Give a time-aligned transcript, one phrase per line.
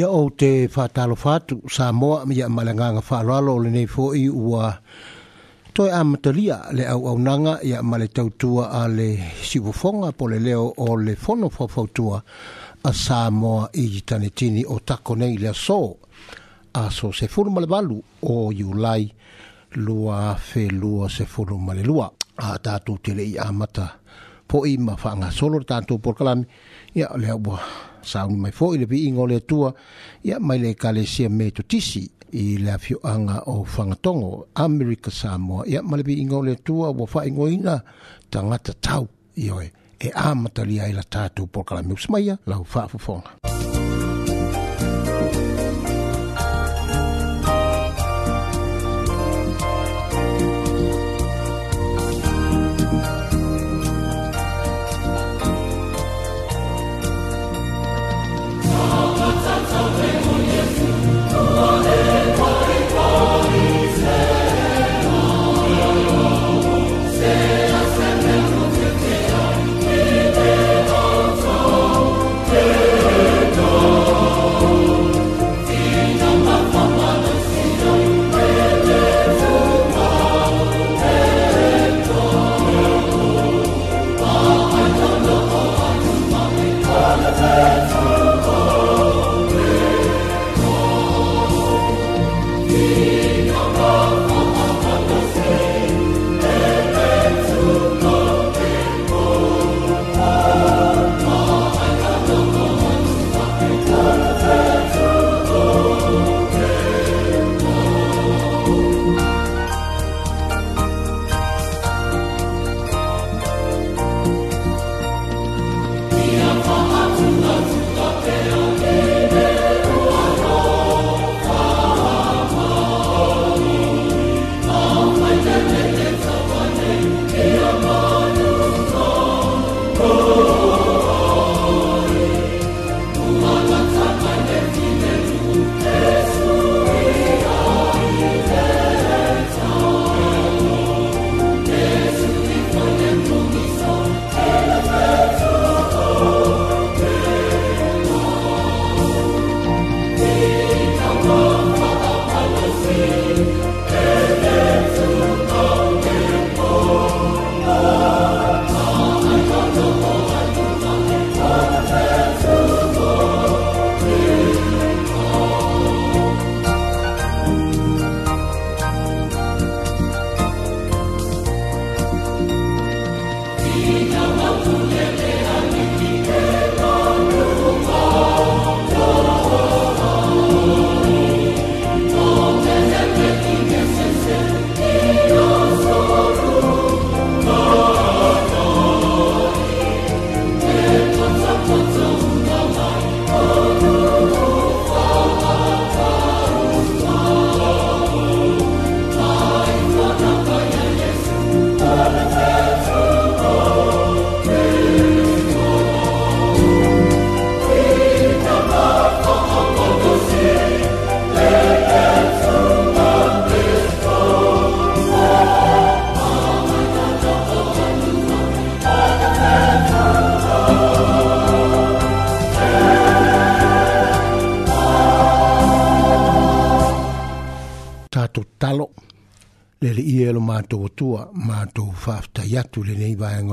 [0.00, 4.70] ia o te whātalo whātu, sā moa mi a malanganga whālalo le nei fōi ua
[5.76, 9.08] toi amatalia le au au nanga ia male tautua a le
[9.44, 12.20] sivufonga po le leo o le fono fōfautua
[12.86, 15.82] a sā moa i tanetini o tako nei le aso
[16.80, 19.04] a so se fulu male balu o iulai
[19.82, 22.08] lua fe lua se fulu male lua
[22.40, 23.90] a tātou tele i amata
[24.50, 26.46] po i ma whanga solo tātou por kalami
[26.94, 27.58] ia le au
[28.12, 29.74] saunu mai fo ile viinga o tua atua
[30.24, 36.00] ia mai le ekalesia me tisi i le afioaga o fangatogo america samoa ia mai
[36.00, 37.80] le viiga o le atua ua tanga
[38.30, 43.30] tagata tau ioe e amatalia ai la tatou polokalamiusa mai ia lau faafofoga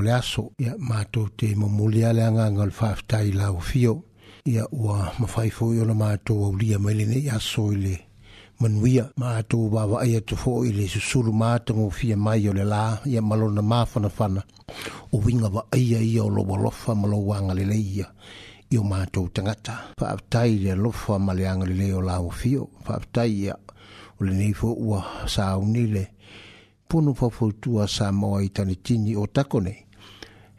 [0.08, 3.94] le aso ia matou te momolia le agaga o le faafetai laofio
[4.46, 7.96] ia ua mafai foi o le matou aulia mai lenei aso i le
[8.62, 13.36] manuia matou vavaai atu foʻi i le susulu matagofia mai o le lā ia ma
[13.36, 14.42] lona mafanafana
[15.12, 18.08] o viga vaaia ia o lou alofa ma lou agalelei ia
[18.74, 23.56] i o matou tagata faafetai i le alofa ma le agalelei o laofio faafetai ia
[24.20, 26.04] o lenei foi ua sauni le
[26.88, 29.84] punu fafoutua sa moa i tanitini o tako nei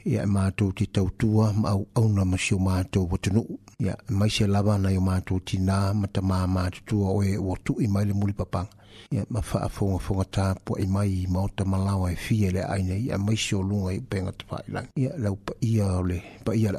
[0.04, 4.14] ia e mātou te tautua ma au auna ma si o mātou watanuu ia e
[4.14, 8.12] maise lava nai o na tinā ma tamā mātutua o e ua tuʻi mai le
[8.14, 8.70] mulipapaga
[9.10, 13.54] ia ma po tapuaʻi mai ma ota malao e fia le aaina ia e maise
[13.56, 16.72] o luga i upega tafaailagi ia lau paia o le paia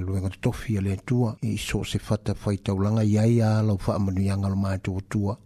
[0.00, 2.34] le nga totofi a le tua i so o se fata
[2.76, 5.36] langa iai a lau fa amanu faamanuiaga lo mātou tua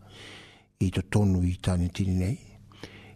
[0.81, 2.38] i totonu i tani tini nei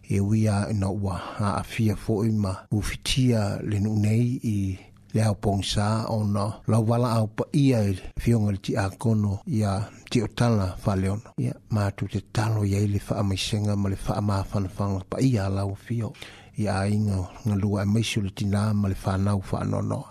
[0.09, 4.77] e uia ina ua aafia foʻi ma ufitia le nuu nei i
[5.13, 12.07] le aupousa ona lauvala au paia i fioga le tiakono ia tiotala faaleona ia matou
[12.13, 16.07] te talo iai le faamaisega ma le faamafanafaga paia alau afia
[16.61, 20.05] ia aiga galua e maiso le tinā ma le fanau faanoanoa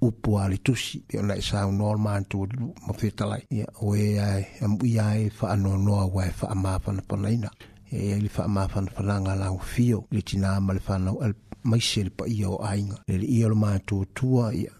[0.00, 4.20] upu a le tusi pe ona e saunoa le matou aluu ma fetalai ia ue
[4.20, 7.50] ae amuia e faanoanoa ua e faamafanapanaina
[7.92, 11.22] e le faamafanafanaga laufio i le tinā ma le fanau
[11.64, 14.70] maise le paia o aiga le leʻia o le matuatua ia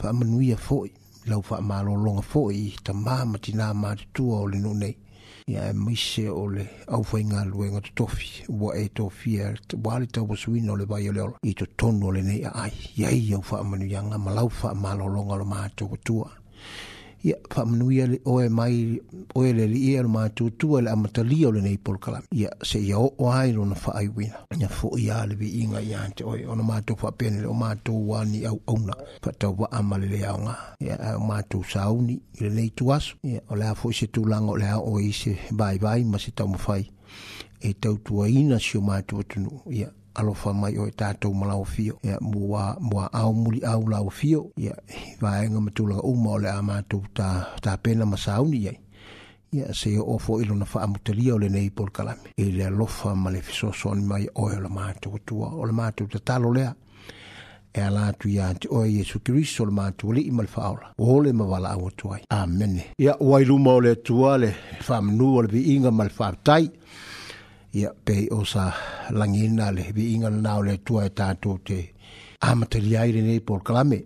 [0.00, 0.90] faamanuia foʻi
[1.28, 4.96] lau faamalōloga foʻi tamā ma tinā matutua o le nuu nei
[5.48, 10.84] ia e maise o le aufaigaluega totofi ua e tofia uā le tauasuina o le
[10.84, 15.32] vai o le ola i totonu o lenei aai iai au faamanuiaga ma lau faamalologa
[15.34, 16.30] o le matou atua
[17.24, 19.00] ia fa manuia le oe mai
[19.34, 22.78] oe le li ia ma tu tu le amatalia le nei por kala ia se
[22.78, 26.06] ia o ai lo na fa ai wina ia fo ia le vi inga ia
[26.14, 28.94] te oe ona ma tu fa pene o ma tu wa ni au au na
[29.22, 32.92] fa tau wa ama le le aunga ia ma tu sa uni le nei tu
[32.92, 36.18] asu ia o lea fo se tu lango lea o i se bai bai ma
[36.18, 36.86] se tau mawhai
[37.60, 41.34] e tau tua ina si o ma tu atunu ia alofa mai o e tatou
[41.34, 44.74] malaofio ia mua mua au muli au laofio ia
[45.20, 48.78] vaega ma tulaga uma o le a matou ta tapena ma sauni ai
[49.52, 53.30] ia se o foʻi lona faamutalia o lenei po le kalame i le alofa ma
[53.30, 56.74] le fesoasoani mai oe o le matou atua o le matou tatalo lea
[57.74, 61.20] e ala atu iā te oe iesu keriso le matou alii ma le faaola o
[61.22, 64.50] le mavalaau atu ai amene ia ua i luma o le atua le
[64.86, 66.70] faamanū o le viiga ma le faapetai
[67.72, 68.72] ia pe o sa
[69.10, 71.78] langina le vi inga na le tua e tato te
[72.40, 74.00] amateli ai le nei por kalame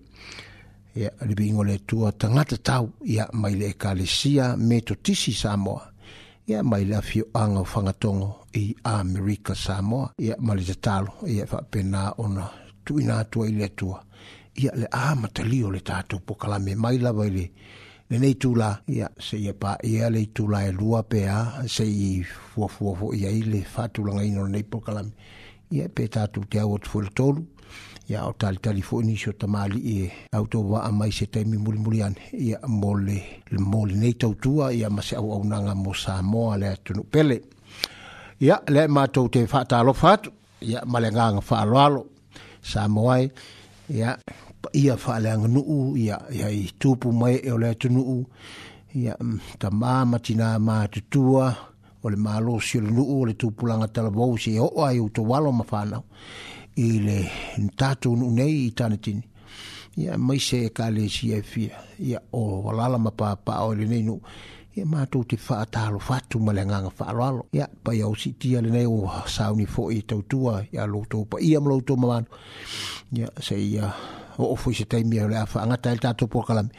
[0.94, 5.32] ia le vi inga le tua tangata tau ia mai le ekalesia me to tisi
[5.40, 5.82] Samoa
[6.50, 8.30] ia mai le afio anga o whangatongo
[8.62, 12.44] i Amerika Samoa ia mai le tatalo ia wha pena ona
[12.84, 13.98] tuina tua i le tua
[14.62, 17.60] ia le amateli o le tato por kalame mai la vai le tua
[18.12, 21.84] le nei tula ia se ia pa ia le tula e lua pe a se
[21.88, 22.20] i
[22.54, 25.12] fua fua fua ia i le fatu langa ino nei po kalami
[25.72, 27.40] ia pe tatu te au otu fuele tolu
[28.10, 31.26] ia o tali tali fua ni shota maali i e au tō wa amai se
[31.26, 33.16] taimi muli muli ane ia mole
[33.52, 37.36] le mole nei tautua ia mase au au nanga mo sa moa le atunu pele
[38.40, 40.30] ia le matou te fata alo fatu
[40.70, 42.02] ia male nganga fa alo alo
[42.70, 43.16] sa moa
[43.98, 44.10] ia
[44.72, 48.24] ia faaleaga nuu ia iai tupu mai e o le atunuu
[48.94, 49.16] ia
[49.58, 51.54] tamā ma tinā matutua
[52.02, 55.52] o le malosi o le nuu o le tupulaga talavou se oo ai outou alo
[55.52, 56.04] ma fanau
[56.76, 57.18] i le
[57.76, 59.22] tatou nuu nei i tanitini
[59.96, 64.20] ia maise e kalesia e fia ia o alala ma papao i lenei nuu
[64.76, 69.66] ia matou te faatalofatu ma le agaga faaloalo ia paia o siitia lenei ua sauni
[69.66, 72.26] foʻi e tautua ia loutou paia ma loutou mamanu
[73.12, 73.92] ia seia uh,
[74.38, 76.70] o ofu i se taimi au lea whaanga tae tātou pokalami.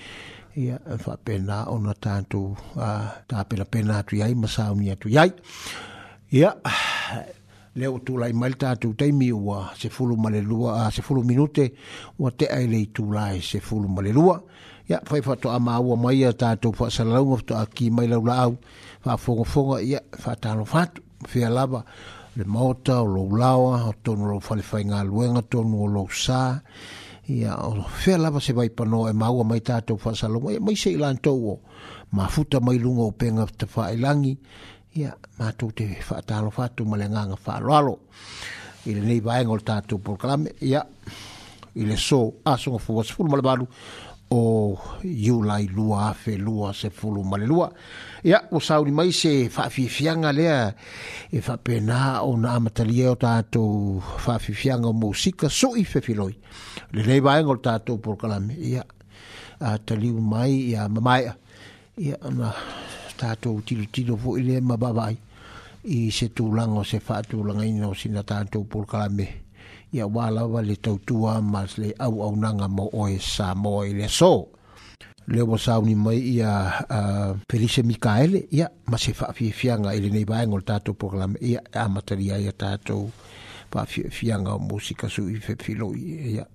[0.62, 5.32] Ia, wha pēnā o na tātou, tā pēnā pēnā atu iai, masā uni atu iai.
[6.38, 6.52] Ia,
[7.78, 11.72] leo tū lai mai tātou taimi ua se fulu male lua, a se fulu minute,
[12.22, 14.38] ua te ailei tū lai se fulu male lua.
[14.92, 18.10] Ia, whai wha to ama ua mai a tātou wha salaunga, to a ki mai
[18.12, 18.58] lau la au,
[19.06, 21.86] wha fonga fonga, ia, wha tāno fatu, fia lava,
[22.38, 26.60] le mota, o lau lawa, o tonu lau falifai ngā luenga, tonu lo lau saa,
[27.30, 27.56] ia
[28.04, 31.60] fea lava se vaipano e maua mai tatou faasalogo ia mai seʻi latou o
[32.12, 34.34] mafuta mai luga o pega tafaailagi
[34.96, 37.96] ia matou te faatalofa atu ma le agaga faaloalo
[38.86, 40.84] i lenei vaega o le tatou proklame ia
[41.76, 43.68] i le so asogafuasefulu ma le valu
[44.30, 47.72] o iulai lua afe lua se fulu ma le lua
[48.24, 50.74] ia ua sauli mai se faafiafiaga lea
[51.32, 56.36] e faapena ona amatalia o tatou faafiafiaga o mousika soʻi fefiloi
[56.94, 58.86] lelei vaega o le tatou porokalame ia
[59.60, 61.36] ataliu mai ia mamaea
[61.98, 62.54] ia ona
[63.18, 65.18] tatou tilotilo foʻi le ma vaavaai
[65.86, 69.43] i se tulaga o se faatulagaina o sina tatou porokalame
[69.94, 73.94] ia wā lawa le tautua ma le au au nanga mo oe sa mo i
[73.94, 74.50] le so.
[75.28, 76.50] Leo wa sauni mai ia
[76.90, 81.38] uh, Felice Mikaele ia ma se whaafiafianga i le nei vaenga o le tātou program
[81.40, 83.06] ia amataria ia tātou
[83.74, 86.46] whaafiafianga o musika su i whewhilo ia.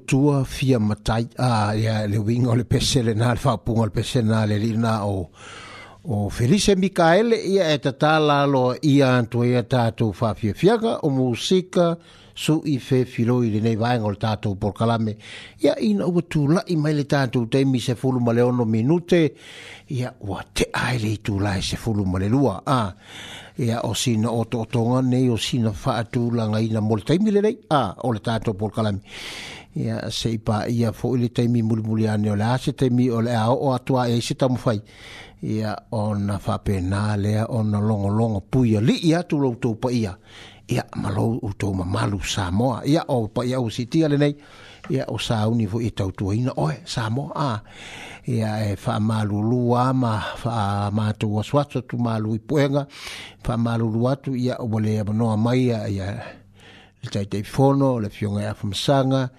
[0.06, 4.28] tua fia matai a ia le winga o le pesele na le whapunga le pesele
[4.28, 5.30] na le lina o
[6.06, 11.98] o Felice Mikael ia e tata lalo ia antu ia tatu whafia fiaga o musika
[12.36, 15.16] su i fe filo i nei vaenga o le tatu por kalame
[15.64, 18.66] ia ina ua tu la i mai le tatu te mi se fulu male ono
[18.66, 19.34] minute
[19.88, 22.82] ia ua te ai le tu la se fulu male lua a
[23.58, 27.58] ia o sina o to tonga nei o sina whaatu langa ina mol taimile nei
[27.70, 29.00] a o le tatu por kalame
[29.76, 33.50] ya se ipa ia fo ili taimi mulimuli ane o lea se taimi o lea
[33.50, 34.82] o atua e se tamufai
[35.42, 39.76] ia o na whapena lea o na longo longo puia li ia tu lo utou
[39.76, 40.16] pa ya
[40.68, 44.36] ya malo utou mamalu Samoa ya o pa ya o siti ale nei
[44.90, 47.62] ia o sauni vo itau tuaina oe Samoa a
[48.26, 52.86] ya e wha malulu ama wha mātou aswato tu malu i puenga
[53.48, 56.43] wha malulu atu ia o wale abanoa mai ya
[57.04, 59.30] le tai tai fono le fionga ia e fom sanga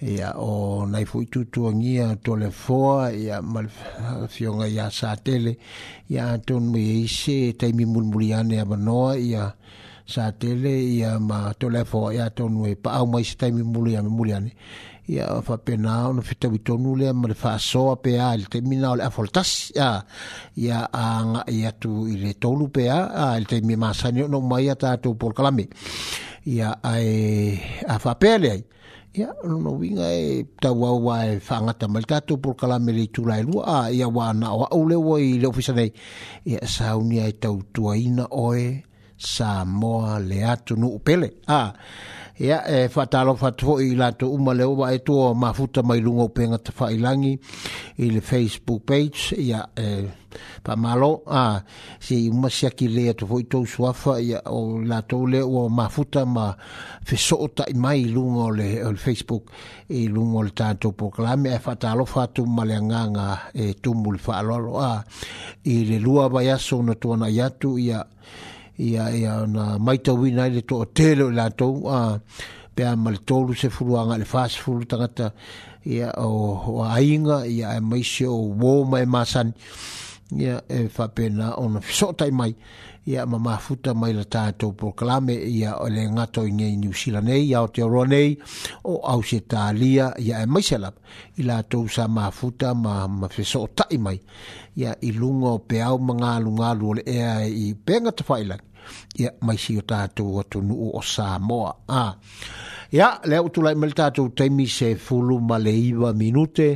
[0.00, 3.68] ia o nai fu tu tu ngia to le foa ia mal
[4.28, 5.58] fionga ia sa tele
[6.08, 9.54] ia ton mi e ise tai mi mul mul ia ne abano ia
[10.06, 13.62] sa tele ia ma to le foa ia ton we pa au mai tai mi
[13.62, 14.52] mul ia mul ia ne
[15.06, 18.32] ia fa pena on fita wi ton le ma le fa so a pe a
[18.36, 20.00] le tai mi na le afoltas ia
[20.56, 24.08] ia a ia tu i le tolu pe a le tai mi e ma sa
[24.12, 25.68] no mai ata tu por kalame
[26.44, 27.08] ia ai
[27.86, 28.62] a fa pele ai
[29.12, 30.28] ia no no winga e
[30.60, 34.08] ta wa e fanga ta mal tatu por kala me le tula e lua ia
[34.16, 35.90] wa na wa o le wa i le ofisa nei
[36.50, 38.66] ia sa unia e tau tua ina oe
[39.32, 39.48] sa
[39.80, 41.68] moa le atu nu pele a ah
[42.42, 47.32] ia e fatalo faatofoʻi i latou uma le ova aetua mafuta mai luga upega tafaailagi
[48.02, 49.88] i le facebook page ia e
[50.82, 51.10] malo
[51.42, 51.62] a
[52.06, 56.46] seʻi uma siaki lē atu foʻi tousuafa ia o latou lea ua mafuta ma
[57.08, 59.44] fesoo taʻi mai i luga ole le facebook
[60.00, 64.32] i luga o le tatou proklame e faatalofa atu ma le agaga e tumul fa
[64.42, 65.04] faaaloalo a
[65.62, 68.00] i le lua vai aso na tuanaʻi atu ia ya
[68.82, 71.68] ia ia na mai to win ai to hotel la to
[71.98, 72.18] a
[72.74, 75.26] pe am le tolu se fulu anga le fast fulu tangata
[75.94, 76.30] ia o,
[76.82, 79.48] o ainga ia e mai se o wo mai masan
[80.42, 82.50] ia e fa pena on so tai mai
[83.10, 86.94] ia ma ma futa mai la tato proclame ia o le ngato i ni New
[87.00, 88.30] Zealand e ia o te oroa nei
[88.90, 90.94] o Ausetalia ia e mai selap
[91.38, 94.18] i la tou sa ma futa ma ma fiso o tai mai
[94.80, 97.66] ia i lunga o peau ma ngā lunga lua le ea i
[98.18, 98.70] te whailangi
[99.18, 101.72] ia mai si o tātou atu nu o Samoa.
[101.92, 103.14] Ia, ah.
[103.28, 106.68] lea utu lai mali tātou taimi se fulu male iwa minute,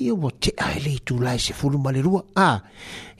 [0.00, 2.22] ia wa te aile itu lai se fulu male rua.
[2.22, 2.58] Ia, ah.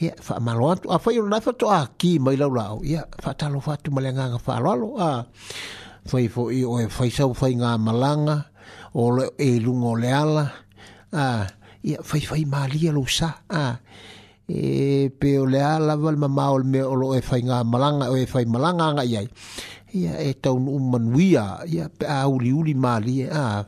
[0.01, 3.33] ia, wha malo atu, a whai urunai fatu a ki mai lau lau, ia, wha
[3.38, 5.23] talo fatu male nganga wha alalo, ia, ah.
[6.12, 8.38] whai fo i oe whai sau whai ngā malanga,
[8.94, 10.49] o le, e lungo le ala,
[11.12, 12.03] ia, ah.
[12.11, 13.77] whai whai mālia lo sa, ia, ah
[14.46, 18.11] e pe o le ala val ma mau me o lo e fai nga malanga
[18.12, 19.26] o e fai malanga nga iai
[19.98, 23.64] ia e tau nu um manuia ia pe a uri uri mali a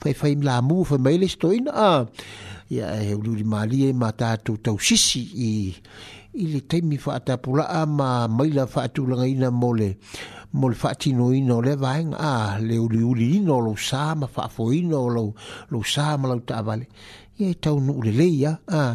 [0.00, 2.06] fai fai la mu fai mai le stoina a
[2.74, 5.50] ia e uri uri mali e ma tatu tau sisi i
[6.30, 9.98] i le teimi fa ata pula a ma mai la fa atu langa ina mole
[10.58, 12.34] mole fa atino ina o le vaenga a
[12.68, 15.08] le uri uri ina o lo sa ma fa fo ina o
[15.72, 16.86] lo sa ma lau ta vale
[17.40, 18.82] ia e tau nu ule leia a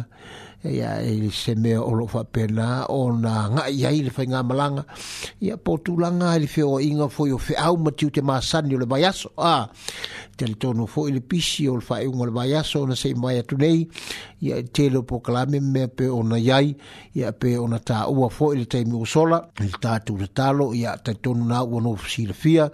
[0.70, 4.84] ya e se mea o lofa pena ona nga iai le fai nga malanga
[5.40, 8.78] ya potu langa e le feo inga foi o feau ma tiu te māsani o
[8.78, 9.68] le bayaso a
[10.36, 13.38] te le tono foi le pisi o le fai unga le vaiaso na sei mai
[13.38, 13.88] atu nei
[14.40, 16.38] ya telo te leo po kalame pe ona na
[17.16, 20.74] ya pe ona ta tā fo foi le mi usola il ta tu le talo
[20.74, 22.64] ya te tono na ua no fisi ya fia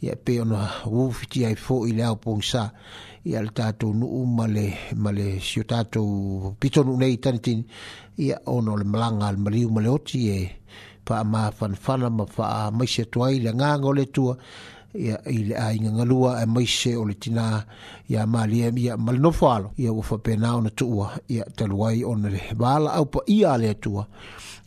[0.00, 2.70] ia pe o na ufiti ai fo le au pongsa
[3.15, 5.10] ia ia le tatou nuu ma le ma
[5.42, 7.66] sio tatou pitonu nei tanitini
[8.16, 10.62] ia ona o le malaga a le maliu ma le oti e
[11.08, 14.36] faamafanafana ma faamaise atu ai le agaga o le atua
[14.94, 17.64] ia i le aigagalua e maise o le tinā
[18.08, 21.84] ia malia e, ia ma le nofo alo ia ua faapena ona tuua ia talu
[21.86, 24.06] ai ona le valaau paia a le atua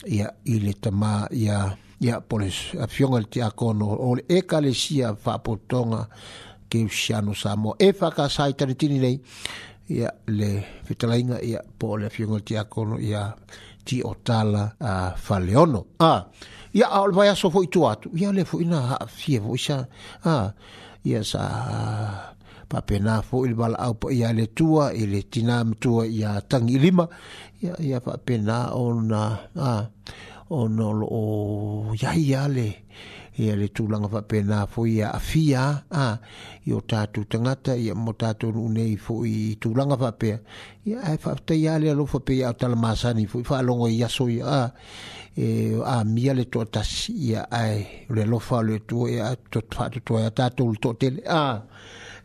[0.07, 6.07] ia i le tamā ia ia pole afioga le tiakono o le ekalesia faapotoga
[6.69, 9.17] keusiano samo e fakasai tanitini nei
[9.89, 13.35] ia le fetalaiga ia po o le afioga le ia
[13.83, 15.97] tiotala a faleono
[16.77, 19.75] ia ao le vaeaso foi tu atu ia le foi na haafia foi sa
[21.03, 21.41] ia sa
[22.69, 27.05] faapena foi le valaau paia le tua i le tinā matua ia tagi i lima
[27.65, 29.23] ia ia faapena ona
[30.57, 32.69] ona o loo iaia le
[33.39, 36.19] ia le tulaga faapena fo ia afia a
[36.67, 40.37] i o tatou tagata ia mo tatou nuu nei foi i tulaga faapea
[40.83, 44.67] ia ae faataia le alofa pe iao talamasani foi faalogo i aso ia a
[45.39, 45.47] e
[46.03, 49.27] mia le toatasi ia ae o le alofa o le atua ia
[49.75, 51.63] faatotoa ia tatou le toʻatele a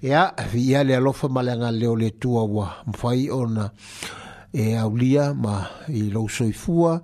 [0.03, 3.71] ia ia le alofa ma le agaleo le tua ua mafai ona
[4.51, 5.63] e aulia ma
[5.95, 6.99] i lou soifua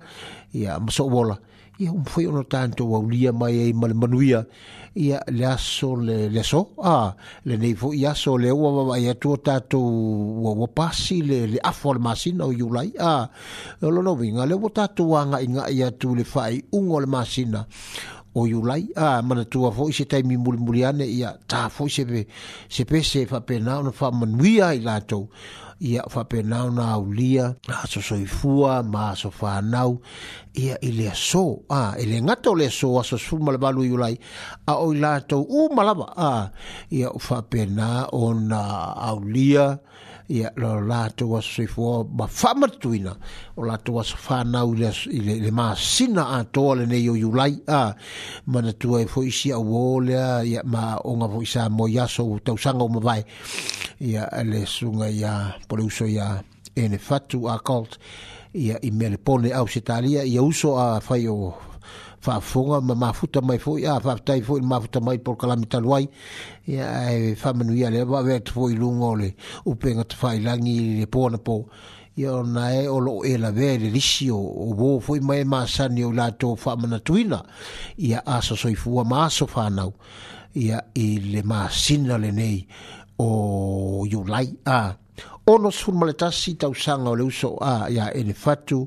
[0.51, 1.49] ia masoʻuola yeah,
[1.81, 4.45] ia un um foi un tanto wa ulia mai ai mal manuia
[4.93, 7.15] ia le aso le leso a
[7.47, 9.79] le nei fo ia so le wa wa ia to tato
[10.45, 13.29] wa wa pasi le le afor masin o yulai a
[13.81, 14.69] lo no vinga le wa
[15.13, 17.65] wanga inga ia tu le fai un ol masina
[18.39, 22.03] o yulai a mana tua fo se tai mi mulmuliane ia ta fo se
[22.73, 25.19] se pe se fa pena no fa manuia ila to
[25.81, 29.97] ia whapenau na au lia, a so soifua, ma so whanau,
[30.53, 33.57] ia i lea so, a, i lea ngata o lea so, a so sfuma le
[33.57, 34.13] balu iulai,
[34.69, 36.29] a oi lātou, u malaba, a,
[36.93, 38.61] ia whapenau o na
[39.09, 39.79] au lia,
[40.31, 43.17] ia lo la to was so for ba fama tuina
[43.57, 46.95] o la to was fa na u le le ma sina a to le ne
[46.97, 47.93] yo yulai a
[48.45, 50.09] ma na tu ai e foi si a wole
[50.45, 53.23] ia ma o nga foi sa mo ya so tau sanga mo vai
[53.99, 55.33] ia le sunga ia
[55.67, 56.41] po le uso ia
[56.75, 57.97] ene fatu a cult
[58.55, 61.37] ia i me le pone au se talia ia uso a fai o
[62.21, 65.35] fa fonga ma ma futa mai fo ya fa tai fo ma futa mai por
[65.37, 66.07] kala mita loi
[66.67, 69.33] ya fa menu ya le ba vet fo i lungole
[69.65, 71.65] u penga te fai langi le pona po
[72.15, 75.45] ya na e o lo e la vere risio o bo fo i mai e
[75.45, 77.41] ma sani o la to fa mana tuina
[77.97, 79.89] ya aso so i fu ma so fa na
[80.53, 82.67] ya i le ma sina le nei
[83.17, 84.93] o you like a
[85.49, 88.85] ono sur maletasi tausanga o le uso a ya ele fatu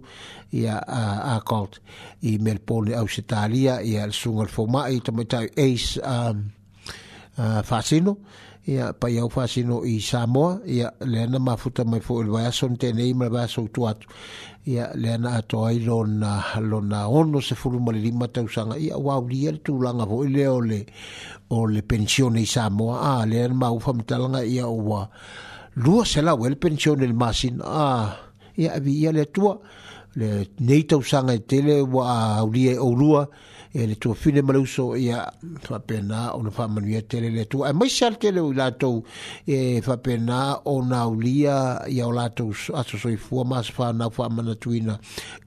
[0.55, 1.81] ya a Colt
[2.23, 6.51] i ausitalia Australia ya sungal fomai tamatai ace um,
[7.39, 8.17] uh, fasino
[8.67, 13.29] ya pai au fasino i Samoa ya lena mafuta mai fo il vason tenei ma
[13.29, 14.07] vaso tu atu
[14.95, 20.07] lena ato ai lona lona ono se fulu mali lima ya wow wau tu langa
[20.07, 20.87] fo leole
[21.51, 25.11] o le pensione i Samoa ah lena ma talanga mitalanga ya ua
[25.77, 28.15] lua sela wel pensione il masin a
[28.57, 29.59] ya vi ya le tua
[30.21, 32.03] le nei tau sanga e tele wa
[32.39, 32.89] a uri e o
[33.77, 35.33] e le tua fine malauso ia
[35.69, 37.71] whapena o na whamanu ia tele le tua.
[37.71, 39.01] E mai sial tele o lātou
[39.45, 44.95] e whapena o na ulia ia o lātou aso soi fua maas whanau whamana tuina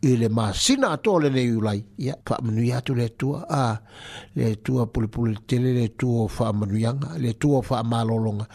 [0.04, 1.80] i le maa sina ato le nei ulai.
[2.04, 3.78] Ia whamanu ia tu le tua a
[4.36, 8.48] le tua pulipuli tele le tua o whamanu ianga le tua o whamalolonga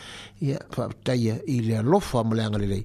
[0.42, 2.84] ia whapetaia i le alofa maleanga le lei.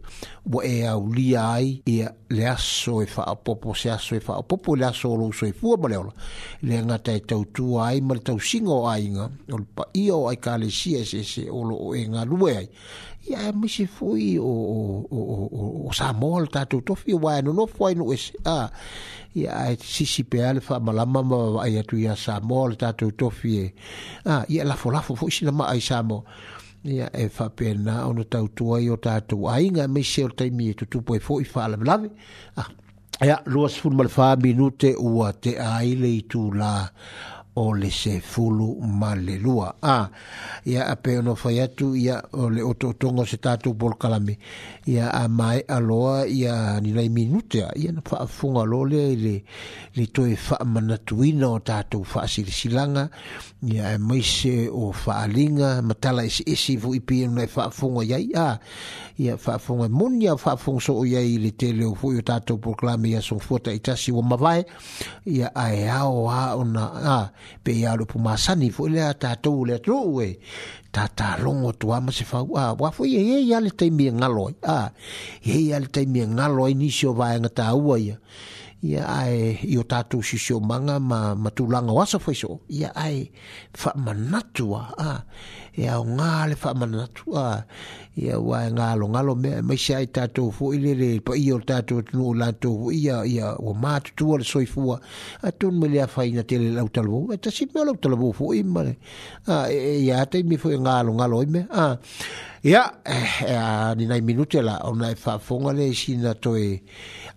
[0.53, 4.85] Wa e a ulia ai ia le aso e whaapopo se aso e whaapopo le
[4.85, 6.11] aso o lo soi fua maleola
[6.61, 10.19] le le nga tai tau tua ai mal tau singo ai nga o pa io
[10.29, 12.67] ai ka le si se se o lo e nga lue ai
[13.29, 14.77] ia e misi fui o o
[15.11, 18.05] o o o o sa mol ta tu to fi wa no no foi no
[18.15, 18.69] es a
[19.39, 23.07] ia e si si pe alfa mala mama ai atu ia sa mol ta tu
[23.19, 23.67] to fi e.
[24.33, 26.17] a ia la fo la fo si la mai sa mo
[26.93, 30.29] ia e fa pena o no tau tua io ta tu ai nga misi o
[30.37, 31.77] tai mi tu e tu poi fo i fa la
[32.61, 32.63] a
[33.25, 36.89] ya lo sfun mal fa minute u te ai le tu la
[37.59, 39.75] o se fulu malelua.
[39.81, 40.07] Ah, lua.
[40.07, 40.09] A,
[40.65, 41.95] ia ape ono whai atu,
[42.33, 48.63] o le ototongo se tātou pol a mai aloa, ya ninai minutea, ia alole whaafunga
[48.63, 49.41] lo le, le,
[49.95, 53.09] fa toe whaamanatuina fa tātou silanga
[53.63, 58.59] ia e o faalinga matala e esi esi fu ipi enu nai whaafunga iai, a,
[59.17, 60.35] ia whaafunga a ya
[60.79, 63.39] so o ya le te tatu ya o tātou pol kalame, ia son
[65.27, 67.31] e a ona, ah
[67.63, 69.99] pe ia lo pu masani fo le ata to le tro
[70.91, 73.89] tata ta ta longo to ama se fa wa wa fo ye ia le tai
[73.97, 74.79] mien ngalo a
[75.47, 78.15] ye ia le tai mien ngalo ni sio va nga ta u ia
[78.89, 79.35] ia ai
[79.73, 83.17] io ta tu si sio manga ma matulanga wa so fo e so ia ai
[83.79, 85.25] fa manatu a
[85.77, 87.61] e o ngā le whaamanatu a
[88.17, 90.79] ia wā e ngā lo ngā lo mea e mai se ai tātou fō i
[90.81, 94.47] lere pa i o tātou tunu o lātou fō ia ia o mātu tua le
[94.49, 94.97] soifua
[95.45, 98.51] a tunu me lea whai na tele lau talabu e tasi mea lau talabu fō
[98.57, 98.95] i mare
[99.45, 101.89] a e, ia atai mi fu ngalo ngalo me ngā lo i mea
[102.73, 106.81] ia eh, a ni nai minute la o fa whaafonga le si na toi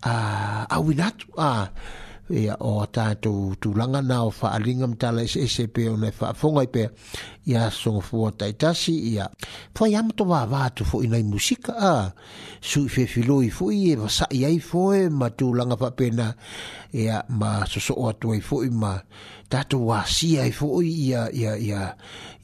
[0.03, 1.68] a awinatu a
[2.30, 6.84] ia o tātou tūlanga nā o whaalinga tala ese ese pē o nei whaafongai pē
[7.50, 9.26] ia songa fo taitasi ia
[9.78, 11.92] whai amato va vātu fo inai musika a
[12.62, 15.30] su i fo i e wasa i fo e ma
[15.80, 16.30] pa pena
[16.92, 18.94] ia ma soso o atu ai fo i ma
[19.50, 21.82] tato wa si ai e fo i ia ya ia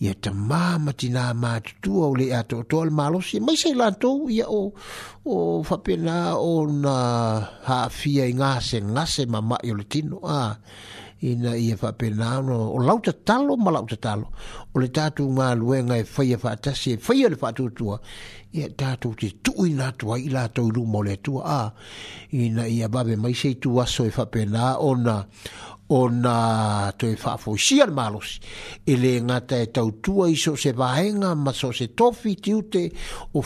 [0.05, 3.88] ia te mama tina ma tu o le ato tol malo si mai se la
[4.03, 4.75] to ia o
[5.25, 5.35] o
[5.69, 6.95] fa pena o na
[7.66, 10.59] ha fi ai nga se nga se mama yo le tino a
[11.31, 14.27] ina ia fa pena no o ta talo ma ta talo
[14.75, 17.37] o le tato ma luenga e fa e ia fa ta si fa ia le
[17.38, 17.87] fa tu tu
[18.59, 21.61] ia tato ti tu ina tu ai la to lu mo le tu a
[22.45, 25.14] ina ia babe mai se tu so e fa pena o na
[25.90, 28.40] o na toi whaafoisia le malosi.
[28.87, 32.90] E le ngata e tautua iso se vahenga ma so se tofi tiute
[33.35, 33.42] o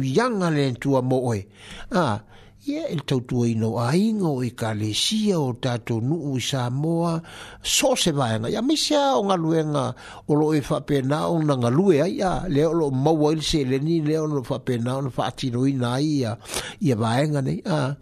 [0.00, 1.44] yanga le entua moe.
[1.92, 2.20] A,
[2.66, 6.36] ia yeah, e tautua ino a inga o i ka le sia o tato u
[6.36, 7.20] i sa moa
[7.62, 8.48] so se vahenga.
[8.48, 9.92] Ia misia o nga luenga
[10.26, 13.64] o lo e whapena o na nga lue ai le o lo maua il se
[13.64, 16.36] le ni le o lo whapena o na whaatino i na ia
[16.80, 17.60] ia vahenga nei.
[17.68, 17.92] A,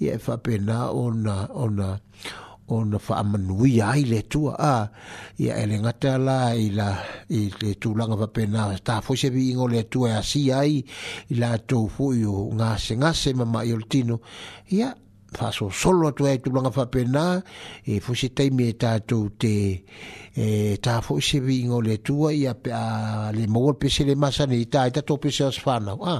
[0.00, 1.88] ia e pena o na, o na, o na,
[2.68, 4.88] ona faamanuia ai le atua a
[5.40, 7.00] ia e le gata la i la
[7.32, 10.84] i le pena sta tafoi se viiga o le atua e asia ai
[11.32, 14.20] i latou foʻi o gasegase mamai o le tino
[14.70, 14.92] ia
[15.32, 17.40] faasosolo atu ai tulaga pena
[17.84, 19.54] e foi se taimi e tatou te
[20.40, 24.04] e ta fo se vi ngo le tua ia pe a le mo pe se
[24.04, 26.14] le masa ni ta ta to pe se as fa na a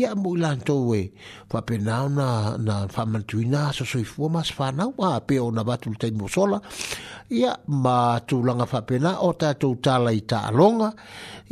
[0.00, 1.00] ia mo lan to e, we
[1.50, 2.28] fa pe na na
[2.66, 5.74] na fa man tu na so so fo mas fa na a pe ona va
[5.82, 6.58] tu te mo sola
[7.38, 7.96] ia ma
[8.28, 10.88] tu langa fa pe na o ta tu ta la ita longa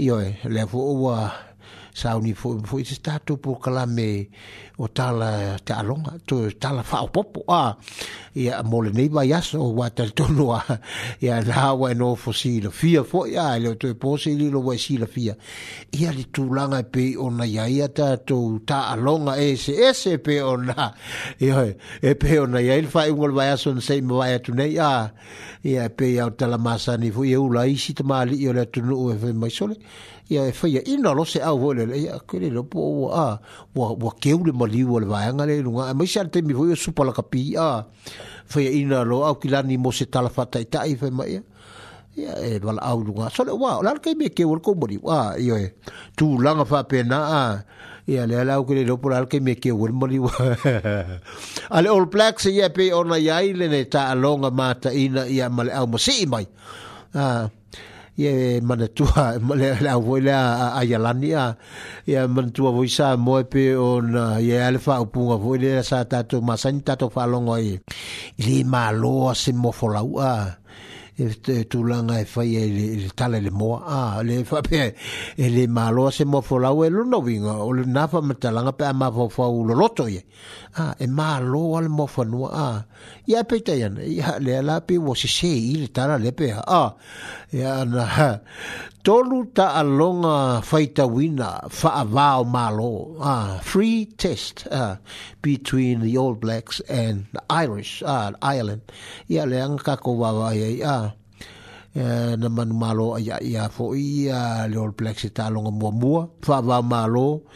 [0.04, 0.16] io
[0.54, 1.18] le fo wa
[1.94, 4.28] sauni foi foi se está tu por cala me
[4.78, 7.76] o tala ta longa tu tala fa popo a
[8.34, 10.62] e a mole nei vai as o water to no a
[11.22, 14.96] e a na wa no fosilo fia foi a le tu posili lo vai si
[14.96, 15.36] la fia
[15.92, 19.72] e a li tu langa pe ona ya ia ta to ta longa e se
[19.72, 20.94] e se pe ona
[21.38, 24.40] e oi e pe ona ya il fai ngol vai as on sei me vai
[24.40, 25.12] tu nei a
[25.62, 28.64] e a pe ia tala masa ni foi e ula isi tama li o le
[28.72, 29.76] tu no e mai sole
[30.32, 32.80] ia e faia ina lo se au vole le ia kere lo po
[33.12, 33.38] a
[33.76, 36.52] wa wa keu le mali u le vaanga e le lunga mai sa te mi
[36.58, 37.84] voia supa la kapi a
[38.52, 41.36] faia ina lo au kilani mo se tala fata i tai fa mai
[42.22, 45.16] ia e wala au lunga so le wa la ke me keu le komori wa
[45.46, 45.76] io e
[46.16, 47.44] tu langa fa pena a
[48.12, 50.32] ia le ala au kere lo po la ke me keu le mali wa
[51.76, 55.46] ale all black se ia pe ona yai le ne ta longa mata ina ia
[55.56, 56.44] male au mo si mai
[57.20, 57.24] a
[58.16, 61.56] ia manatua le auoi lea aialani a
[62.06, 66.82] ia manatua foi sa moe pe ona ia ale faaupuga foi le sa tatou masani
[66.84, 70.58] tatou faalogo ai i lē mālō a se mofolau'a
[71.72, 73.80] tulaga e faia e e le tala i le moa
[74.20, 74.92] a le faapea
[75.36, 79.64] e lē mālō a se mofolau e lona uiga o lenā faamatalaga pe a mafaufau
[79.64, 80.20] loloto ia
[80.76, 82.68] a e mālō a le moa fanua a
[83.26, 86.32] ia pe te yana ia le la pe wo se se i le tara le
[86.34, 86.82] pe a
[87.54, 88.40] ia na
[89.06, 94.96] tolu ta alonga faita wina fa avao malo ah free test uh,
[95.40, 98.82] between the old Blacks and the Irish uh, Ireland
[99.30, 101.06] ia le ang ka ko wa ia ah
[102.34, 106.58] na manu malo ia ia fo ia le All Blacks ta longa mua mua fa
[106.58, 107.46] va malo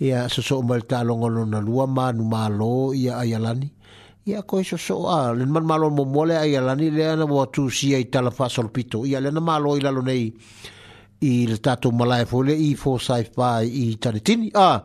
[0.00, 3.68] ia so so mal ta longa lona lua malo ia ia lani
[4.26, 7.24] ia ko iso so a le man malo mo mole ai ala ni le ana
[7.24, 10.28] wa tu si ai tala fa sol pito ia le na malo i lalo nei
[11.24, 14.84] i le tato malai fo le e i fo sai pa i tani tini a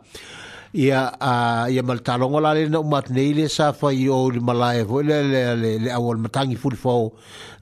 [0.72, 4.30] ia a ia mal talo ngola le na umat nei le sa fa i o
[4.32, 7.12] le malai fo le le le le awol matangi fu fo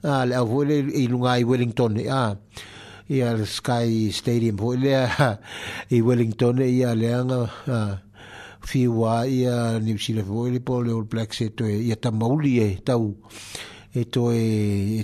[0.06, 2.38] a le avo le i lunga i wellington a
[3.10, 5.10] ia le sky stadium fo le
[5.90, 7.94] i wellington ia le anga a uh,
[8.66, 12.68] fiua ia New Zealand o ele pole ol Black set to ia ta mauli e
[12.84, 13.12] tau
[13.94, 14.42] eto e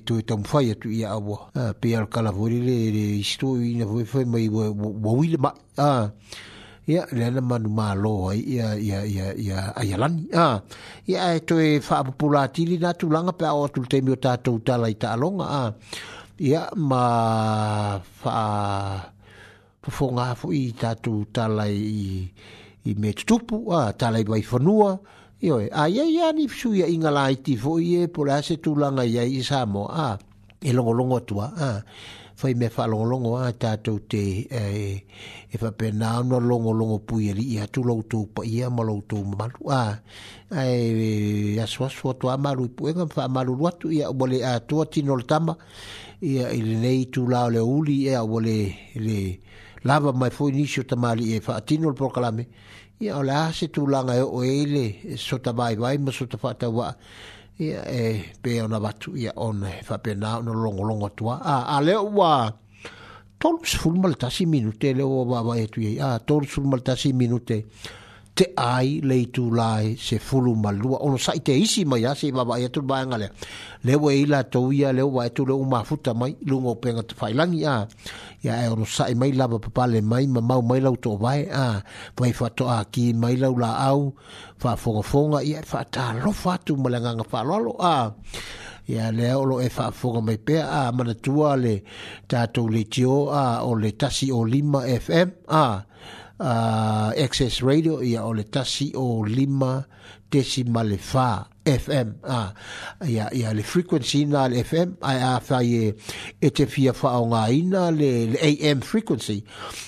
[0.00, 2.76] eto to e tam fai atu ia awa pe kala vori le
[3.22, 6.10] isto i na voi fai mai wa wili ma a
[6.90, 10.58] ia le na manu ma lo ia ia ia ia ia lan a
[11.10, 14.32] ia e to e fa populati li na tu langa pa o tu temio ta
[14.44, 15.62] tu ta lai ta longa a
[16.48, 17.04] ia ma
[18.20, 18.36] fa
[19.96, 22.26] fo nga fo i ta tu ta i
[22.88, 24.98] i me tupu a talai mai fonua
[25.40, 28.56] io e ai ai ani fsu ia inga lai ti fo ie po la se
[28.60, 30.16] tu langa ia i sa mo a
[30.60, 31.82] e longo longo tua a
[32.34, 35.04] foi me fa longo longo a ta te e
[35.52, 38.42] e fa pe na no longo longo pu ia li ia tu lo tu pa
[38.44, 39.44] ia ma lo tu ma
[39.80, 39.84] a
[40.56, 44.08] ai ia so so tu a ma lu pu e fa ma lu tu ia
[44.08, 45.52] o le a tu ti no tama
[46.30, 48.58] ia i nei tu lao le uli ia e o le
[49.04, 49.18] le
[49.84, 52.44] lava mai foi nisio tamali e fa tinol proclame
[53.00, 56.36] ia o le a se tulaga e oo ei le e sota vaivai ma sota
[56.36, 56.92] faatauaa
[57.56, 58.02] ia e
[58.42, 61.34] pe ona watu ia ona e faapena ona logologo atua
[61.74, 62.52] a le o ua
[63.40, 66.66] tolu sefulu ma le tasi minute le ua vaavai e atu iai a tolu sefulu
[66.68, 67.56] ma le tasi minute
[68.34, 72.44] te ai le tu lai se fulu malua ono sai te isi mai ase ba
[72.46, 73.28] ba etu ba ngale
[73.84, 77.14] le we ila to ia le wa etu le uma futa mai lungo penga te
[77.20, 77.76] failangi a
[78.44, 81.82] ya e ono sai mai lava papale mai ma mau mai lau to vai a
[82.16, 82.86] pai fa to a
[83.22, 84.00] mai lau la au
[84.60, 87.72] fa fonga fonga ia e fa ta lo fa tu malanga nga fa lo lo
[87.82, 88.08] a
[88.94, 91.72] ya e le o lo e fa fonga mai pe a mana tua ta
[92.46, 95.28] tatou le tio a o le tasi o lima fm
[95.64, 95.89] a
[96.40, 99.84] uh, access radio ia o le tasi o lima
[100.32, 101.44] tesi male faa
[101.78, 102.50] FM a ah,
[103.06, 105.94] ya ya le frequency na le FM a a fa ye
[106.42, 109.38] et fia fa o ngai na le, le AM frequency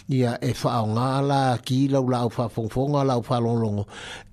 [0.08, 0.86] ya e fa o
[1.26, 3.84] la ki la la fa fong fong la fa long long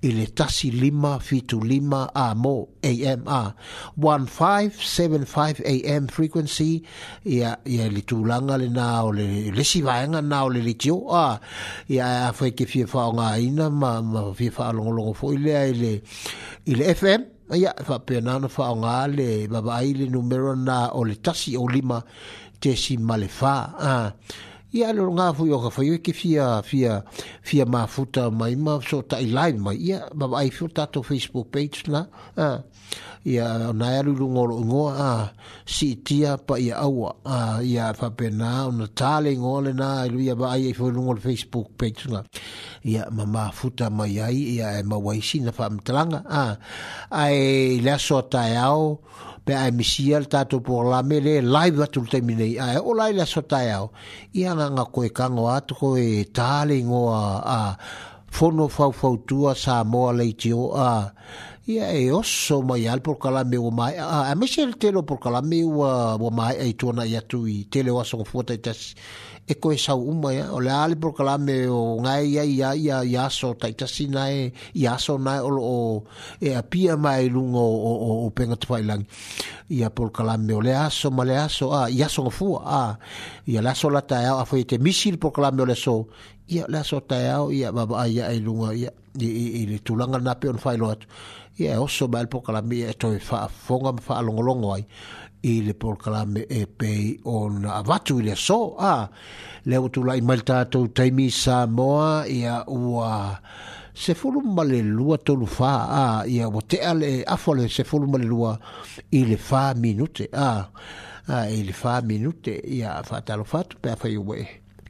[0.02, 3.42] ile tasi lima fitu lima a mo AM a
[3.98, 6.82] 1575 AM frequency
[7.24, 10.60] ya ya le tulanga le na o le le si va nga na o le
[10.62, 11.40] le tio a
[11.88, 15.12] ya a fa ke fia fa o ngai na ma ma fia fa long long
[15.18, 15.92] fo ile ile
[16.70, 20.54] ile FM ai ai fa pe na fa o ngale ba ba ai le numero
[20.68, 21.98] na o le tasi o lima
[22.60, 24.06] te si male fa a ah,
[24.78, 26.92] ia lo nga fu yo fa yo ke fia fia
[27.48, 31.46] fia ma futa mai ma so tai live mai ia ba ai futa to facebook
[31.54, 32.00] page na
[32.44, 32.58] a ah,
[33.24, 35.12] ia na aru lu ngoa a
[35.68, 40.18] si tia pa ia awa a ia fa pena una tale ngole na e lu
[40.24, 42.20] ia ba ai fo e lu ngolo facebook page nga
[42.82, 46.46] ia mama futa mai ai ia e ma wai si na fa mtlanga a
[47.22, 47.38] ai
[47.84, 48.84] la so ta yao
[49.36, 53.06] e pe ai misial ta to por la mele live atul termine a o la
[53.18, 53.84] la so ta yao
[54.40, 57.60] ia nga nga ko e kango atu ko e tale ngo a
[58.34, 61.12] fono fau fau tua sa moa mo a
[61.70, 65.18] ia e oso mai al por kala me o mai a me shel telo por
[65.22, 65.86] kala me o
[66.18, 68.80] o mai e tona ia tu i tele oso ko fota tas
[69.50, 72.70] e ko sa u mai o le al por kala me o ngai ia ia
[72.74, 74.50] ia ia so ta ta sina e
[74.82, 75.76] ia so na o o
[76.46, 79.04] e a pia mai lungo o o o penga twilang
[79.70, 82.50] ia por kala me o le aso ma le aso a ia so ngofu
[82.82, 82.98] a
[83.46, 85.76] ia la so la ta ia a foi te misil por kala me o le
[85.78, 86.08] so
[86.50, 89.28] ia la so ta ia ia ba ia ai lungo ia i
[89.62, 91.06] i le tulanga na pe on failo atu
[91.60, 93.48] ia e oso mai le pokalami e toe fa
[93.84, 94.84] ma longo ai
[95.42, 98.92] e le pokalami e pei ona avatu i le so a
[99.68, 103.36] le ua tulaʻi mai le tatou taimi sa moa ia ua
[103.92, 108.06] se fulu male lua lu fa a ah, ia o te ale afole se fulu
[108.08, 108.56] male lua
[109.12, 110.50] i le fa minute a
[111.28, 114.40] a ah, le fa minute e a fa talo fa tu pe fa yu we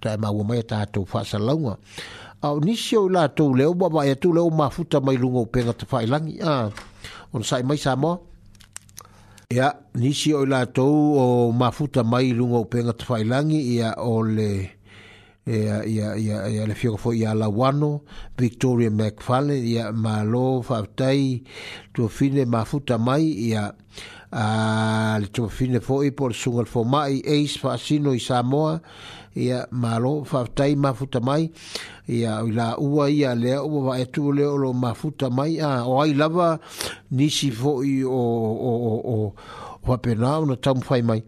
[0.01, 1.75] ta ma wo mai ta to fa sa longa
[2.43, 5.45] au nisi au la tau leo ma ma e tu leo ma futa mai lungo
[5.47, 6.71] penga te whaelangi ah.
[7.35, 8.19] on sai mai sa moa
[9.51, 10.89] ia nisi au la tau
[11.21, 14.53] o ma futa mai lungo penga te whaelangi ia o le
[15.47, 18.01] ia ia ia ia le fio fo ia la wano
[18.39, 21.43] Victoria McFarlane ia ma lo fatai
[21.93, 23.65] to fine ma futa mai ia
[25.21, 28.81] le to fine fo i por sungal fo mai ace fa sino i Samoa
[29.43, 30.15] ia malo
[30.59, 31.43] tai mafuta mai
[32.17, 36.13] ia ila ua ia le ua va etu le o mafuta mai a o ai
[36.21, 36.49] lava
[37.17, 38.21] nisi fo i o
[38.71, 39.17] o o o
[39.87, 41.21] wa pena una tam fai mai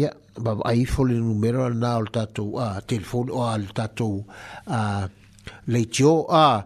[0.00, 0.10] ia
[0.44, 4.08] ba ai fo le numero al na al tato a telefon o al tato
[4.70, 4.80] a
[5.72, 6.62] le jo a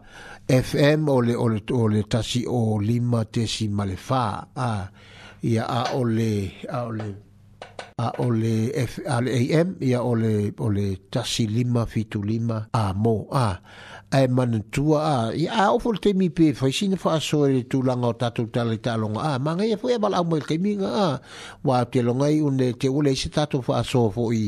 [0.66, 4.72] fm o le o le o le tasi o lima tesi malefa a
[5.50, 6.32] ia a o a o le,
[6.76, 7.06] a o le
[7.98, 10.34] a ole f a le am ia ole
[10.66, 13.56] ole tasi lima fitu lima a mo a ah
[14.12, 17.62] ai man tua a i a o fol temi pe foi sin fa so e
[17.70, 20.24] tu la nga ta tu tal ta long a ma nga e foi bal au
[20.30, 21.10] mel kemi nga a
[21.66, 24.46] wa te long ai un de te ule si ta tu fa so fo i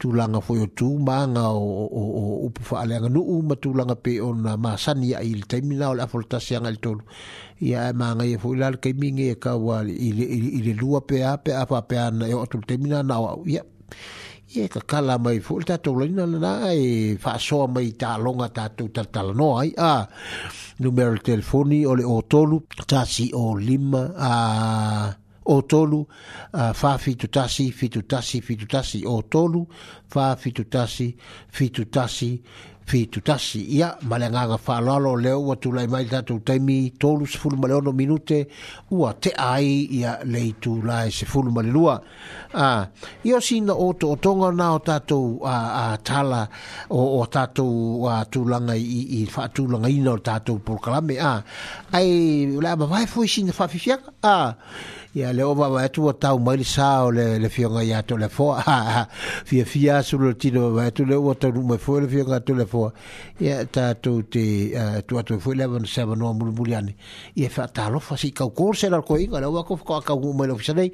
[0.00, 3.22] tu la nga foi tu ma nga o o o u fa le nga nu
[3.22, 6.24] u ma tu la nga pe on ma san ya il temi na la fol
[6.30, 6.98] ta sian al tol
[7.66, 10.98] i a ma nga e foi la kemi nga e ka wa i le lua
[11.08, 13.52] pe a pe a fa pe an e o tu temi na na wa ya
[13.62, 13.66] yeah
[14.54, 19.60] ia e kakala mai fo le tatou laina lana e faasoa mai taaloga tatou talatalanoa
[19.62, 20.06] ai a
[20.80, 22.58] numero telefoni o le otolu
[22.90, 24.30] tasi o lima a
[25.48, 29.62] o tolu uh, fa fitu tasi fitu tasi fitu tasi o tolu
[30.12, 31.06] fa fitu tasi
[31.56, 32.30] fitu tasi
[32.86, 37.56] tutasi ia ma fa agaga faaloalo o lea ua tulai mai tatou taimi tolu sefulu
[37.56, 38.46] ma minute
[38.92, 42.00] u teʻa ai ia le itulā e sefulu ma le lua
[43.24, 45.40] ia o sina o toʻatoga na o tatou
[46.04, 46.48] tala
[46.90, 53.26] o tatou tulaga i fa faatulagaina i no tatou polokalame ae le a mavae foi
[53.28, 54.54] sina faafifiaga
[55.16, 58.58] ia le ova vaetu ua tau mai le sa o le le fioga iā toleafoa
[59.48, 62.92] fiafia asu le tino vaetu le ua taunuu mai foi le fioga toleafoa
[63.40, 64.42] ia tatou te
[65.08, 66.96] tuatoe foi le avanase avanoa mulimuli ani
[67.34, 70.92] ia faatalofa si kaukō le selalokoiga le ua ko fakaakauguu mai le ofisa nei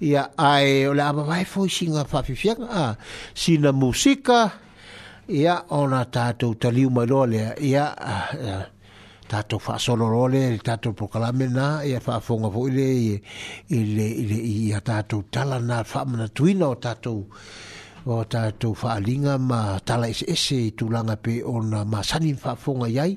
[0.00, 2.94] ia ae o le avavae foi siga faafiafiaga
[3.34, 4.50] sina musika
[5.26, 7.90] ia ona tatou taliu mai loa lea ia
[9.28, 12.70] tatou faasoloroa lea i le tatou proklame na e ia faafoga foʻi
[13.70, 14.38] le
[14.70, 17.20] ia tatou tala na fa faamanatuina o tatou
[18.08, 18.50] o fa
[18.80, 23.12] faaaliga ma tala eseese i tulaga pe ona masani faafoga iai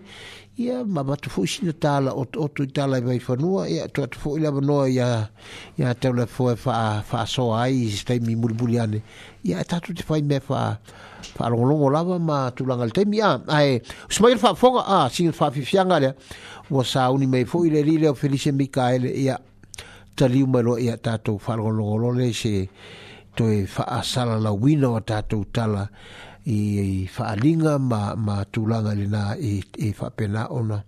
[0.64, 4.48] ia mamatu foʻi sina tala otuotu i tala i vaifanua ia atu atu foʻi le
[4.50, 5.08] avanoa ia
[6.26, 9.02] fa fa e faasoa ai taimi mi ane
[9.46, 10.70] ia e tatou te fai mea faa
[11.24, 16.14] faalogologo lava ma tulaga ah, le taimi a ae smail faafoga a siga faafiafiaga lea
[16.70, 19.38] ua sauni mai foʻi le li lea o felice mikaele ia
[20.16, 22.68] taliu mai loa ia tatou faalogologolo le se
[23.36, 25.88] toe faasala lauina o tatou tala
[26.48, 30.82] i faaliga ma ma tulaga lenā e, e faapena ona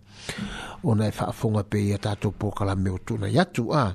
[0.83, 3.91] ona e faafoga pe ia tatou pokalame o tunai atu a ah,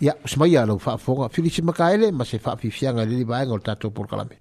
[0.00, 0.36] ia o se
[0.66, 4.36] lau faafoga filisi makaele ma se faafiafiaga lele o le tatou pokalame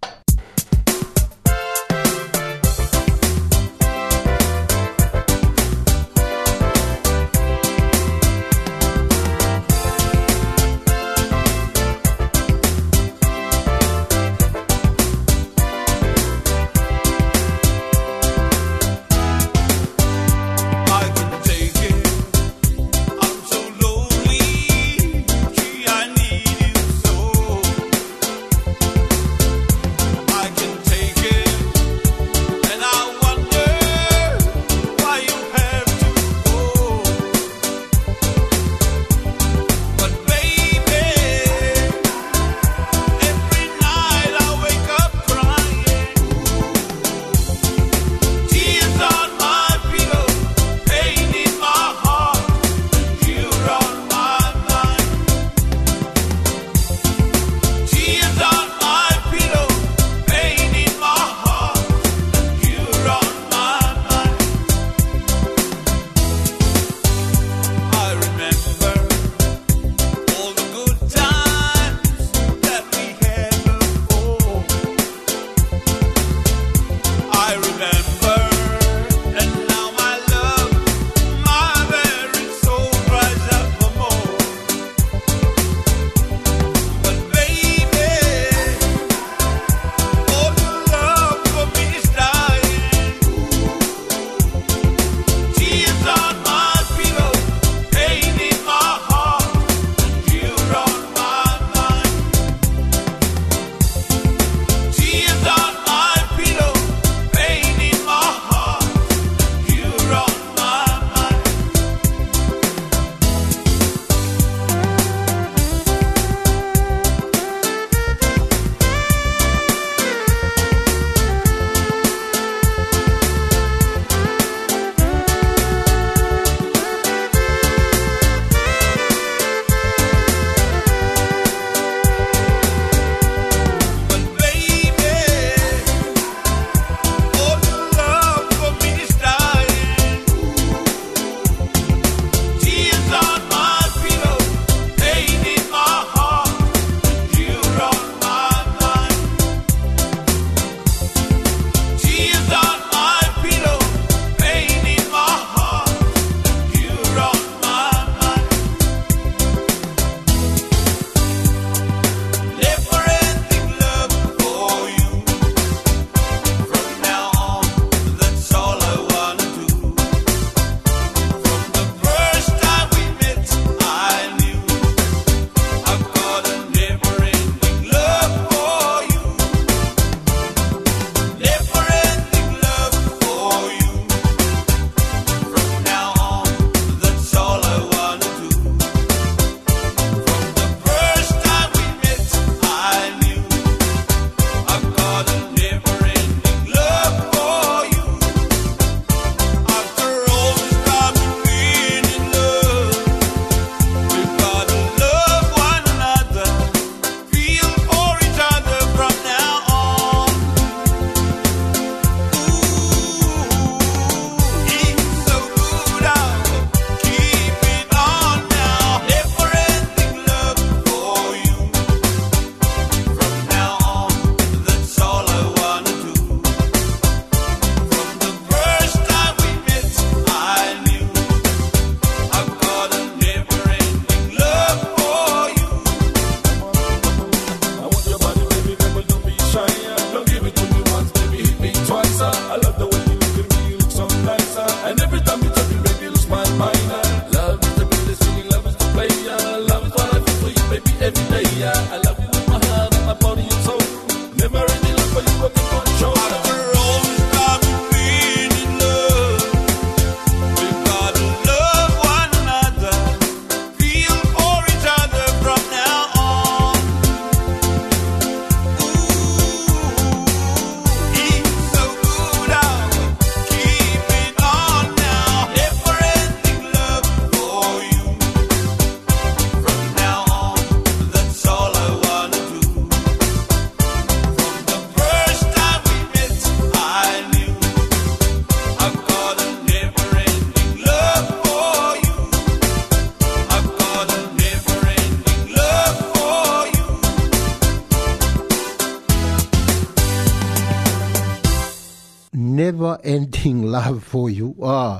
[303.80, 305.00] love for you ah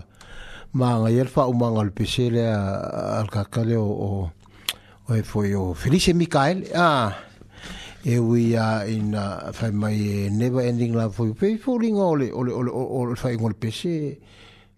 [0.72, 4.32] ma nga yel fa uma nga lpisele ah, al kakale o
[5.10, 7.14] o e fo yo felice michael ah
[8.06, 11.60] e we are ah, in uh, fa my e never ending love for you pe
[11.60, 14.22] falling ole ole ole ole fa ngol pese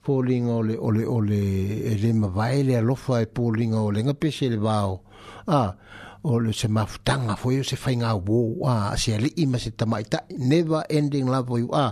[0.01, 1.43] falling ole ole ole
[1.91, 5.03] e le ma vai le lo fa e falling ole nga pese le vao
[5.51, 5.75] ah
[6.23, 9.73] o le se mafutanga fo yo se fainga wo a ah, se li ima se
[9.75, 11.91] tamaita never ending love for you ah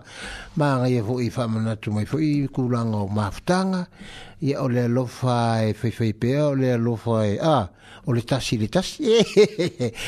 [0.59, 3.87] maga ia foʻi faamanatu mai foʻi kulaga o mafutaga
[4.41, 7.65] ia o le alofa e faifai pea o le alofa e a ah,
[8.07, 9.03] o le tasi le tasi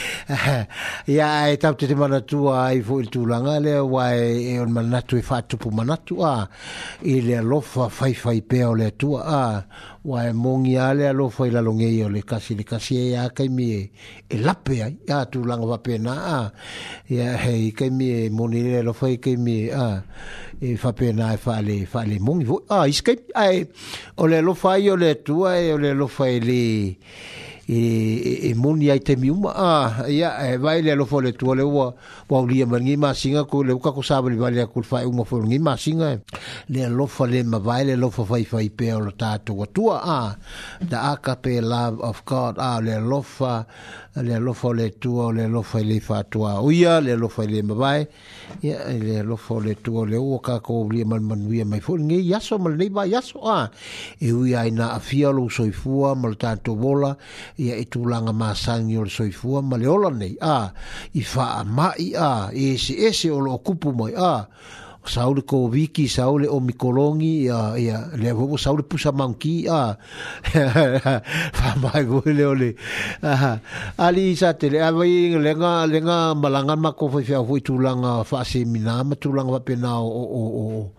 [1.12, 4.72] ia e tau te te manatua i fo i tūlanga le wa e, e on
[4.72, 6.46] le manatu e whātupu manatu a ah,
[7.04, 9.58] i le alofa faifai pea o le atua a ah,
[10.08, 13.28] wa e mongi a le alofa i lalonge o le kasi le kasi e a
[13.36, 13.82] kaimi e
[14.32, 16.40] e lape ai a tūlanga wapena a
[17.12, 20.00] ia hei kaimi e moni le alofa i kaimi ah,
[20.64, 23.58] e faapena e faale faalemogi foi ah, a iskai ae
[24.22, 26.62] o le alofa ai o le atua e o le alofa e lē
[27.72, 27.80] e,
[28.46, 31.56] e moni ai taimi uma a ah, ia e vai le alofa o le atua
[31.58, 31.88] le ua
[32.30, 36.22] uaulia ma masiga ko le ka ko sa valivale aku le fo ni ma masiga
[36.70, 40.36] le alofa le mavae le alofa faifai pea o le tatou atua a ah,
[40.86, 43.66] the love of god a le alofa
[44.16, 47.46] le alofa o le tua o le alofa i le whātua o ia, le alofa
[47.48, 48.06] i le mabae,
[48.66, 51.66] ia, le alofa o le tua o le ua kako o lia man manu ia
[51.66, 53.70] mai fōni, ngei yaso mali nei ba yaso a,
[54.20, 57.16] e ui ai na afia lo soifua, mali tātou wola,
[57.58, 60.60] ia e tūlanga mā sangi o le soifua, mali ola nei a,
[61.16, 64.36] i wha a mai a, e se e se o lo kupu mai a,
[65.04, 69.98] saule ko wiki saule o mikolongi ya ya le vo saule pusa manki a
[71.58, 72.70] fa mai go le ole
[73.98, 78.62] ali sa te le avai lenga lenga malangan ma ko fa fo tulanga fa se
[78.66, 80.92] mina ma tulanga pena o o o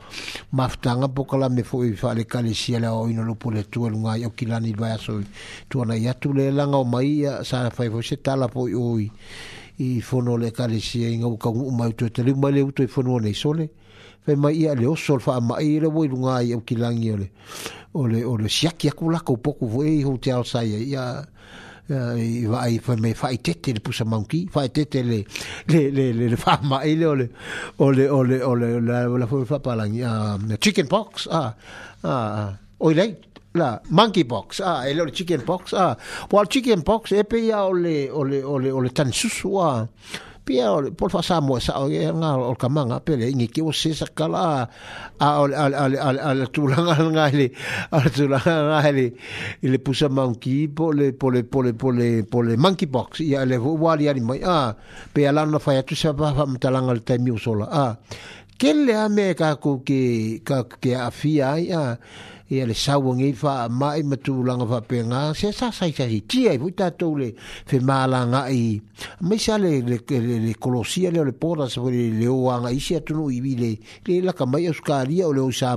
[0.51, 3.63] maftanga po kala me fo fa le kale sia la o ino lo po le
[3.73, 5.23] nga yo kilani ba so
[5.71, 9.07] tuona ya tu le langa o mai sa fa fo se tala po oi
[9.79, 12.87] i fono le kale sia inga o ka mai to te mai le uto i
[12.91, 13.71] fono nei sole
[14.25, 17.29] fai mai ia le oso le faamaʻi le ua iluga ai au kilagi ole
[17.95, 21.05] ole ole siaki aku lakou poku foi hou te alosai ai ia
[22.17, 25.19] i vai fa me fa itete le pusa monkey fa itete le
[25.67, 27.27] le le le fa ma ile ole
[27.79, 29.89] ole ole ole la la fa fa pa la
[30.59, 31.53] chicken box ah,
[32.07, 33.05] ah ah oi le
[33.59, 35.97] la monkey box ah ele le chicken box ah
[36.31, 39.83] wal chicken box e pe ya ole ole ole ole tan susu ah
[40.45, 43.63] pia o por fa sa mo sa o nga o ka manga pele ngi ki
[43.63, 44.67] o se sa kala a
[45.23, 45.87] a a a
[46.31, 47.47] a a tu la nga nga le
[47.95, 49.07] a tu la nga nga le
[49.63, 52.87] i le pusa manki po le po le po le po le po le manki
[52.91, 54.75] box ya le vo wa li ani mai a
[55.15, 57.39] pe ala no fa ya tu sa va fa mta la nga le temi o
[57.39, 57.87] sola a
[58.59, 61.87] ke le a me ka ku ki ka ke a fi ai a
[62.53, 67.33] ia le sauagi faamaʻi ma fa penga se sa saisai tia i foi tatou le
[67.67, 68.83] femālagaʻi
[69.29, 70.57] me sa le le lea
[71.21, 75.41] o le pola sa foi le oagaisi atunuu i bile le lakamai ausukalia o le
[75.41, 75.77] oi sa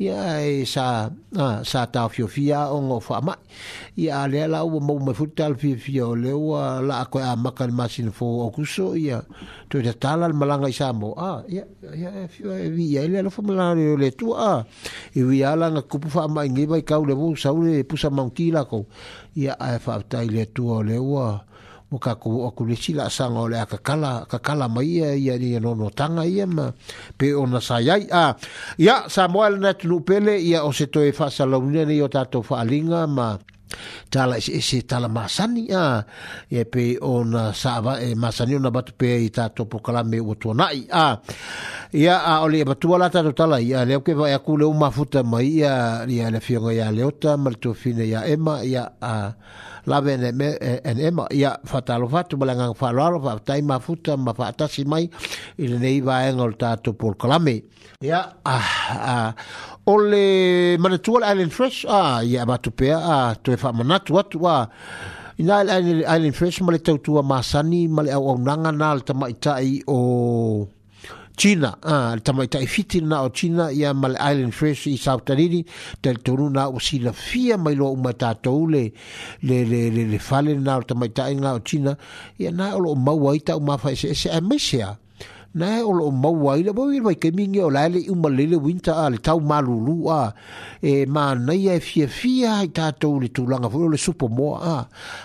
[0.00, 3.36] ia e sa a sa ta fio fia o ngo fa ma
[4.00, 7.68] ia le la o mo me futal fio fio le o la ko a makal
[7.68, 9.20] masin fo o kuso ia
[9.68, 13.20] to de tal al malanga isa mo a ia ia fio e vi ia le
[13.28, 14.64] lo fa le tu e a
[15.12, 17.84] e vi ala na kupu fa ma ngi bai ka le bu sa u le
[17.84, 18.88] pusa monkila ko
[19.36, 21.44] ia a fa ta le tu o le o
[21.90, 26.22] Muka aku o kulisi la sanga ole kakala kakala mai ia ia ni nono tanga
[26.22, 26.70] ia ma
[27.18, 28.30] pe ona sayai a
[28.78, 33.10] ia ya, Samuel na lupele pele ia o se toe fa salaunia o tatou faalinga
[33.10, 33.34] ma
[34.08, 35.98] tala si ese tala masani a
[36.46, 40.62] e pe ona sava e masani ona batu pe i tato pokala me o ah
[40.94, 41.06] a
[41.90, 46.06] ia a batu ala tato tala ia le ke aku le uma futa mai ia
[46.06, 46.38] ia le
[46.78, 49.14] ia leota mal to fine ia ema ia a
[49.86, 53.38] lawe ne me en e, e ma ia fatalo fatu mo langa falo alo fa
[53.46, 55.08] tai ma futa ma fa tasi mai
[55.58, 57.62] il nei va en olta to por clame
[58.00, 58.58] ia a
[59.16, 59.34] a
[59.86, 63.96] ole mana tu al island fresh a ia ba tu pe a tu fa mana
[64.04, 64.12] tu
[64.44, 64.68] wa
[65.38, 65.70] ina al
[66.14, 69.12] island fresh mo le tau tu ma sani ma le au nanga na al ta
[69.20, 70.68] mai tai o
[71.40, 75.24] China, ah, le tamai tai fiti na o China ia Male Island Fresh i South
[75.24, 75.64] Tahiti,
[76.02, 78.92] tel tonu na o si la fia mai lo uma tatou le
[79.40, 81.96] le le le, le fale na o tamai tai nga o China,
[82.36, 84.84] ia na o lo mau aita o mafa e se e se a e mesia.
[84.90, 84.98] Ah
[85.54, 88.94] na o lo mau ai le boi mai kemingi o la le uma le winter
[88.94, 90.32] a tau malulu a
[90.80, 94.76] e ma nei e fia fia i tātou le tūlanga fu le supo moa a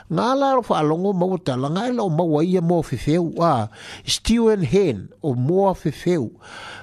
[0.10, 3.70] ngā la rofa alongo mau talanga e lo mau ai e moa fefeu a
[4.04, 6.26] Stephen Hen o mo fefeu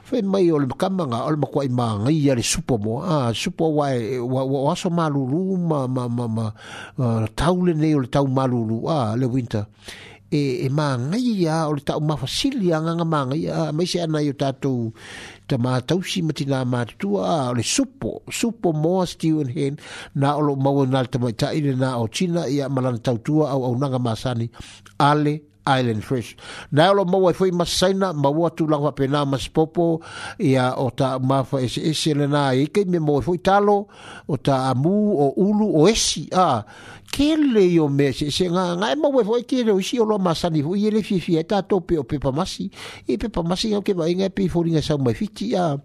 [0.04, 3.32] fe mai o le kamanga o le i ma ngai a le supo moa a
[3.34, 6.46] supo wai o aso malulu ma ma ma ma
[6.94, 9.66] uh, tau le nei o le tau malulu a le winter
[10.32, 14.20] e e mangai ya o ta ma fasili ya nga mangai ya mai se ana
[14.24, 14.92] yo tu
[15.48, 19.50] ta ma tau si mati na ma tu a le supo supo mo stiu en
[19.56, 19.74] hen
[20.20, 23.16] na o lo mau na ta mai ta ile na o china ia malan tau
[23.26, 24.46] tu a o nga masani
[25.10, 25.34] ale
[25.78, 26.30] Island Fresh.
[26.76, 29.20] Nā lo mau e fwi masaina, mau atu langwa pēnā
[29.56, 29.86] popo
[30.50, 33.78] ia o ta mawha ese ese le nā e eike, me mau e talo,
[34.26, 36.64] o ta amu, o ulu, o esi, a,
[37.12, 40.16] kele yo me se se nga nga e mawe fo e ki re usi lo
[40.16, 42.70] masani fo ye le fi fi eta to pe o pe pa masi
[43.04, 45.76] e pe pa masi yo ke ba inga pe fo ringa sa mai fiti ya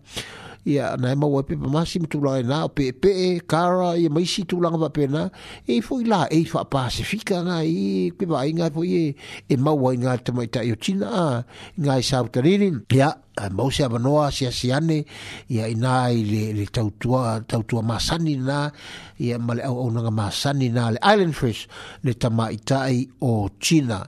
[0.63, 4.23] ya na e mawe pe pa masi mtu la na pe pe kara ye mai
[4.23, 5.27] si tu langa pe na
[5.67, 9.11] e fo ila e fa pa se fika nga e ke ba inga fo ye
[9.51, 11.43] e mawe inga te mai ta yo china
[11.75, 13.11] nga e sa uterin ya
[13.53, 15.05] mau se avanoa si asi ane
[15.49, 18.71] ia ina i le le tautua tautua masani na
[19.21, 21.67] ia male au au nga masani na le island fish
[22.03, 24.05] le tama itai o china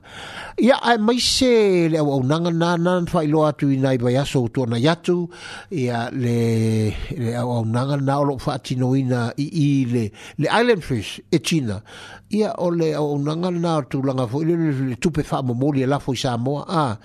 [0.58, 3.98] ia ai mai se le au au nga na na fa ilo atu ina i
[3.98, 5.30] vai aso tu na yatu
[5.72, 6.90] ia le
[7.22, 10.04] le au au nga na o lo fa tino ina i i le
[10.42, 11.76] le island fish e china
[12.38, 15.70] ia o le au au nga na tu langa fo le tupe fa mo mo
[15.76, 16.98] le la fo sa mo a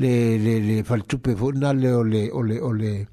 [0.00, 0.12] le
[0.44, 3.06] le le fa tupe fo ana le o le o le o le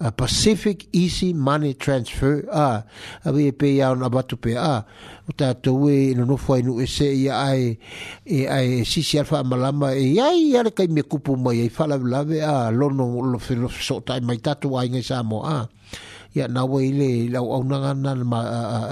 [0.00, 2.84] uh, Pacific Easy Money Transfer a
[3.24, 4.84] uh, awe pe ia ona batu pe a
[5.28, 6.24] o tātou e no.
[6.26, 7.78] nofu ainu e se ia ai
[8.24, 12.38] e ai sisi alfa amalama e ai ia le kai me kupu mai ai whalawelawe
[12.44, 15.58] a lono lo filosotai mai tatu ai ngai sa mo a
[16.34, 18.40] ya na wo ile la o na nga na ma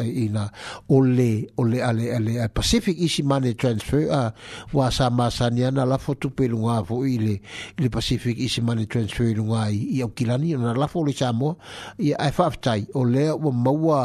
[0.07, 0.55] ina
[0.87, 4.23] ole ole ale ale pacific is money transfer a
[4.71, 7.43] wa sa ma sa ni na la fo tu pe lu nga fo ile
[7.83, 11.59] le pacific is money transfer lu nga i o kilani na la fo le chamo
[11.99, 14.01] i a fa tai ole wo ma wa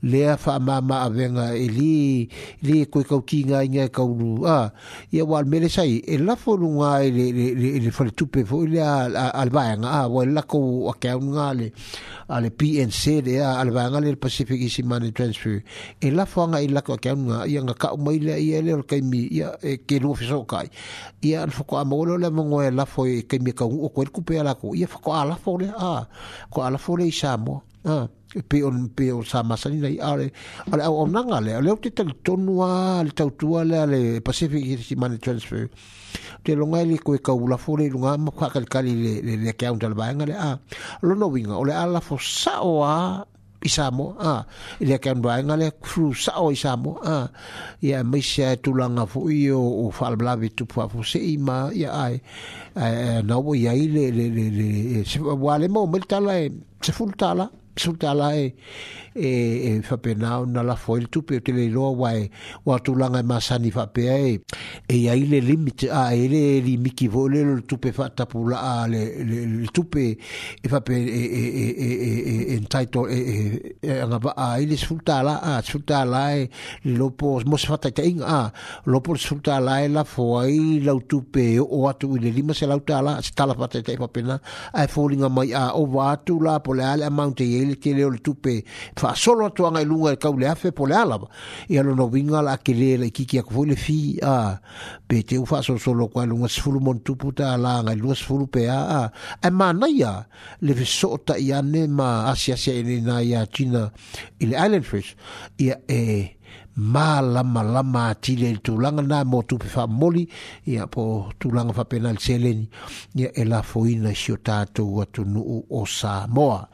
[0.00, 2.24] le fa ma ma avenga ili
[2.64, 4.72] li ko ko ki nga nga ka lu a
[5.12, 7.20] ya wa me le sai e la e fo lu nga ile
[7.52, 11.12] ile fo tu pe fo ile al ba nga a wo la ko o ka
[11.20, 11.68] nga le
[12.32, 15.62] ale ENC e e e le a al vanga le Pacific Easy Money Transfer
[15.98, 18.74] e la fonga i la ko ka nga i nga ka mai le i le
[18.86, 20.68] ka mi ya e ke lu fiso kai
[21.28, 23.90] i al fo ko a molo le mo e la fo ke mi ka o
[23.90, 26.06] ko ku pe la ko i fo ko ala fo le a
[26.52, 28.06] ko ala fo le i sa mo a
[28.46, 30.30] pe on pe o sa ma sa ni nei ale
[30.70, 35.18] ale o nanga le le o te tonu a le tautua le Pacific Easy Money
[35.18, 35.66] Transfer
[36.44, 39.52] te longa ile koe ka ula fore i runga ma kwa kalikari le le le
[39.52, 40.58] kia unta labaenga le a ah,
[41.02, 43.24] lo no winga ole ala fo sao a
[43.62, 44.42] isamo a ah,
[44.80, 47.28] ile kia unta labaenga le kru sao isamo a ah,
[47.82, 52.14] ya misa tulanga fo iyo o falblavi tupua fo se ima ya ai
[53.28, 56.50] no bo ya ile le le le se wale mo mil tala e
[56.84, 57.44] se ful tala
[57.78, 58.44] se ful tala e
[59.18, 59.30] e
[59.68, 62.10] e fa pe na na la foil tu pe te le lo wa
[62.66, 64.32] wa tu la nga e masani fa pe e
[64.88, 68.24] e ya ile limite a ile e li ki vole lo tu pe fa ta
[68.30, 68.58] pou la
[68.92, 70.04] le le tu pe
[70.64, 73.18] e fa pe e, e e e e e e entitle e
[73.82, 76.50] e nga ba a ile sulta la a sulta la e
[76.98, 78.40] lo po mo se fa ta te a
[78.90, 82.66] lo po sulta la e la foil la tu pe o atu ile lima se
[82.66, 84.36] la tu la se ta la fa ta te fa pe na
[84.72, 87.92] a folinga mai a o va tu la po le ale amount e ile ke
[87.96, 88.62] le tu pe
[89.00, 91.18] fa faasolo atuaga i e luga e kauleafe po le ala
[91.68, 94.58] ia lona uiga laakelē akele aku foi le fi a
[95.08, 99.10] pe teu faasolosolo koa e luga sefulu monutupu talaga i e lua sefulu pea a
[99.42, 100.26] ae manaia
[100.60, 103.90] le fesoo taʻi ane ma asiasi i e lenā iā tina
[104.42, 105.16] i le island fish
[105.58, 106.36] ia e
[106.78, 107.82] malamalama
[108.14, 110.28] lama le tulaga na mo tupe faamoli
[110.66, 112.66] ya po tulaga faapena le seleni
[113.18, 116.68] ia e foina lafoina isio tatou atunuu o samoa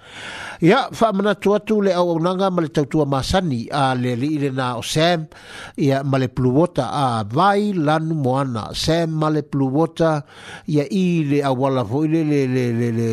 [0.60, 5.24] ia faamanatu atu le auaunaga ma le tautua masani a le alii lenā o sam
[5.78, 6.28] ia ma le
[6.76, 10.20] a vai lanu moana sem male le puluota
[10.68, 13.08] i le auala foʻi le le le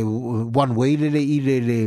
[0.52, 1.80] one way le le i le le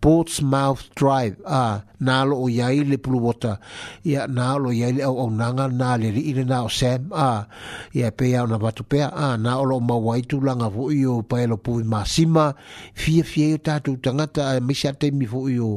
[0.00, 3.56] Portsmouth Drive a na lo iai le puluwota
[4.04, 7.46] ia na lo iai le au nanga na le ri ile na o Sam a
[7.94, 11.04] ia pe au na watu pea a na o lo mawai tu langa fo i
[11.06, 12.52] o pa elo pui masima
[13.00, 15.70] fia fia i tatu tangata a misa te mi fo i o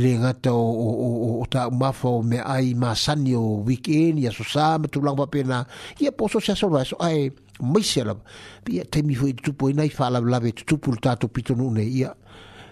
[0.00, 4.44] le ngata o, o, o, ta umafa o me ai masani o weekend ia so
[4.46, 5.66] sa me tu langa pena
[6.00, 6.70] ia poso sa so
[7.02, 7.30] ai
[7.72, 8.22] maise lava
[8.64, 12.10] pia te mi fo i tupu nai fa la lave tupu tatu pito nune ia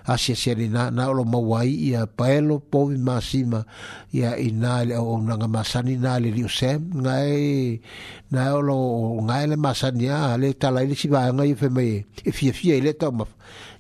[0.09, 3.65] asiasiali na na lo maua i ia paelo povi masima
[4.13, 7.81] ia inā le auaunaga masani na le liu sem gae
[8.33, 12.81] na lo gae le masani a le talai le sivaega ia femai e fiafia i
[12.81, 13.35] le taumafa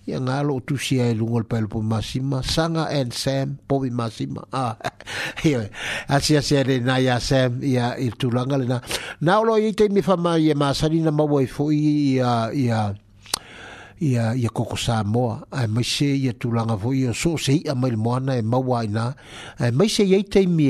[0.08, 4.62] ia ga loo tusi ai luga paelo povi masima sanga and sam povi masima a
[4.76, 4.76] ah,
[5.48, 5.64] ia
[6.12, 8.78] asiasia na ya sam ia i tulaga lenā
[9.24, 11.78] na o lo iai taimi e faamaia masani na maua i foʻi
[12.20, 12.80] ia ia
[13.98, 17.58] ia ia koko sa mo ai mai se ia tu langa vo ia so se
[17.62, 19.14] ia mai mo ana e mau ai na
[19.58, 20.66] ai mai se ia te mi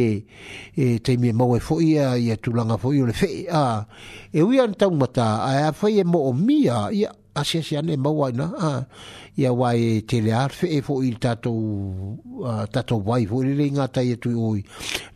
[0.74, 3.64] e te mi mau e fo ia ia tu langa vo ia le fe a
[4.33, 7.62] e wi an tau mata ai a fa ia e mo o mia ia asia
[7.62, 8.47] si ane mau ai na
[9.39, 11.53] ia wae tele ar fe e fo il tato
[12.74, 14.61] tato wai fo le ringa tai e tu oi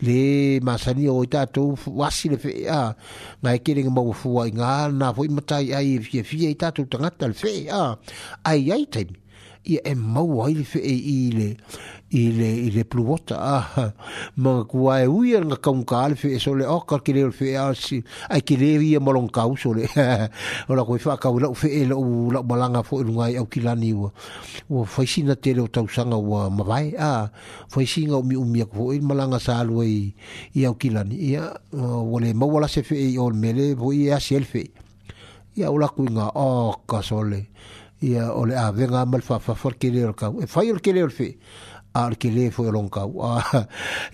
[0.07, 0.20] le
[0.66, 1.62] masani oi tato
[2.01, 2.95] wasi le fe a
[3.43, 6.87] na e kiring mau fu ai nga na fo matai ai fie fie i tato
[6.87, 7.53] tanga tal fe
[7.83, 7.85] a
[8.51, 9.11] ai ai tem
[9.70, 10.97] ia e mau ai fe e
[11.39, 11.49] le
[12.13, 13.53] i le i le pluota a
[13.83, 13.87] ah,
[14.37, 17.31] ma kua e uia nga kaunka ale fe e so le oka oh, ki le
[17.33, 19.89] fe a si a ki le ia malon kau so le
[20.69, 23.09] o la koe wha kau la ufe e la u la malanga fo e i
[23.09, 24.13] lungai au ki lani ua
[24.69, 27.31] ua whaisina te leo tausanga ua mawai a
[27.75, 30.13] whaisinga umi umi a kua i e malanga sa alua i
[30.53, 33.93] i au ki lani ia ua le mawala se fe e i ol mele vo
[33.93, 34.69] i a si elfe
[35.57, 37.47] ia ula kui nga oka oh, so le
[38.03, 41.29] ia ole a venga mal fa fa fa kele kau e fa yo kele fe
[41.33, 41.37] ia
[41.95, 43.05] ar ke le fo e lon ka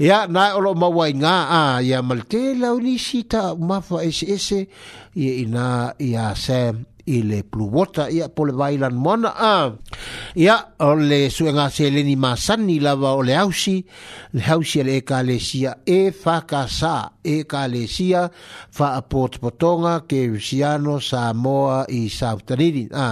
[0.02, 4.26] ya na o lo mawai nga a ya malte la ni sita ma fa ese
[4.26, 4.60] ese
[5.14, 9.52] ia ina ia sem i le pluwota ia po le vailan mona a
[10.38, 13.76] ia o le suenga seleni masani lava o le hausi
[14.36, 16.94] le hausi le e kalesia e fakasa
[17.34, 18.26] e kalesia
[18.76, 23.08] fa potpotonga ke usiano samoa i sautariri a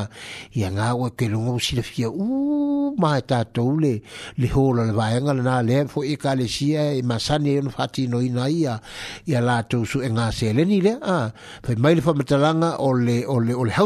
[0.57, 3.43] ia nga o ke lungo si le fia u ma ta
[3.83, 3.95] le
[4.39, 8.21] le hola le vaenga le na le fo e kalesia e masani e fati no
[8.21, 8.77] ina ia
[9.25, 11.33] ia la tu suenga seleni le a
[11.65, 13.86] fa mai le fa metalanga o le o le o le hausi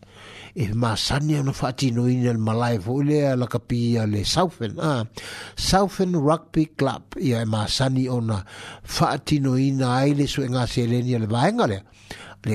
[0.55, 5.05] e masani ona faatinoina le malae foʻi lea la capilla le Southen ah
[5.55, 8.43] southern rugby club ia e masani ona
[8.83, 10.25] faatinoina ai e e
[10.87, 11.83] le en le vaega le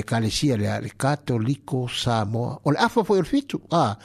[0.03, 3.95] kalesia lea le katoliko samoa o le afa ah o le fitu a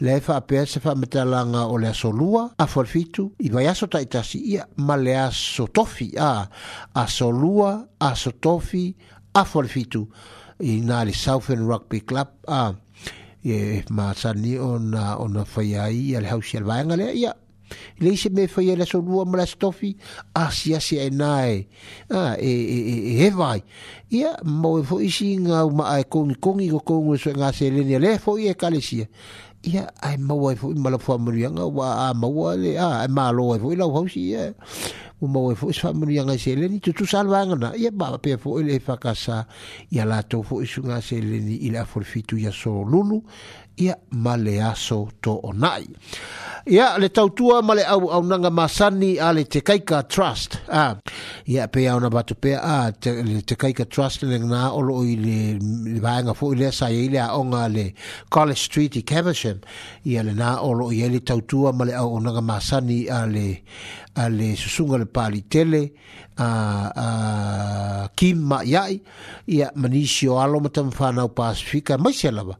[0.00, 4.62] le faapea se faamatalaga o le aso lua afa o le fitu i vaiaso taʻitasi
[5.02, 6.46] le aso tofi a
[6.94, 8.94] aso lua aso tofi
[9.34, 9.86] afa le
[11.66, 12.74] rugby club ah
[13.44, 17.32] e ma sani ona ona faia i al hausi al vaenga le ia
[18.00, 19.94] le se me faia la solu am la stofi
[20.34, 21.66] a si a si enai
[22.12, 22.78] a e e
[23.16, 23.62] e e vai
[24.10, 27.70] ia mo fo isi nga ma ai kon kon i ko ngo so nga se
[27.70, 29.06] le le fo i e kalesia
[29.64, 33.30] ia ai mo fo i mala fo amuri nga wa a mo le a ma
[33.32, 34.52] lo fo i la hausi ia
[35.20, 38.74] o mau e fo'i whamuri anga seleni tutu salwanga na ia ba pe fo'i le
[38.76, 39.44] e whakasa
[39.92, 43.20] ia latou fo'i sunga seleni i le aforfitu ia so lulu
[43.76, 45.86] ia ma le aso to o nai.
[46.66, 50.60] Ia le tautua ma le au au nanga masani a le te kaika trust.
[50.68, 50.96] Ah.
[51.46, 53.10] Ia pe au na batu pe a ah, te,
[53.48, 55.36] te kaika trust le ngā olo i le,
[55.94, 57.86] le vāenga fu i le sa e i le a onga le
[58.34, 59.58] College Street i Cavisham.
[60.04, 63.48] Ia le nā olo i le tautua ma le au au nanga masani a le,
[64.14, 65.86] a le susunga le pāli tele
[66.40, 69.00] a uh, uh, Kim Maiai
[69.46, 72.56] ia manisio alo matamu whanau pasifika mai se lava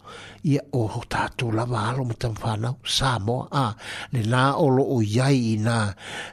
[0.46, 3.72] ia o ho tatu la walo ma tam fana sa mo a ah,
[4.12, 5.92] le na o lo o yai na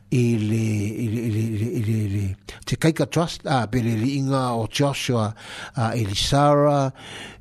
[0.10, 0.66] e le
[1.12, 2.26] le le le le, le.
[2.66, 5.36] te kai trust a ah, be le inga o Joshua a
[5.76, 6.92] ah, Elisara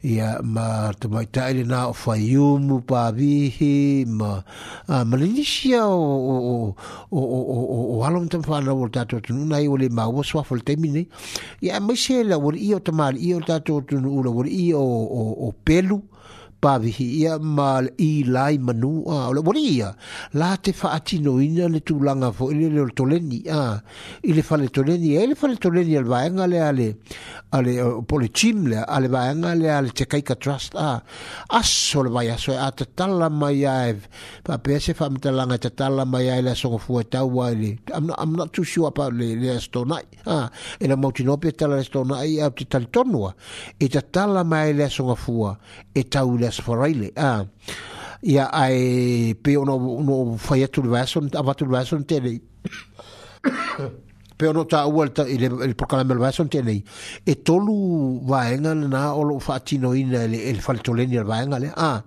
[0.02, 4.32] ia ma te mai ta ele na o fayum pa vi ma
[4.90, 6.42] a ah, malinisia o o o
[7.14, 9.78] o o o o o walo ma tam fana o tatu tu na i o
[9.78, 11.06] le ma o swa fol temine
[11.62, 15.22] ia ma se la o i o tamal i o tatu tu nu o o
[15.46, 16.02] o pelu
[16.60, 19.90] pavihi ia ma i lai manu a o le wani ia
[20.34, 25.14] la te whaatino ina le tūlanga fo ili le toleni a fa le whale toleni
[25.20, 26.88] e le whale toleni al vaenga le ale
[27.56, 27.72] ale
[28.08, 31.00] pole chim le ale vaenga le ale te kaika trust a
[31.60, 33.96] aso le vai aso e a tatala mai a e
[34.42, 38.18] pa pese whamitalanga tatala mai a e le asonga fua tau a ili I'm not,
[38.20, 41.80] I'm not too sure about le le astonai a e la mautinopi e tala le
[41.84, 43.34] astonai a te talitonua
[43.76, 45.56] e tatala mai a e le asonga fua
[45.92, 47.44] e tau les faraile a
[48.22, 49.74] ia ai pe ono
[50.08, 52.32] no faia tu vason ava tu vason tele
[54.36, 56.76] pe ono ta uelta il il proclama il vason tele
[57.24, 62.02] e tolu vaenga na o lo fatino in ele il faltoleni il vaenga le a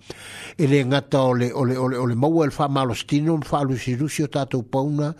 [0.57, 5.15] ele ngata ole ole ole ole mau il fa malostino fa lu sirusio tato pauna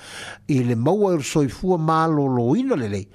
[0.48, 3.08] ele mau el soifua malo loino le lei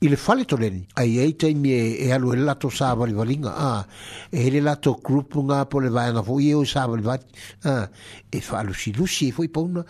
[0.00, 3.86] i le fale toleni ai ai taimi e, e alu ele latou savalivalinga a ah,
[4.30, 7.24] e ele latou grupuga po le vaega foʻi ah, e oe savalivati
[7.64, 7.90] a
[8.30, 9.84] e faalusilusi e foʻi pauna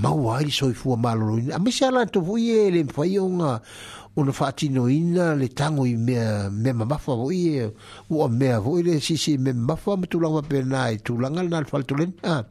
[0.00, 3.60] maua ai le soifua maloloina a maise a foʻi e le mafai oga
[4.16, 6.72] ona faatinoina le tago i mea le
[9.00, 11.56] sisi me mamafa ma tulaga mapena e tu lana le
[12.24, 12.44] a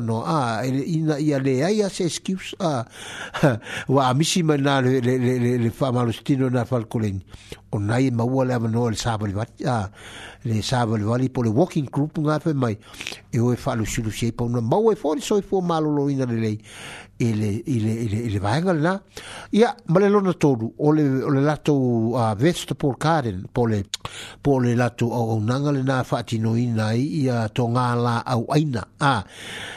[0.00, 2.84] na a ina ia excuse a
[3.88, 7.20] ua amisi na le faamalositino na le on
[7.84, 8.96] onai e maua le avanoa le
[10.42, 12.76] le sava le vali po le walking group nga fe mai
[13.30, 15.60] e o e fa lu shulu shei po na mau e fo so e fo
[15.60, 16.58] malo lo ina le lei
[17.16, 19.00] ele ele ele ele va ngal na
[19.50, 23.86] ya malelo na tolu o le lato a vest por le pole
[24.66, 29.24] le lato o un angle na fati no ina ia tonga la au aina a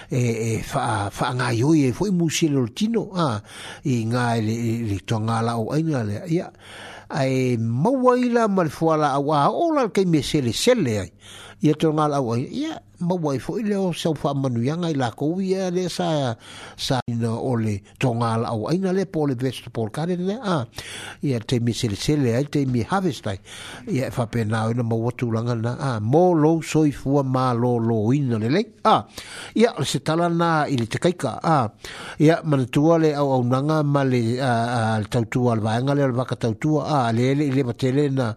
[0.10, 3.40] e e fa fa nga yo e foi musilo tino a
[3.84, 6.52] e nga le ele tonga la au aina le ya
[7.10, 11.12] ai mawaila malfuala awa ola kei me sele sele ai
[11.62, 15.32] ia tonga la ai ia mawai fo ile o sau fa manu yanga ila ko
[15.38, 16.34] wia le sa
[16.76, 20.66] sa ina ole tonga la o aina le po le vest por kare le a
[21.22, 23.38] ia te mi sele sele ai te mi havestai
[23.92, 27.24] ia fa e pe na ina mo watu langa na a mo lo soi fua
[27.24, 29.06] ma lo lo ina le le a
[29.54, 31.60] ia se tala na ile te kaika a
[32.20, 34.22] ia manatua le au au nanga ma le
[35.10, 38.34] tautua al vaenga le al vaka tautua a le le le batele na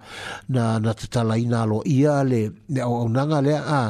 [0.48, 1.08] na na te
[1.40, 2.52] ina lo ia le
[2.84, 3.80] au au nanga le a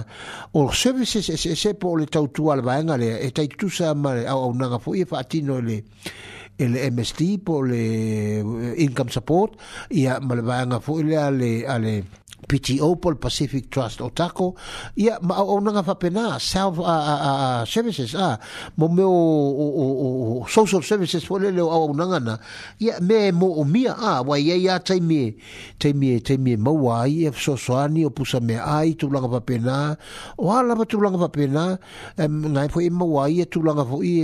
[0.54, 3.92] o Les services, se se se se por le les al vaenga le tu sa
[3.92, 5.22] a
[6.60, 9.52] i le MST pour le euh, income support
[9.92, 10.42] ia ma le
[12.48, 14.56] piti opal pacific trust o tako
[14.96, 15.92] ia ma o nga fa
[16.40, 18.40] self uh, uh, uh, services ah
[18.80, 19.84] mo me o o,
[20.48, 22.34] social services fo le o nga nga na
[22.80, 25.36] ia me mo o mia ah wa ia ia tai me
[25.78, 29.28] tai me tai me mo wa ia so so o pusa me ai tu langa
[29.28, 29.40] fa
[30.40, 31.76] o ala ba tu langa fa pena
[32.16, 34.16] nga fo i mo wa ia tu langa fo i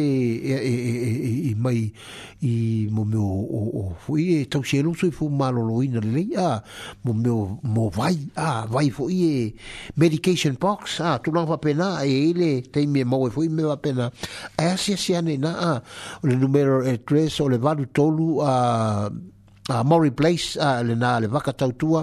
[1.52, 1.92] i mai
[2.40, 6.00] i mo me o fo i e tau sielo so i fo malo lo ina
[6.00, 6.62] le ia
[7.04, 9.54] mo me o mo vai Ah, va y fouiller.
[9.96, 13.04] Medication y pox, ah, tu n'as pas peur, ah, et il y a des miens
[13.04, 14.10] il y a des miens à peur,
[14.58, 18.40] ah, si, si, le numéro 3, ou le valu tout
[19.68, 22.02] a ah, Mori Place a ah, le nā le waka tautua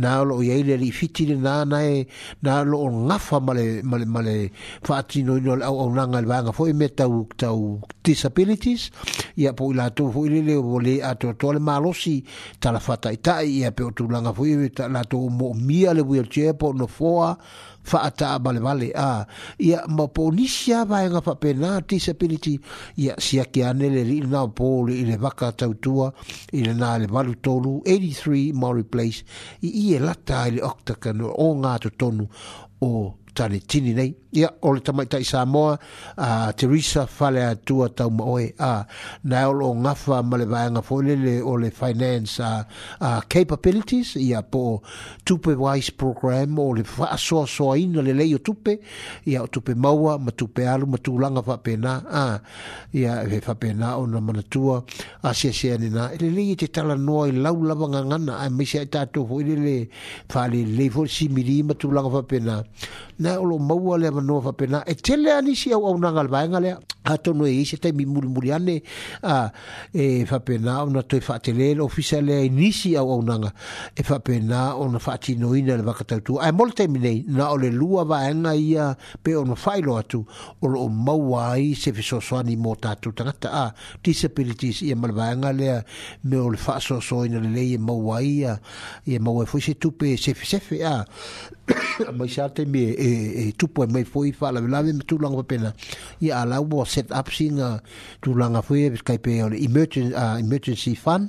[0.00, 1.98] nā lo o yeile li fiti le nā nā e
[2.46, 4.48] nā lo o ngafa male male male
[4.80, 8.88] whaati no ino le au au nanga le wanga fo me tau tau disabilities
[9.36, 12.22] ia po i lātou fo i le le o le ato ato le malosi
[12.60, 16.00] tala fata i tai ia pe o tūlanga fo i e lātou mo mia le
[16.00, 17.34] wheelchair po no foa
[17.82, 19.26] fa ata bale bale a
[19.60, 22.56] ia mo polisia va nga fa pena disability
[22.96, 26.12] ia sia ke anele ri na poli ile vaka tautua
[26.54, 29.20] ile na le valu tolu 83 mori place
[29.66, 32.24] i ie lata ile octagon o nga to tonu
[32.86, 32.94] o
[33.34, 35.78] tane tini nei ia o le tamaita i samoa
[36.16, 38.84] a uh, teresa fale atua taumaoe a uh,
[39.24, 42.64] nae o loo ngafa ma le vaeaga foi lele o le finance a uh,
[43.04, 44.80] uh, capabilities ia po o
[45.24, 48.78] tupe wise program o le faasoasoaina lelei o tupe
[49.26, 52.36] ia o tupe maua ma tupe alu ma tulaga faapena a uh,
[52.96, 54.82] ia e faapena ona manatua
[55.22, 58.80] a uh, siasia nenā e lelei e te talanoa i lau lava gagana ae maisi
[58.80, 59.88] ae tatou foi lele
[60.32, 62.60] faalelelei foi le similii ma tulaga faapena
[63.22, 66.10] na o lo maua le manoa fa pena e tele ani si au au na
[66.10, 66.70] ngal vaenga le
[67.04, 68.58] ato no e ise mi muli a
[69.94, 73.08] e fa pena e o na toi fa tele le ofisa le ni si au
[73.14, 73.36] au na
[73.98, 77.18] e fa pena o na fa tino ina le vaka tautu ai mol te minei
[77.36, 78.86] na o le lua vaenga ia
[79.24, 80.20] pe o na failo atu
[80.60, 83.64] o lo maua ai se fi so soani mo tatu tangata a
[84.04, 85.70] disabilities e mal vaenga le
[86.28, 88.52] me o le fa so so ina le le ia e maua ia
[89.08, 90.76] ia e maua e fuise tupe se fi se fi
[92.18, 93.08] mai sa te me e
[93.40, 95.70] e tu po e mai foi fa la la me tu langa pena
[96.20, 97.80] i ala wo set up singa
[98.22, 101.28] tu langa foi e kai pe on emergency uh, emergency fund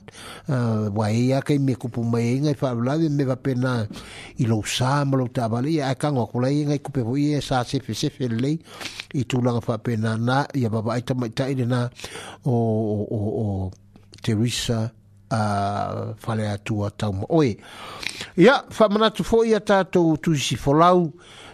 [0.54, 3.72] uh, wa e ya kai me ku mai nga fa la me va e pena
[4.38, 7.02] i lo sa mo lo ta vale ya ka ngo kula i nga ku pe
[7.06, 8.52] vo i sa se fe se fe le
[9.14, 11.80] i tu langa fa pena na ya baba ai ta mai ta i na
[12.48, 13.48] o o o, o
[14.24, 14.88] Teresa
[15.34, 16.58] a fale a
[16.96, 17.56] tau ma oe.
[18.38, 21.08] Ia, wha manatu fo ia tātou tu si folau,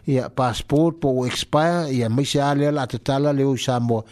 [0.10, 4.04] ia passport po o expire, ia maise ale ala atatala leo i Samoa,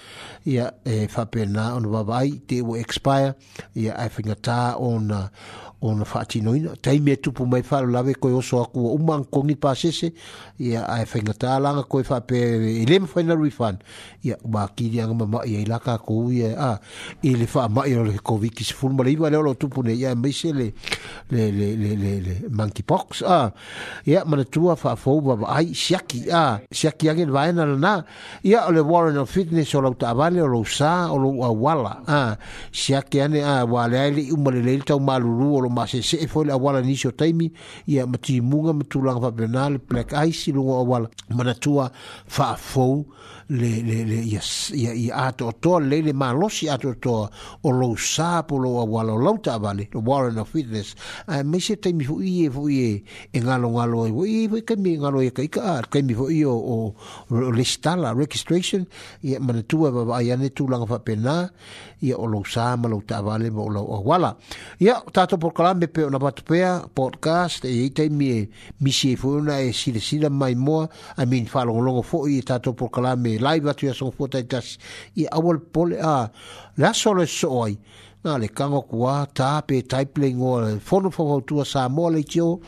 [0.47, 3.35] ia e, whapena ono wawai te o expire,
[3.75, 5.25] ia e whingata ona...
[5.81, 10.11] ona faatinoina taimi tupu mai falo lave koe oso aku o uma ankogi pasese
[10.59, 13.77] ia ae faigatalaga koe faape e i le mafainalu i fana
[14.23, 16.79] ia makiliaga mamaʻi ai la kakou ia a
[17.21, 20.45] i le faamaʻi o le koviki sefulu ma le iva lea tupu nei ia maise
[20.53, 20.73] le
[21.29, 23.53] le le le le le monkeypox a
[24.05, 28.01] ia manatua faafou vavaai siaki a siaki age le vaena lanā
[28.43, 32.01] ia o le warren of fitness o lau taavale o lou sā o lou auala
[32.07, 32.35] a
[32.73, 36.45] siaki ane a wala leai leʻi uma lelei le o lo mase se e foi
[36.45, 37.51] la wala ni so taimi
[37.87, 41.91] ia mati munga mtu lang va benal black ice lo wala mana tua
[42.27, 43.05] fa fou
[43.49, 44.41] le le le ia
[44.75, 47.29] ia ia ato to le le malosi ato to
[47.63, 50.93] o lo sa po lo wa lo lo ta vale lo warren of fitness
[51.31, 54.03] a eh, me se te mi fu ie fu ie e nga lo nga lo
[54.05, 56.75] e wi wi ke mi nga lo e kai ka ke mi fu io o
[57.31, 58.83] le stala registration
[59.23, 61.47] ia mana tu e ba ia ne tu langa fa pena
[62.03, 64.35] ia o lo sa ma lo ta vale mo lo wa la
[64.77, 66.59] ia ta to por kala me pe na pat pe
[66.91, 68.43] podcast e ite mi
[68.83, 71.79] mi se fu na e si le si la mai mo a min fa lo
[71.79, 74.77] lo fo ia ta to por kala me live atu ya e so fota tas
[75.15, 76.29] i awol pole a
[76.77, 77.77] la solo e soi
[78.23, 82.59] na le kango kwa ta pe type o fono fo tu sa mole tio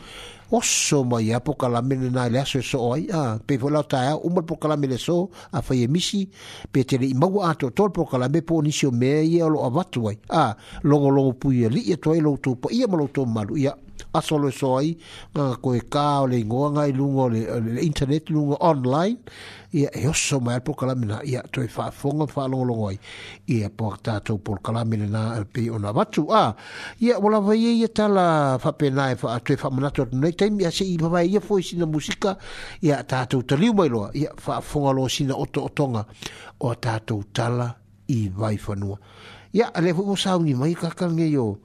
[0.52, 4.30] osso mai apoka la mele na le e so soi a pe vola ta u
[4.30, 6.28] mo poka la mele so a fa ye misi
[6.72, 9.58] pe tele i mau ato to poka la me po ni sio me ye o
[9.66, 10.54] avatu ai a
[10.84, 13.24] logo logo pu ye li ye to ai lo tu po ye mo lo to
[13.26, 13.74] malu ya
[14.14, 14.96] aso le soi
[15.34, 19.18] ka ko e ka o le ngonga i lungo le internet lungo online
[19.72, 22.90] ia e oso mai po kalamina ia toi fa fonga fa longo
[23.46, 26.54] ia po ta por kalamina na e pe ona batu a
[27.00, 30.04] ia wala vai e ia ta la fa pe nai fa toi fa mona to
[30.12, 32.36] nei tem ia se i ba ia foi sina musika
[32.82, 36.04] ia ta to te liu mai lo ia fa fonga lo sina oto otonga
[36.66, 37.68] o ta to tala
[38.08, 38.74] i vai fa
[39.52, 41.58] ya le vo sa ni mai ka ka nge yo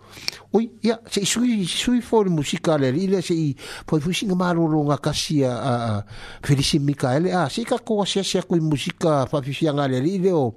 [0.57, 3.53] oi ya se sui sui for musika le ile se i
[3.85, 6.01] po fu singa maru ro nga ka si a
[6.41, 10.31] felici mikael a si ka ko se se ku musika fa fi sia le ile
[10.33, 10.55] o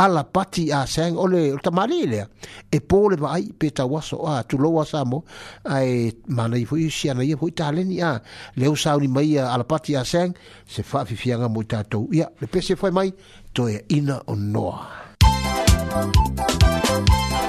[0.00, 2.28] ala pati a sang ole ta mari le
[2.72, 5.24] e po le vai pe ta waso a tu lo wasamo
[5.68, 8.16] ai e mana i fu si ana i fu taleni a
[8.56, 10.32] le o sa ni mai ala pati a sang
[10.64, 13.12] se fa fi sia nga mo ta to ya le pe se fa mai
[13.52, 14.99] to e ina o noa
[15.92, 16.16] Thank
[17.32, 17.39] you.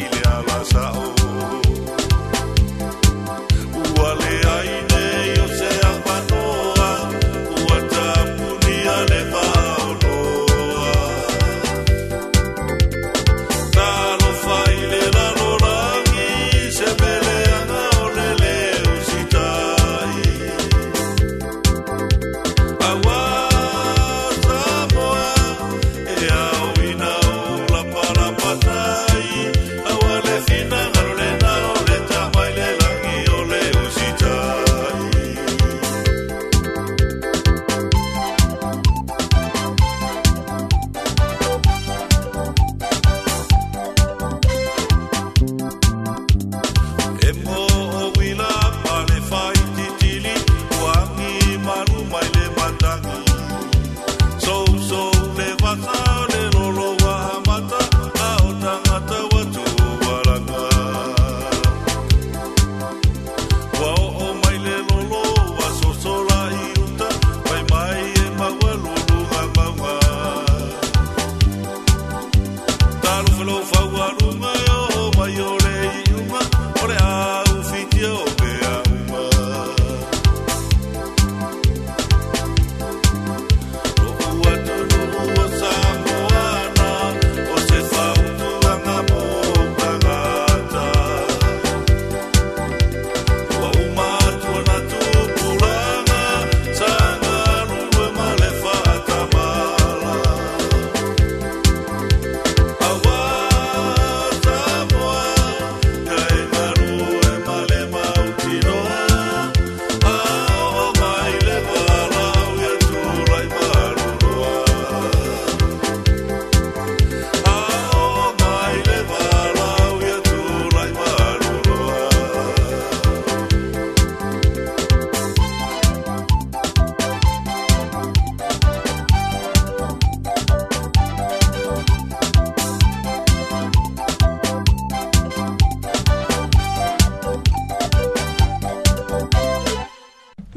[0.00, 0.72] familia vas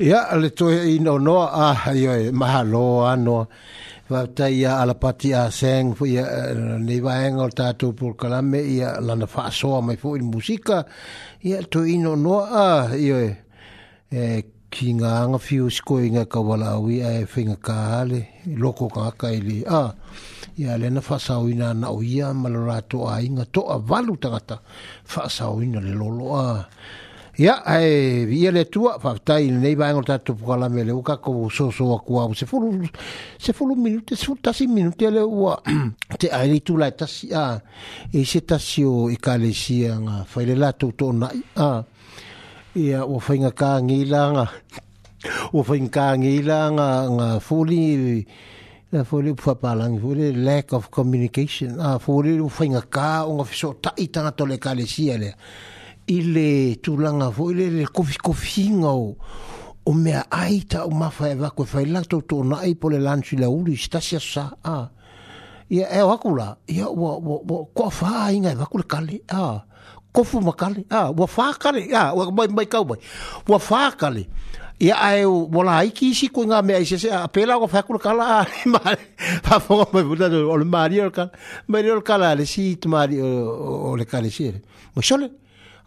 [0.06, 3.36] Ia, yeah, le toi i no noa, ah, ioi, mahalo anō.
[4.08, 9.00] Wa ta ia alapati a seng, fu ia eh, nei waenga o tātou pulkalame, ia
[9.02, 10.84] lana whaasoa mai fu i musika.
[11.42, 14.36] Ia, yeah, toi i no noa, ah, ioi, e, eh,
[14.70, 18.20] ki ngā anga fiu siko i ngā kawala au ia e eh, whinga ka hale,
[18.62, 19.90] loko ka haka i ah,
[20.54, 24.60] ia le na whasau i nā na o ia, a inga, to a walu tangata,
[25.16, 26.62] whasau i le lolo, ah.
[27.38, 31.18] Ya Ia, ai, ia le tua, whaftai, nei vaenga o tatu pukala me le uka,
[31.18, 32.88] ko so so a kua, se fulu,
[33.38, 35.60] se fulu minute, se fulu tasi minute, le ua,
[36.18, 37.62] te aeri tu lai tasi, a,
[38.10, 40.24] e se tasi o i ka le sia, nga,
[40.56, 41.84] la tau tō nai, a,
[42.76, 44.46] ia, o whainga ka ngila, nga,
[45.52, 46.88] o whainga ka ngila, nga,
[47.18, 48.26] nga, fuli,
[48.94, 53.52] nga, fuli, pwapalangi, fuli, lack of communication, a, fuli, o whainga ka, o nga,
[53.84, 55.20] ta tai tangato le ka le sia,
[56.08, 59.16] i le tulaga foʻi le le kofikofiga o
[59.86, 62.90] o mea e e ai tau mafa e vako e faila tau tō nai po
[62.90, 64.90] le lanchu la uli, si tasi a sa, a.
[65.70, 69.22] Ia e o haku la, ia ua, ua, ua, kua faa inga e vako kale,
[69.30, 69.62] a.
[70.14, 72.98] Kofu ma kale, a, ua faa kale, a, ua mai, mai kau mai.
[73.48, 74.26] Ua faa kale.
[74.82, 78.00] Ia e o, wala aiki isi kui ngā mea isese, a pēla o faa kule
[78.02, 79.06] kala, a, le maari,
[79.54, 81.30] a fonga mai puta, o le maari o le kala,
[81.68, 84.50] maari o le kala, le si, tu maari o le kale si,
[84.96, 85.30] mo xole,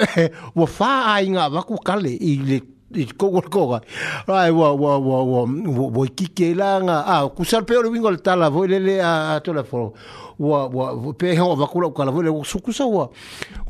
[0.55, 2.59] wo fa ai nga wa ku kale i le
[2.95, 3.79] i kogo koga
[4.27, 7.75] ai wa wa wa wa wo ki ke la nga a ah, ku sal pe
[7.79, 9.93] o wingo le tala vo le le a ah, to la fo
[10.39, 13.07] wa wa pe he o ku la ku la vo le su ku sa wa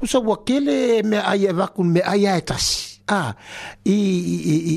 [0.01, 3.35] ku sa wa kele me ai va ku me ai ai tasi ah
[3.85, 3.95] i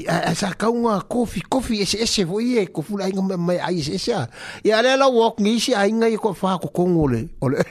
[0.03, 3.59] i a sa ka unga kofi kofi ese ese voi e ko fula inga mai
[3.59, 4.13] ai ese ese
[4.65, 7.63] ya le la walk ni si ai ngai ko fa ko kongole ole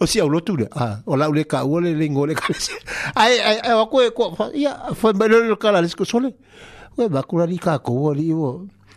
[0.00, 2.48] o si au lotu le ah o la ka ole le ngole ka
[3.16, 6.32] ai ai ai ko e ko ya fa mbele le kala le sole
[6.96, 8.32] we ba kula ka ko oli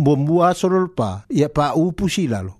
[0.00, 2.59] bombu sorol pa Ya, pa upu sila lo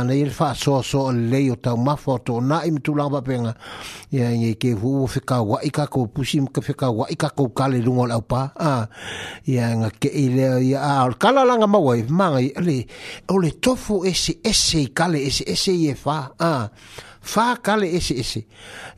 [0.01, 3.51] ana ia le faasoasō o lelei o taumafa o toʻanaʻi ma tulagapapega
[4.15, 8.15] ia iai ke fuu ua fekauaʻi kakou pusi ma fekauaʻi kakou kale luga o le
[8.17, 8.41] aupā
[9.47, 12.77] ia gakeʻi lea ia ao le kalalaga mau ai famaga ia le
[13.29, 16.69] o le tofo eseese i kale ese i e fā a
[17.23, 18.47] fa kale ese ese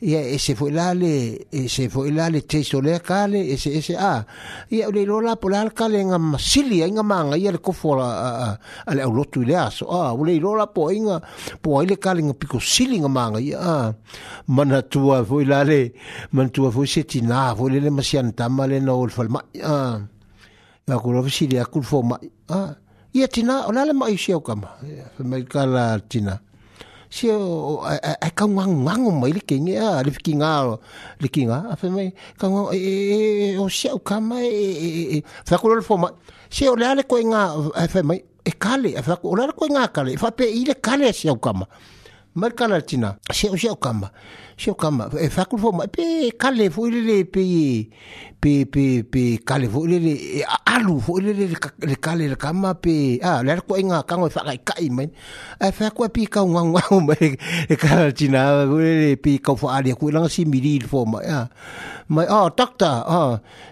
[0.00, 3.94] ia ese foi e la le ese foi e le teiso le kale ese ese
[3.96, 4.24] a
[4.68, 8.58] ia le lola po la kale nga masili nga manga ia le kofo la a
[9.02, 11.20] au lotu le aso a le lola po inga
[11.60, 13.94] po ile kale nga piko sili nga manga ia a
[14.46, 15.92] mana tua foi e la le
[16.30, 20.00] man tua foi se tina foi le masian tamale na ol falma a
[20.86, 22.16] ya ko lo sili a kul fo ma
[22.48, 22.74] a
[23.12, 24.80] ia tina ola le mai siau kama
[25.14, 26.40] fa mai kala tina
[27.10, 30.78] se e ka ngang ngang mai le kenge a le kinga
[31.20, 31.86] le kinga a fe
[32.38, 36.08] ka ngang e o se o ka mai fa e, e, e, ko le foma
[36.50, 37.42] se o le ale ko nga
[37.76, 40.74] a fe mai e kale a fa ko le ko nga kale fa pe ile
[40.80, 41.68] kale se o ka mai
[42.34, 44.10] mai kala tina se o se o ka mai
[44.56, 47.42] sio kama e fakul fo mai, pe kale fo ile le pe
[48.40, 52.74] pe pe pe kale fo ile le e alu fo ile le kale le kama
[52.78, 55.10] pe a le ko inga ka ngo fakai e kai men
[55.58, 57.16] e fakku pe ka ngwa ngwa me
[57.68, 61.02] e ka china ko ile le pe ka fo ali ko lang si mili fo
[61.06, 61.48] mai, ya
[62.14, 63.20] ma a doctor a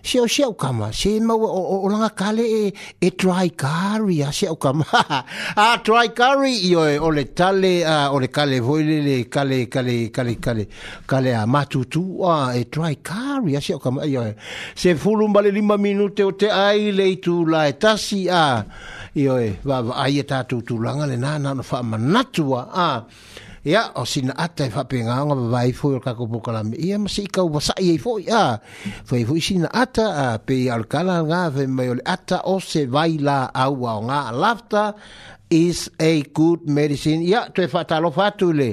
[0.02, 4.82] sio sio kama si ma o langa kale e e dry curry a sio kama
[5.62, 9.68] a dry curry yo o le tale a o le kale fo ile le kale
[9.70, 10.64] kale kale kale
[11.08, 14.32] ka lea matutu a e try car ya se o kama ya
[14.74, 18.64] se fulu mbale lima minute o te ai le tu la e tasi a
[19.18, 22.64] io e va ai e tatu tu langa le nana na fa manatu a
[23.62, 26.66] ya yeah, o sina ata e fa penga nga ba vai fo ka ko pokala
[26.66, 28.58] me ia ma se ka u sa ia fo ya
[29.06, 32.42] fo i fo sina ata a pe al kala nga ve mai o le ata
[32.50, 34.84] o se vai la au a nga lafta
[35.46, 38.68] is a good medicine ya yeah, tu e fa talo fatu le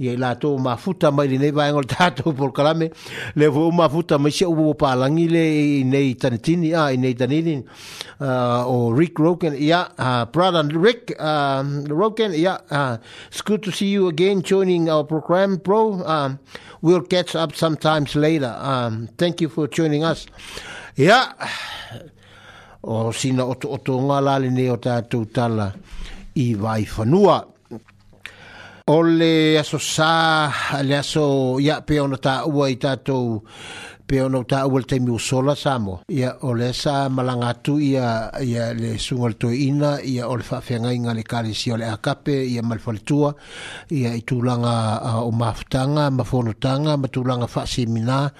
[0.00, 2.88] ia i latou mafuta mai lenei vaega o le tatou polokalame
[3.36, 5.42] le foi mafuta mai seʻu palagi le
[5.84, 7.58] inei tanitini a inei tanini
[8.24, 9.82] uh, o rick roken ia
[10.32, 12.56] brother rick um, roken ia
[13.28, 16.38] it's good to see you again joining our program bro um,
[16.80, 20.24] we'll catch up sometimes later um, thank you for joining us
[20.96, 21.18] ia
[22.82, 25.74] o sina oto oto ngā lale o tātou tala
[26.34, 26.86] i vai
[28.86, 32.18] ole eso aso le aso ya ona
[34.10, 38.74] pe ona ta le taimi sa mo ia o lea sa malaga atu ia ia
[38.74, 42.74] le sunga le toina ia o le faafeagaiga le kalesia o le akape ia ma
[42.74, 43.36] le faletua
[43.88, 48.32] ia i tulaga o mafutaga ma fonotaga ma tulaga faasemina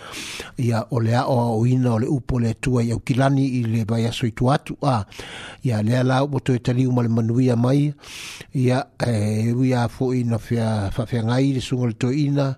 [0.58, 3.84] ia o le ao aʻoina o le upu o le atua i aukilani i le
[3.86, 5.06] vaiaso i tuatu a
[5.62, 7.94] ia lea la upu toe taliu ma le manuia mai
[8.54, 10.38] ia e uia foʻi na
[10.90, 12.56] faafeagai le suga le toeina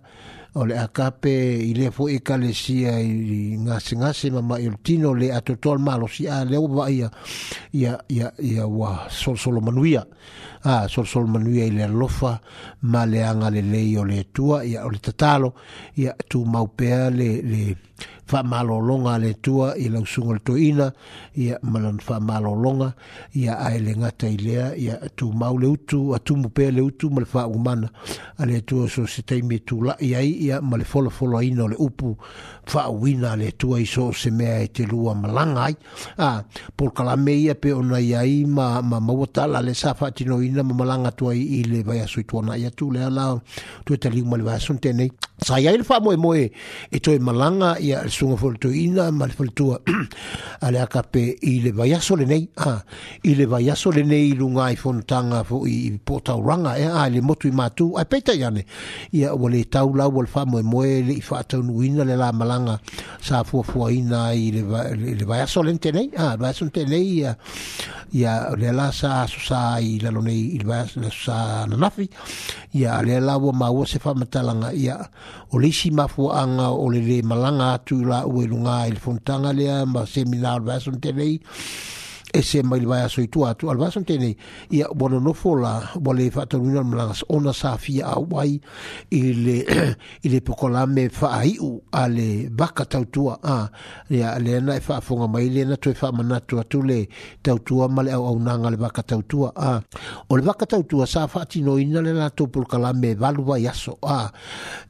[0.55, 4.29] o le akape e i le fo i kalesia i ngase ngase
[4.83, 6.59] tino le atotol malo si a le
[7.73, 8.33] ya ya
[9.09, 10.07] sol solo manuia
[10.63, 12.41] a sol sol manuia y le lofa
[12.81, 13.63] ma le le
[14.05, 15.55] le tua le tatalo
[16.45, 17.77] maupea le le
[18.27, 20.93] fa malo longa le tua i lausuga le toina
[21.37, 21.59] ia
[22.01, 22.93] fa malo longa
[23.35, 27.21] ia ae le gata i lea ia tumau le utu atumu pea le utu ma
[27.21, 27.89] le faaugumana
[28.39, 31.77] a le tua so se taimi e tulaʻi ai ia ma le folafoloaina o le
[31.79, 32.17] upu
[32.67, 35.75] fa wina le tua i so se mea e te lua malanga ai
[36.19, 36.45] a
[36.77, 40.41] por kala me ia pe ona ia i ma ma mota la le safa tino
[40.41, 43.27] ina ma malanga tua i le vai a sui tona ia tu le ala
[43.85, 45.11] tu te lima le vai son te nei
[45.43, 46.45] sa ia il fa moe moe
[46.91, 49.77] e toi malanga ia le sunga fol tu ina ma le fol tua
[50.65, 52.79] a le akape i le vai a le nei a
[53.27, 56.77] i le vai a le nei i lunga i fontanga fo i po tau ranga
[56.79, 58.65] e a le motu i matu a peita iane
[59.11, 62.31] ia wale tau lau wale fa moe moe le i fa atau nuina le la
[62.31, 62.79] malanga malanga
[63.21, 64.63] sa fua fua ina i le
[65.25, 67.37] vai aso lente nei ah le vai aso lente nei ia
[68.11, 71.65] ia le la sa aso sa i la lo nei i le vai aso sa
[71.67, 72.09] na nafi
[72.75, 74.99] ia le la ua ma ua se fa matalanga ia
[75.51, 78.93] o le si ma fua anga o le le malanga atu la ua ilunga i
[78.93, 81.41] le fontanga lea ma seminar le vai aso lente nei
[82.33, 84.37] ese mai le vai aso i tua atu, alwa som tenei,
[84.71, 88.61] ia wana nofo la, wale wha tonu na mlangas ona sa fia a wai,
[89.13, 89.57] i le,
[90.25, 93.69] i le pokola me wha iu a le baka tautua, a,
[94.11, 97.05] le a le ana e wha afonga mai, le ana tue wha manatu atu le
[97.43, 99.81] tautua, male au au nanga le baka tautua, a,
[100.31, 103.67] o le baka tautua sa wha tino ina le na tō pokola me walu vai
[103.69, 104.31] aso, a,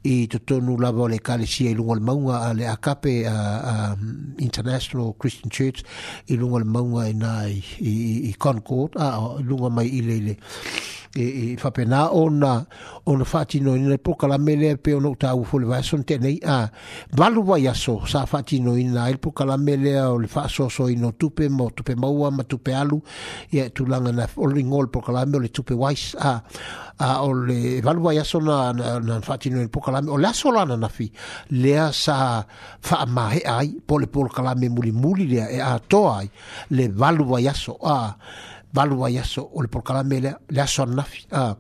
[0.06, 3.72] i to tonu la wale kale sia i lungol maunga, a le akape, a, a,
[4.38, 5.82] International Christian Church,
[6.30, 7.94] i lungol maunga i na i, i,
[8.30, 10.34] i Concord, a ah, lunga mai ile ile
[11.14, 12.66] e e fa pena ona
[13.04, 16.16] ona fati no ina po kala mele pe ona ta u fol va son te
[16.18, 16.68] nei a
[17.12, 20.68] valu va yaso sa fati no ina il po kala mele o le fa so
[20.68, 23.00] so ino tupe mo tupe mau a ma tupe alu
[23.50, 26.40] ye tu langa na o le ngol po kala mele tupe wais a
[26.98, 30.50] a o le valu va yaso na na fati no po kala o la so
[30.50, 31.12] lana na fi e
[31.60, 32.44] le sa
[32.80, 36.30] fa ma ai po le po kala me muli muli le a toai
[36.70, 38.16] le valu va yaso a ah.
[38.72, 40.86] valua Ol so o le porokalame le aso
[41.32, 41.56] ah,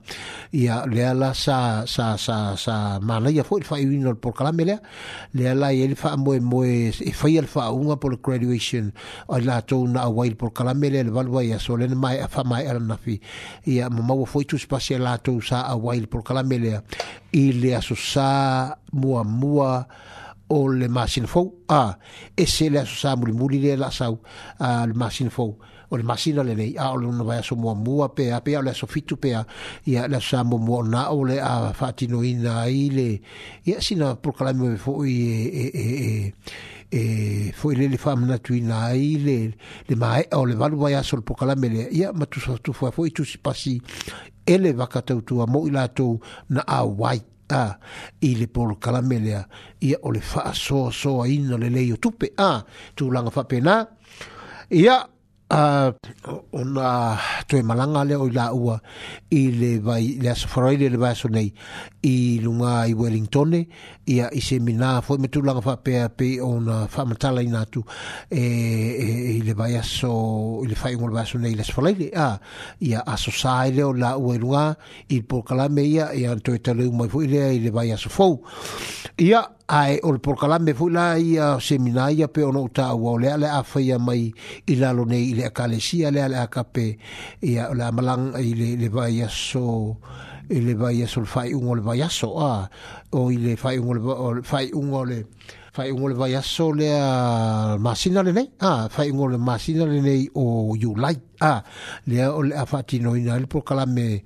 [1.34, 4.80] sa sa sa sa mana ya le faiuina o le porokalame lea
[5.34, 8.92] lea el iai e faia le faauga graduation
[9.28, 13.20] a la ton a auai le porokalame lea le valua ia el nafi
[13.66, 16.82] ia mamaua foi tusipasi a sa a le por lea
[17.32, 19.86] i le Asusa mua muamua
[20.50, 21.98] ol le masinafou a ah,
[22.36, 24.06] ese le Asusa sa mulimuli lea la sa
[24.58, 24.94] al
[25.92, 28.58] o le masina le nei a o le una vai aso mua mua pea pea
[28.58, 29.44] o le aso fitu pea
[29.84, 33.20] ia le aso mua o le a fatinuina ai le
[33.64, 36.32] ia sina prokalame me fo e, e e e
[36.88, 39.52] e foi le le famna tuina le
[39.86, 42.40] le mai o le valu vai aso le prokalame le ia ma tu
[42.72, 43.78] foi foi tu si pasi
[44.46, 47.20] ele vakatautua mo i ilato na auai
[47.50, 47.76] a
[48.20, 49.44] i le polo kalamelea
[49.80, 52.64] ia o le faasoasoaina le lei o tupe a
[53.30, 53.88] fa pena
[54.70, 55.06] ia
[55.52, 55.92] a
[56.52, 58.80] ona toe malanga le o la ua
[59.30, 61.52] i le vai le asfroile le vai sonei
[62.08, 63.52] i lunga i Wellington
[64.08, 67.84] ia i semina foi me tulanga fa pe pe ona fa matala tu
[68.30, 72.40] e, e i le vai aso le fai ngol vai sonei le asfroile a
[72.78, 74.76] ia aso sai le o la ua lunga
[75.08, 78.42] i por me ia a toe tele mai foi le i le vai aso fou
[79.16, 83.46] ia ai o le pokalame fu la ia seminaia pe ona uta o lea le
[83.48, 83.62] a
[83.98, 84.32] mai
[84.66, 86.98] i lalo nei i le akalesia lea le akape
[87.42, 89.98] ia o le amalaga i le le vai aso
[90.50, 91.06] i le le
[92.22, 92.68] o a
[93.12, 95.26] o i le faiuga le o le
[95.74, 99.86] fai ungo le vai aso le a masina le nei ah, fai ungo le masina
[99.88, 101.64] le nei o yulai ah,
[102.04, 104.20] le a ole a fati no ina le pokala me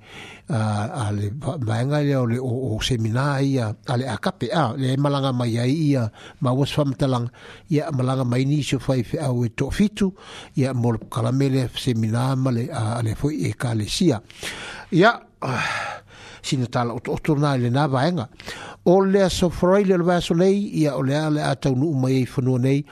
[0.51, 0.57] a,
[0.91, 4.97] ah, a le vaenga le ole o, o semina ia a le akape ah, le
[4.99, 6.11] malanga mai ai ia
[6.43, 7.29] ma was famtalang
[7.71, 10.11] ia malanga mai ni so fai fe au e tofitu
[10.59, 14.19] ia mo le pokala me le semina ma le a le foi e kalesia
[14.91, 15.63] ia ah,
[16.43, 21.13] sinatala otorna le na vaenga ia o le aso froi le vaso ia o le
[21.15, 22.85] ale atau nu mai e fonua nei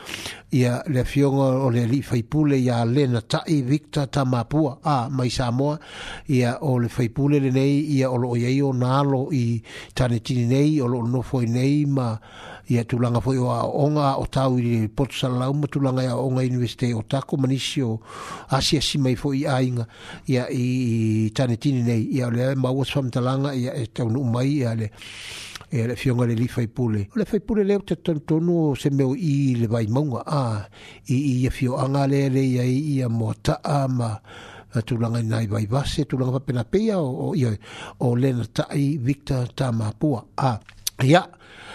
[0.50, 5.08] ia le fionga o le li faipule ia le na tai vikta ta mapua a
[5.10, 5.80] mai Samoa
[6.28, 9.64] ia o le faipule le nei ia o o yeio na lo i
[9.94, 12.20] tane tini nei o lo no foi nei ma
[12.68, 16.18] ia tulanga foi o a onga o tau i le potu salau ma tulanga ia
[16.28, 17.92] onga universite o tako manisi o
[18.58, 19.88] asia si mai foi ainga
[20.28, 20.66] ia i
[21.32, 24.88] tane tini nei ia o le mawas famtalanga ia e tau nu mai ia le
[25.82, 27.08] e le fionga le li fai pule.
[27.12, 30.42] O le fai pule leo te tantonu o se meo i le vai maunga a
[31.12, 34.10] i i a fio anga le le i a i a mo taa ma
[34.76, 37.34] a tūlanga nai vai vase, tūlanga pa pena pia o, o,
[38.08, 40.24] o, le na taa i Victor Tamapua.
[40.36, 40.54] A,
[41.04, 41.28] ia, yeah.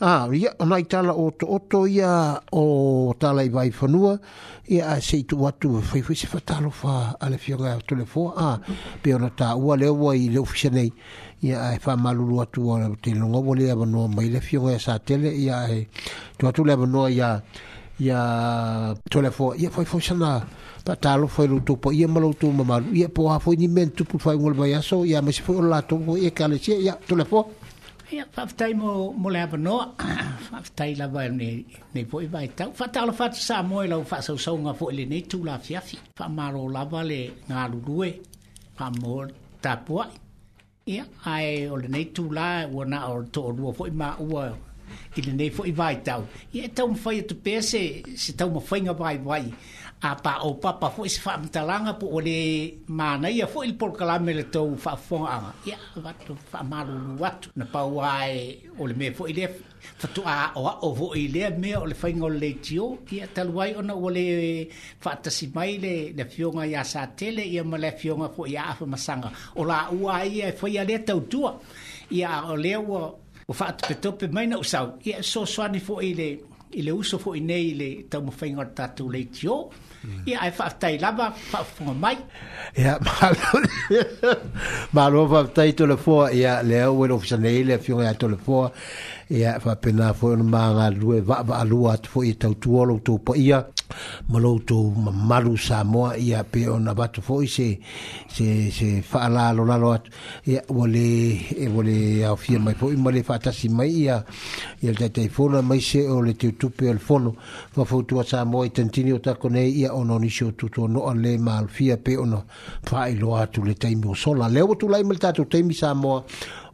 [0.00, 4.18] ah, ya, ona tala o to oto ya o tala i vai whanua,
[4.68, 8.04] e a se i tu watu e whaifu se whatalo wha a le o tole
[8.06, 8.58] fua, ah,
[9.02, 10.90] pe ona ta ua le ua i le ufisa nei,
[11.42, 14.72] ia a e wha maluru atu o te longa wale a wanoa mai le fionga
[14.72, 15.86] e sa tele, ia e
[16.38, 17.42] tu watu le wanoa ia
[17.98, 20.40] ia tole fua, ia whaifu sana
[20.82, 23.68] pa talo foi lu tu po ye malo tu mamal ye po a foi ni
[23.68, 26.56] mentu tu po foi ngol ba ya so ya me se foi lato ye kale
[26.56, 27.52] ye ya telefono
[28.12, 29.84] Ia, whaftai mo, mo le hapa noa.
[30.52, 31.48] Whaftai la vai e ne,
[31.94, 32.72] ne poe vai tau.
[32.78, 35.96] Whaftai ala whaftai sa moe lau whaftai sa unga poe le nei tūla fiafi.
[36.18, 38.08] la lava le ngā rurue.
[38.76, 39.30] Whaamor
[39.62, 40.04] tāpua.
[40.88, 42.06] Ia, ai o le nei
[42.38, 44.42] la, ua na o to o rua poe ma ua
[45.16, 46.22] i le nei poe vai tau.
[46.52, 47.82] Ia, e tau mwhai atu pēse,
[48.18, 49.44] se tau mwhainga vai vai.
[49.46, 49.54] Ia,
[50.00, 54.18] apa o papa fo is fa mtalanga po ole mana ia fo il por kala
[54.18, 59.06] mele to fa fo anga ia vatu fa malu watu na pa wai ole me
[59.16, 59.44] fo ile
[60.00, 63.48] fa tu a o o vo ile me ole fa ngol le tio ia tal
[63.56, 64.24] wai ona ole
[65.02, 68.64] fa ta si mai le le fionga ia sa tele ia mele fionga fo ia
[68.78, 69.28] fa masanga
[69.60, 71.40] ola ua ia fo ia le tau tu
[72.18, 73.00] ia ole wo
[73.50, 76.28] o fa tu peto pe mai na usau ia so swani fo ile
[76.78, 79.20] ile uso fo ine ile tamo fainga tatu le
[80.26, 82.16] ia ai faftai lava fa fo mai
[82.82, 83.98] ia malo
[84.98, 88.58] malo faftai to le fo ia le o le ofisane ile fiore to le fo
[89.30, 92.98] ia fa pena fo no manga lue va va lua tu fo ita tu olo
[92.98, 93.64] tu po ia
[94.28, 97.78] malo tu malu sa mo ia pe ona va tu fo se
[98.28, 99.94] se se fa la lo la lo
[100.50, 104.18] ia vole e vole a fi mai fo mo le fa si mai ia
[104.82, 107.36] ia te te fo na mai se o le te tu pe le fo no
[107.76, 110.50] va fo tu sa mo i tentini o ta ko nei ia ono ni sho
[110.58, 112.42] tu to no le mal fi pe ona
[112.82, 115.44] fa i lo atu le te mo sola le o tu lai mal ta tu
[115.46, 116.24] te mi sa mo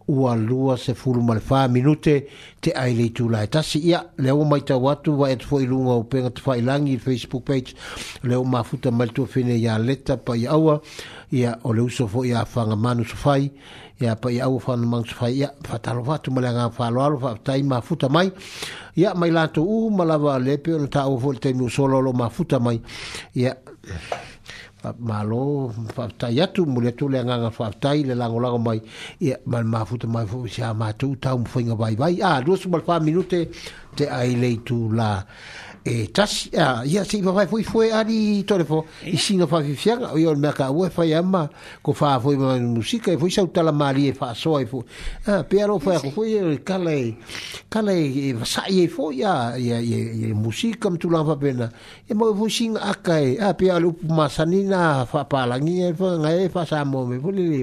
[0.09, 2.13] ua lua se fulu ma le fā minute
[2.63, 5.61] te ai le itu lai tasi ia le o mai tau atu wa etu fo
[5.61, 7.75] ilunga o penga te fai langi facebook page
[8.23, 10.81] le o mafuta mali tu fine ya leta pa i awa
[11.31, 13.51] ia o le uso fo ia whanga manu su fai
[14.01, 17.01] ia pa i awa whanga manu su fai ia whatalo fatu ma le ngā whalo
[17.03, 18.31] alo whatai mafuta mai
[18.97, 22.13] ia mai lato u malawa lepe o le ta o fo le teimu solo lo
[22.13, 22.81] mafuta mai
[23.35, 23.57] ia
[24.99, 28.81] malo fatai atu mo le tole nga nga fatai le lango lango mai
[29.29, 32.39] e mal ma futa mai fo sia ma tu tau mo fainga bai bai a
[32.39, 33.39] ah, dos mal fa minute
[33.97, 35.09] te ai le tu la
[35.87, 39.61] e tasi a ia si va vai foi foi ali tole fo i sino fa
[39.61, 41.47] vifia o io me ka u fa yama
[41.81, 44.83] ko fa foi ma musica e foi sa utala mali e fa so e foi
[45.31, 47.23] ah pero fa ko foi kale
[47.71, 51.71] kale e sa e fo ya ya ya musica mtu la va pena
[52.03, 56.67] e mo foi sing akai ah pe alu masanina fa palangi e fa ngai fa
[56.67, 57.63] sa mo me fo le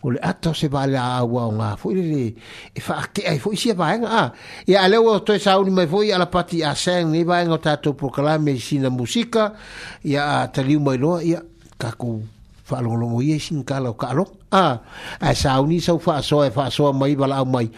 [0.00, 2.32] o le ato se va la agua o nga fo le
[2.72, 4.24] e fa ke e foi si va nga a
[4.64, 7.58] e ale o to sa un me foi ala pati a sen ni faiga o
[7.58, 9.52] tatou pokalame i sina musika
[10.04, 11.42] ia a taliu mai loa ia
[11.78, 12.22] kakou
[12.64, 14.80] faalogologo ia i sinikala o kaaloga a
[15.20, 17.70] a sauni sau fa so e fa so mai bala mai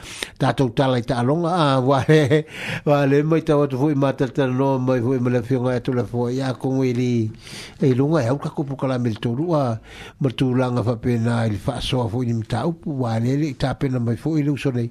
[0.42, 2.42] ta to tala ta longa a wa he
[2.84, 5.54] wa le mai ta wa fu ma ta ta no mai fu ma le fi
[5.56, 7.30] nga to le fo ya ko ngi li
[7.78, 9.78] e longa e ka ku pu kala mil to ru a
[10.18, 13.14] ma tu langa fa pe na il fa so fu ni ta u pu wa
[13.22, 14.90] le le ta pe na mai fu ilu so nei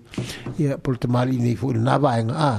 [0.55, 2.51] ya por te mali nei fu na ba nga a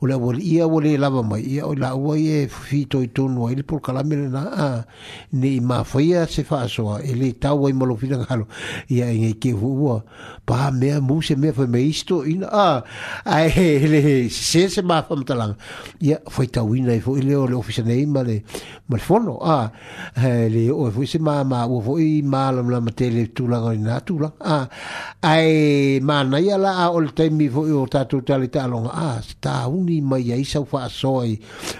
[0.00, 3.04] o le wol ia wo le lava mai ia o la wa ye fi to
[3.04, 4.68] i to no il por kala mil na a
[5.36, 8.08] ni ma fo ya se fa so e le ta wa i mo lo fi
[8.08, 8.24] na
[8.88, 10.00] ia e ngai ke hua
[10.46, 12.82] pa mea mu se mea fai mea isto ina a
[13.24, 15.56] a he le se se maa fai matalanga
[16.00, 18.42] ia fai tawina e fai leo le ofisa nei ma le
[18.86, 19.70] ma le fono a
[20.24, 23.68] le o e fai se maa maa ua fai maa lam lama te le tūlanga
[23.72, 24.56] o ina tūlanga a
[25.22, 29.08] a e maa nai ala a o le taimi fai o tātou tali tālonga a
[29.40, 31.32] ta uni mai a isau fai soi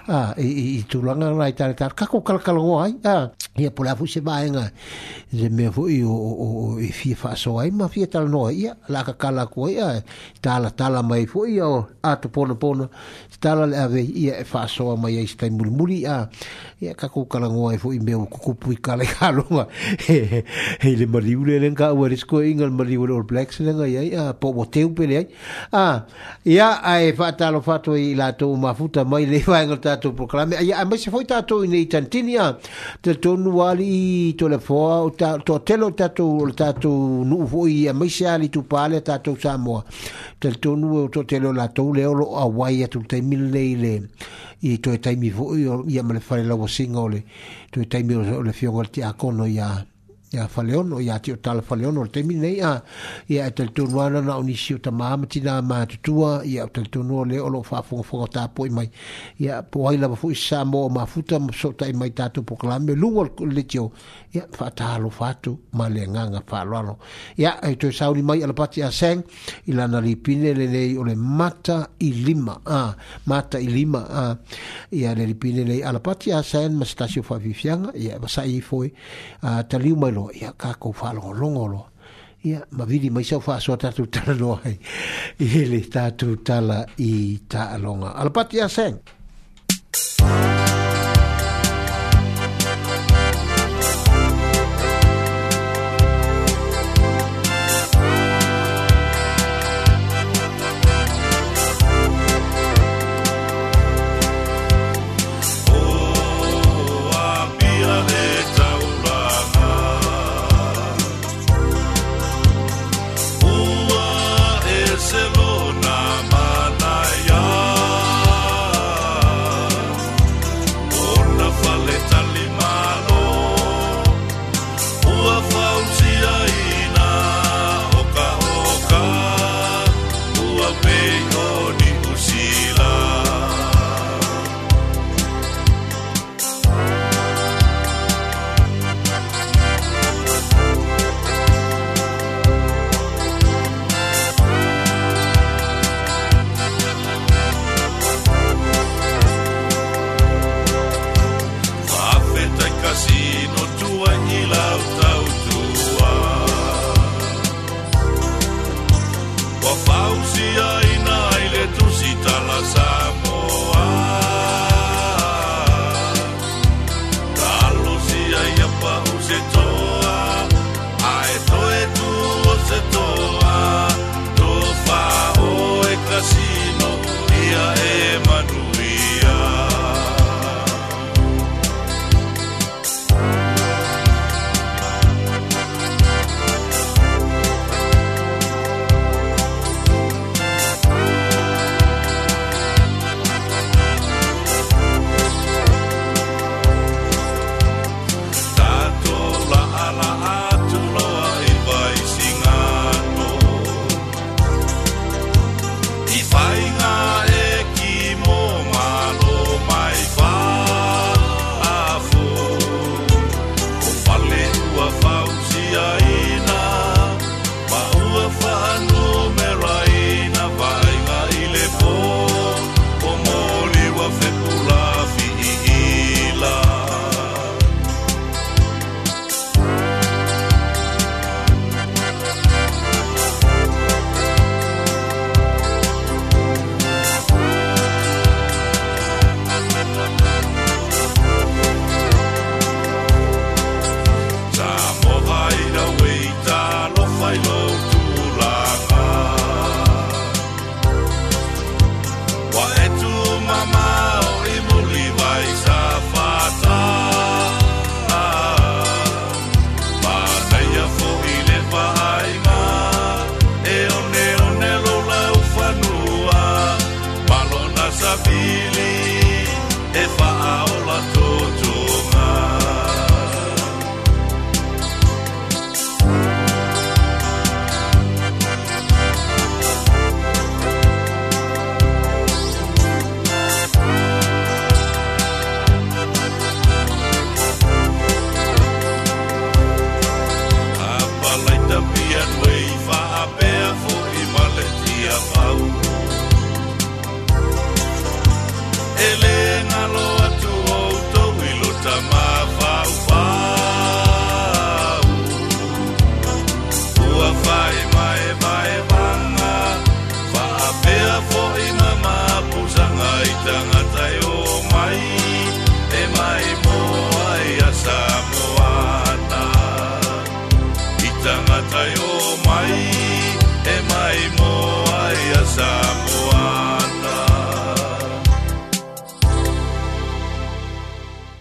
[0.08, 4.20] a i tūlanga la i tāle tāle kako kalakalongo hai a ia pola fai se
[4.20, 4.64] maa enga
[5.34, 8.76] se mea fai o i e fi fa so ai ma fi tal no ia
[8.88, 10.02] la ka kala ko ia
[10.40, 12.88] tala tala mai fo ia o atu pono pono
[13.40, 16.28] tala le ave ia e fa so mai ai stai mulmuli a
[16.80, 19.64] ia ka ku kala ngoa fo i me ku ku pui kala ka lo nga
[20.08, 23.52] he le mariu ule le ka wa risko e i ngal mari ule or black
[23.52, 25.28] se nga ia a po bo teu pele ai
[25.76, 25.84] a
[26.48, 29.60] ia a e fa ta lo fato i la to ma futa mai le fa
[29.60, 32.48] ngal ta to proclame a mai se foi tato to i nei tantini a
[33.04, 36.88] te to nuali to le fo ta telo ta to ta to
[37.28, 39.84] nu foi a mai se ali tu pale ta to sa mo
[40.40, 43.20] te to nu to e telo la to le o a wai a tu te
[43.20, 43.68] mil le
[44.62, 47.20] i toe taimi foʻi me ma le la asega o le
[47.72, 49.68] toe taimi o le fío el le ya.
[50.32, 52.78] ya faleono ya tio tal faleono te mi nei a
[53.26, 56.86] ya e tel tournoi na oni sio ta ma ma tina ma tua ya tel
[56.88, 58.86] tournoi le olo fa fo fo ta po mai
[59.42, 62.54] ya po ai la fu sa mo ma futa so ta mai ta tu po
[62.54, 63.90] kla me lu wal le tio
[64.30, 66.94] ya fa ta lo fa tu ma le nga nga fa lo no
[67.34, 69.18] ya e to sa uni mai ala pati a sen
[69.66, 72.94] i la na li pine le le o le mata i lima a
[73.26, 74.38] mata i lima a
[74.94, 77.90] ya le li pine le ala pati a sen ma sta sio fa vi fianga
[77.98, 78.94] ya sa i foi
[79.42, 79.90] a ta li
[80.20, 81.82] lo ya ka ko fa lo lo ngo lo
[82.44, 84.76] ya ma vidi mai so fa so ta tu ta lo ai
[85.40, 87.12] ele ta tu ta la i
[87.48, 88.94] ta longa nga al pat sen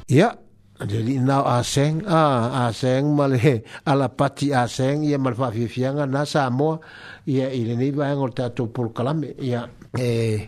[0.09, 0.33] ia
[0.79, 6.49] jadi nau aseng a aseng male ala pati aseng ia mal fafi fianga na sa
[6.49, 6.81] mo
[7.29, 10.41] ia ile ni va e ngol tatu por kalame ia e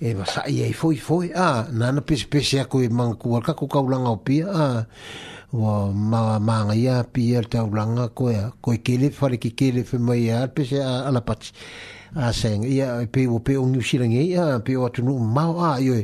[0.00, 3.20] e va sa ia foi foi a na na pis pis ia e ku man
[3.20, 4.66] ku ka ku ka ulanga o pia a
[5.52, 9.98] wa ma ma ia pia ta ulanga ko ia ko kele fare ki kele fe
[10.00, 11.50] mai ia pis e ala pati
[12.16, 16.00] aseng ia pe wo pe o ngusi ia pe o tu no ma a ia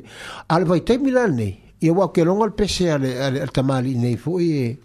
[0.52, 4.76] alvai te milan ni e ua ke logo al pese al tamal nei foʻi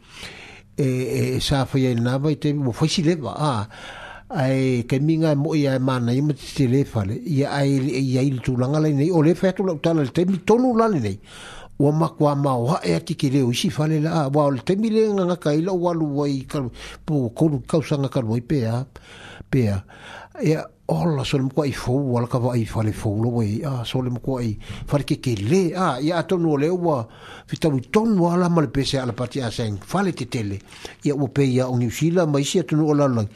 [0.78, 3.68] e sa fai ai lanava i te ua faisi leva a
[4.34, 9.10] ai kaimiga e moʻi ae manaia ma tete lē fale ia aiai le tulaga lainei
[9.12, 11.20] o lē fai atulau tala le taimi tonu lale nei
[11.78, 12.34] ua makua
[12.82, 15.88] e le o si isi fale la ua o le taimi le gagaka i lau
[15.90, 18.86] alu ai kolu kausaga kaluai pea
[19.52, 19.84] pea
[20.42, 23.82] ia ola so le mokua i fou ala ka vaai fale fou lawa i a
[23.86, 24.54] so le mokua i
[24.88, 27.08] fale kekele a ia atonu ole ua
[27.48, 30.60] fitalu tonu ala ma le pese ala pati a seng fale tetele
[31.04, 33.28] ia ua pe ia o New Zealand ma isi atonu ola lang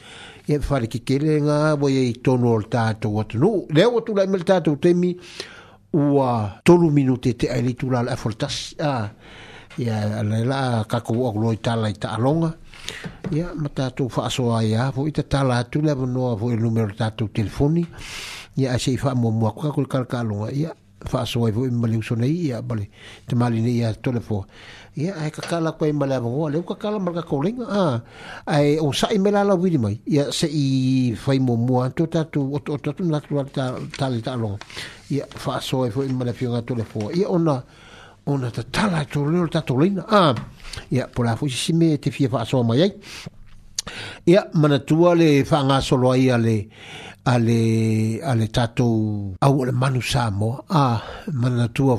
[0.46, 4.44] ia fale kekele nga wa ia i tonu ole tātou atonu leo atu lai mele
[4.46, 5.16] tātou temi
[5.92, 9.10] ua tolu minute te aile tu la la fortas a
[9.78, 12.54] ia la la ka ko o loita la ta longa
[13.32, 17.84] ia ma tatou faasoa ia fo i tatala atu le avanoa foi numero tatou telefoni
[18.56, 20.70] ia a seʻi faamuamua koka ko le kalakaaloga ia
[21.10, 22.84] faasoa i foi maleu sonai ia male
[23.28, 24.44] tamalinei ia telefo
[24.96, 27.84] ia ae kakala ko ai male avagoa leu kakala ma le kakolaiga a
[28.54, 33.32] ae o saʻi mai lalauili mai ia seʻi faimuamua to tatou otooto atu na latu
[33.98, 34.58] tale taaloga
[35.14, 37.54] ia faasoa i foi male afioga telefo ia ona
[38.26, 40.34] ona tatala atoleo le tatou laina a ah.
[40.90, 42.92] ia pour la fois sesime te fia faasoa mai ai
[44.26, 46.38] ia manatua le faagasolo a
[47.38, 47.60] le
[48.30, 48.86] a tato
[49.40, 50.02] a le
[50.70, 51.96] a manatua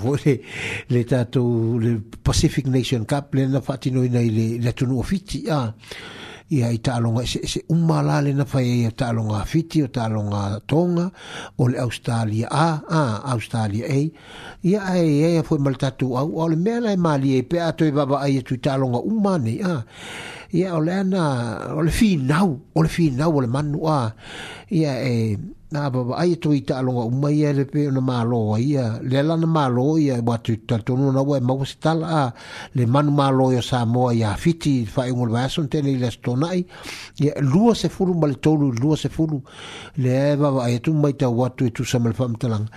[0.89, 1.91] le
[2.23, 5.73] pacific nation cup lena fatino i le le fiti a
[6.53, 11.05] ia i taaloga eseese uma la lena fai ai e taaloga afiti o taaloga toga
[11.57, 12.67] o le australia a
[13.01, 13.01] a
[13.33, 14.05] australia ei
[14.69, 17.89] ia aeiaia foi ma le tatou au a o le mea lae maliai pe atoe
[17.97, 19.75] vavaai atu e i taaloga uma nei a
[20.59, 21.23] ia o leana
[21.79, 23.99] o le finau o le finau o le manu a
[24.79, 25.33] ia e eh,
[25.73, 29.33] na baba ai to ita lo nga umai ere pe na malo ia le la
[29.35, 32.29] na malo ia ba tu ta to no na wa e ma ko sta la
[32.77, 36.11] le man malo ia sa mo ia fiti fa i ngol vaso te le la
[36.13, 36.61] sto nai
[37.25, 39.41] ia lua se fulu mal to lu lua se fulu
[39.97, 42.67] le baba ai tu mai ta wa tu tu sa mal fam talang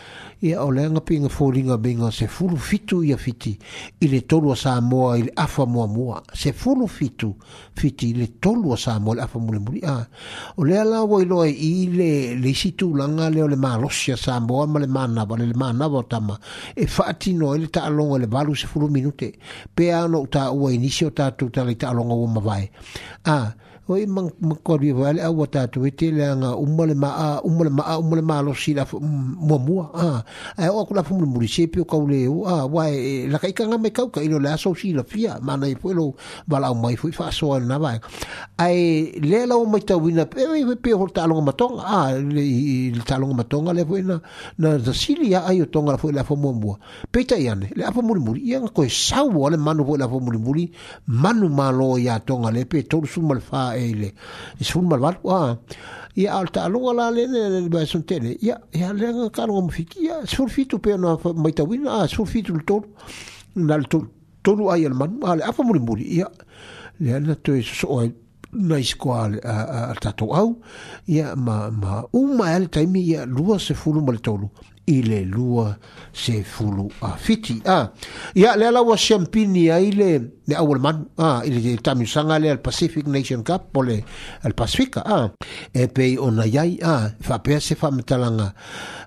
[0.42, 3.56] ia o le agapiga foliga beiga o sefulu fitu ia fiti
[4.00, 7.30] i le tolu a sa moa i le afa muamua sefulu fitu
[7.74, 10.06] fiti i le tolu a sa moa i le afa mulemulia
[10.56, 14.38] o lea lao ua iloa ii le le isi tulaga lea le malosi a sa
[14.40, 16.36] moa ma le manava le manava o tama
[16.76, 19.38] e faatino ai e le taaloga i le valu sefulu minute
[19.74, 22.70] pea ona u taua i nisi o tatou talai taaloga ua mavae
[23.24, 23.48] a ah,
[23.86, 28.22] o i mang makori wale au atatu i te leanga umale maa umale maa umale
[28.22, 30.06] maa lo si lafu mua mua a
[30.58, 33.90] ai o kula fumu muri sepio kau leo a wai e, e, laka ikanga me
[33.94, 36.14] kau ka ilo la so si la fia mana i fo ilo
[36.50, 37.98] bala mai fo fa so na vai
[38.58, 38.74] ai
[39.14, 40.42] e, le la o mai tau ina pe
[40.82, 42.42] pe ta hol talonga matonga a le
[43.08, 44.16] talonga matonga le fo ina
[44.60, 46.74] na da silia ai o tonga fo la fo mua mua
[47.12, 50.18] pe ta iane le afa muri muri ia ko sau wale manu fo la fo
[50.18, 50.64] muri muri
[51.06, 51.46] manu
[51.78, 54.12] lo ya tonga le pe tolu sumal fa ele
[54.74, 55.56] mal malwar wa
[56.16, 59.68] ia al ta lo la le ba sun tele ia ia le ka lo mo
[59.68, 62.82] fiki ia sur fitu pe na mai ta win a sur fitu le tol
[63.54, 64.06] na le tol
[64.42, 66.28] tolu ai al man ale afa mo mo ia
[67.00, 68.02] le ana to so o
[68.52, 70.50] na iskoal al tatou au
[71.06, 74.46] ia ma ma uma ele taimi ia lua se fulu mal le tolu
[74.86, 75.76] ile lua
[76.12, 77.92] se fulu a fiti ah, a
[78.34, 81.76] ia le ala ua champini le ah, le aual manu a le
[82.38, 84.04] le al pacific nation cup pole
[84.42, 85.30] al pacifica a ah.
[85.74, 87.10] e pe ona iai a
[87.42, 88.54] pe se faamatalaga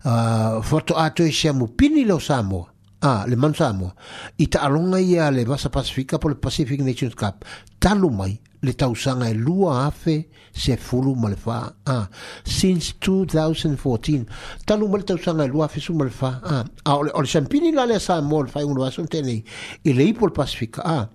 [0.05, 1.31] uh, fotoatoe
[1.77, 3.93] pini lo samoa Ah, le mansamo.
[4.35, 7.45] I taalonga ia le Vasa pacifica po le Pacific Nations Cup.
[7.79, 11.77] talu mai le tausanga e lua afe se fulu malfa.
[11.83, 12.09] Ah,
[12.43, 14.25] since 2014.
[14.65, 16.41] talu mai le tausanga e lua afe su malfa.
[16.43, 19.41] Ah, ah ole, ole sampini la le sa mo le fai unu asun tenei.
[19.83, 20.81] I le ipo le Pasifika.
[20.83, 21.09] Ah,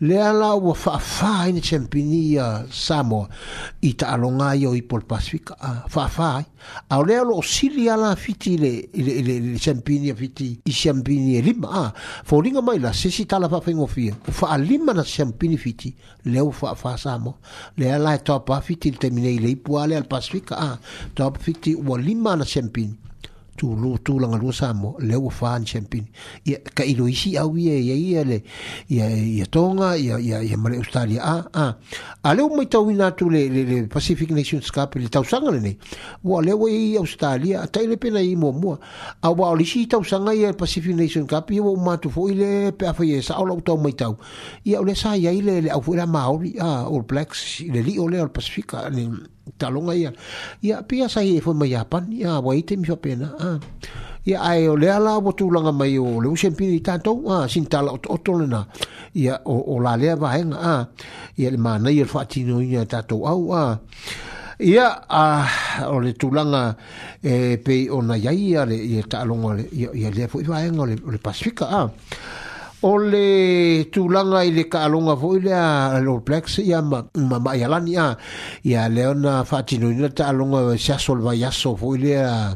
[0.00, 3.28] le ala ua faafā ai na champini ia samoa
[3.86, 5.54] i taaloga ia o ipo le pasifika
[5.90, 6.44] faafā ai
[6.90, 11.84] ao lea loo sili ala fiti le champini afiti i champini e lima a
[12.24, 15.94] foliga mai la sesi tala faafaigofia o faalima na champini fiti
[16.24, 17.34] lea ua faafā samoa
[17.76, 20.78] le ala e taoapa fiti le taimi nei le ipu a lea le pasifika a
[21.14, 22.98] taoapa fiti ua lima na champini
[23.56, 26.04] tu lu tu langa lu samo le u fan champion
[26.44, 28.40] ya ka iluisi au ye ye ye
[28.88, 31.74] ya ya tonga ya ya ya mare australia a a
[32.24, 35.60] ale u mai tau ina tu le le pacific nations cup le tau sanga le
[35.60, 35.76] ni
[36.24, 38.78] wa le we australia ta ile pena i mo mo
[39.22, 42.28] a wa le si tau sanga ya pacific nations cup ye u ma tu fo
[42.28, 44.16] ile pe afa ye sa au lu tau mai tau
[44.64, 48.08] ya le sa ya ile le au fuera maori a all blacks le li o
[48.10, 48.72] le pacific
[49.58, 50.10] talonga ia
[50.64, 53.50] ia pia sai e foi mai apan ia wai te mi pena a
[54.24, 57.36] ia ai o le ala o tu langa mai o le usen pini tanto a
[57.52, 58.60] sin tala o o tolena
[59.22, 60.74] ia o o la le va en a
[61.40, 63.76] ia le mana ia e fa tino ia tato au a
[64.72, 65.24] ia a
[65.92, 66.64] o le tu langa
[67.32, 69.50] e pe o na ia ia le ia talonga
[69.80, 71.82] ia ia le foi va en o le pasifika a
[72.84, 77.64] ole tu langa ile ka longa vo ile a lo plex ya ma ma ya
[77.68, 78.12] lania
[78.60, 82.52] ya leona fatino ile ta longa e sia sol va ya so vo ile a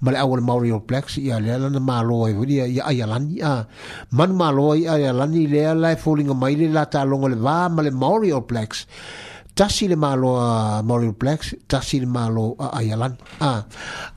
[0.00, 3.06] mal awol mauri o plex ya le lana ma lo e vo ile ya ya
[3.10, 3.66] lania
[4.14, 7.28] man ma lo ya ya lani le la e folinga ma ile la ta longa
[7.34, 8.86] le va mal mauri o plex
[9.58, 13.66] tasi le malo a mauri o plex tasi le malo a ya lan a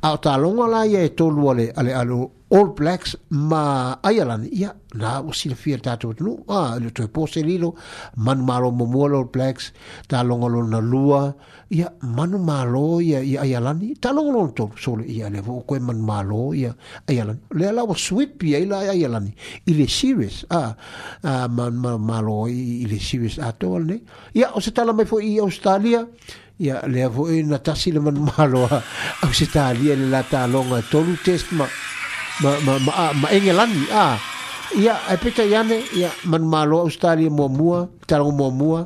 [0.05, 4.69] a ta longa la ya e tolu ale ale All Blacks ma Ireland ia
[5.01, 7.73] na o sila fia tato tunu a ah, le toi pose lilo
[8.21, 9.73] manu maro mo mua All Blacks
[10.07, 11.33] ta longolo na lua
[11.73, 15.81] ia manu maro ia ia Ireland ta longolo na tolu solo ia le vo koe
[15.81, 16.69] manu maro ia
[17.09, 19.33] Ireland le ala wa sweep ia ila ia Ireland
[19.65, 20.77] i le series a
[21.49, 23.97] manu maro i le series a tol ne
[24.37, 26.05] ia o se tala mai fo i Australia
[26.61, 28.83] ia le vo e na tasi le manu maro a
[29.25, 31.65] o se tali ia le la ta longa tolu test ma
[32.43, 34.19] ma ma ma ma engelani a
[34.75, 38.79] ia e pita yane ia manu malo australia mo mua tarong mo mua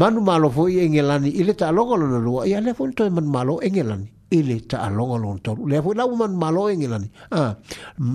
[0.00, 3.30] manu malo fo i engelani ile ta logo lo lo ia le fon to manu
[3.32, 7.08] malo engelani ile ta logo lo to le fo la manu malo engelani
[7.40, 7.56] a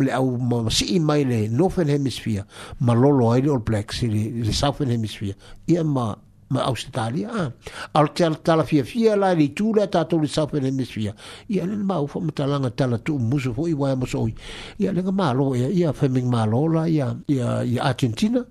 [0.04, 2.46] le au mo si i mai le no fen hemisphere
[2.86, 5.34] malo lo ile or black si le south hemisphere
[5.66, 6.14] ia ma
[6.50, 7.52] ma Australia a ah.
[7.94, 11.14] al tel tala fia fia la li tu la ta tu sa pe nemis fia
[11.48, 14.34] ia le ma ufo mata la nga tala tu musu fo iwa mo soi
[14.78, 18.42] ia le ma lo ia ia fe ming ma lo la ia ia ia Argentina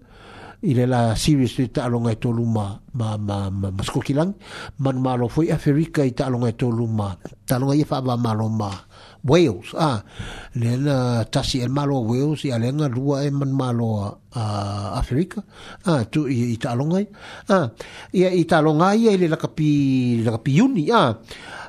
[0.60, 2.66] i le la series te ta longa e to lu ma
[2.98, 4.32] ma ma ma skokilang
[4.82, 7.08] man e ma lo fo i Africa i ta longa to lu ma
[7.48, 8.70] ta longa i fa ba ma lo ma
[9.26, 10.04] Wales ah
[10.54, 10.96] le na
[11.26, 15.42] tasi e malo Wales ya lenga rua e man malo a uh, Africa
[15.88, 17.06] ah tu i italongai
[17.50, 17.74] ah
[18.14, 19.70] ia italongai ia e le kapi
[20.22, 21.10] le kapi uni ah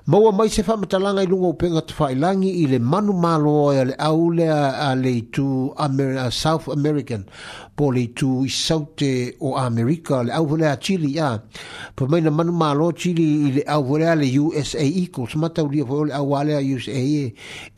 [0.10, 3.94] Maua mai se whamata langa i lunga upenga te whailangi i le manu malo e
[3.94, 7.22] le aule a le tu Amer South American
[7.80, 11.40] po tu i saute o America le au hulea Chile a
[11.96, 15.86] pa mai na manu malo Chile i le au hulea le USA equals matau lia
[15.88, 17.24] po le au alea USA e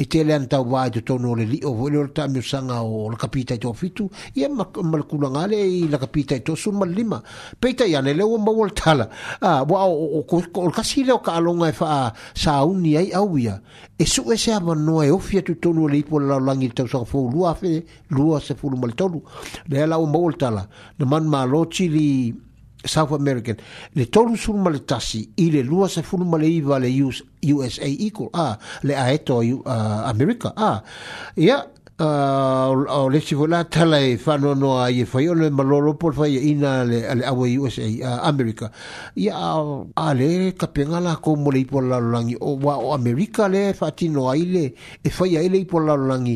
[0.02, 3.12] e te lean tau wai tu tono le li o vole o ta miusanga o
[3.12, 7.22] la kapita i tofitu i e malakulanga le i la kapita i tosu mal lima
[7.62, 9.06] peita i le o mawal tala
[9.42, 10.26] wa o
[10.74, 13.62] kasi leo ka alonga e faa sauni ai au ia
[14.02, 17.06] e su e se amanoa e ofia tu tono le ipo la langi tau sa
[17.06, 19.22] fo lua fe lua se fulu mal tolu
[19.70, 20.64] le la o mol tala
[20.98, 22.34] no man ma lo chili
[22.94, 23.58] south american
[23.98, 27.18] le tolu sul mal tasi ile lua se fulu mal iva le us
[27.56, 28.54] usa equal a ah,
[28.88, 30.78] le aeto u uh, america a ah.
[31.36, 31.62] ya yeah.
[32.06, 35.94] uh, o le si vola tala e fa no no ai fa yo le malolo
[36.02, 38.66] por fa ina le le awe usa uh, america
[39.16, 42.74] ya yeah, uh, ale ka pega la ko mo le ipo la langi o wa
[42.82, 44.66] o america le fa ti no ai le
[45.06, 46.36] e fa ya ile ipo la langi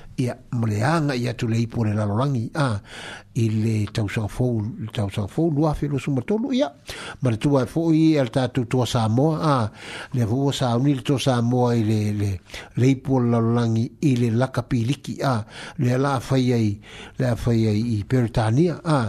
[0.21, 2.67] ia moleaga ia tu leipu o le lalolagi a
[3.41, 6.69] i le tausagafou le tausagafou lua feloso matolu ia
[7.21, 9.57] ma le tua e foʻi ia le tatou toa samoa a
[10.13, 12.31] le afou a sauni le toa samoa i le le
[12.81, 15.35] leipu o le lalolagi i le laka piliki a
[15.81, 16.69] le a laafai ai
[17.19, 18.99] le afai ai i peretania a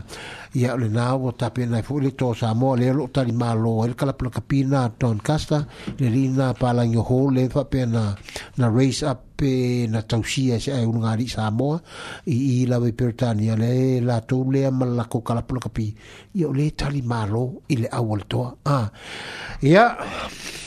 [0.58, 3.98] ia o lenā ua tapena ai foʻi le toa samoa lea loo talimālo ai le
[3.98, 5.66] kalapulakapina doncaster
[5.98, 8.04] le lii na palagi ohō le faapea na
[8.58, 11.80] na race up pe na tausia se ai unga ali Samoa
[12.30, 14.22] i i la ve pertania le la la
[15.10, 15.86] ko kala kalapula kapi
[16.36, 18.86] ia le tali malo i le au al toa ah.
[19.60, 19.98] ya,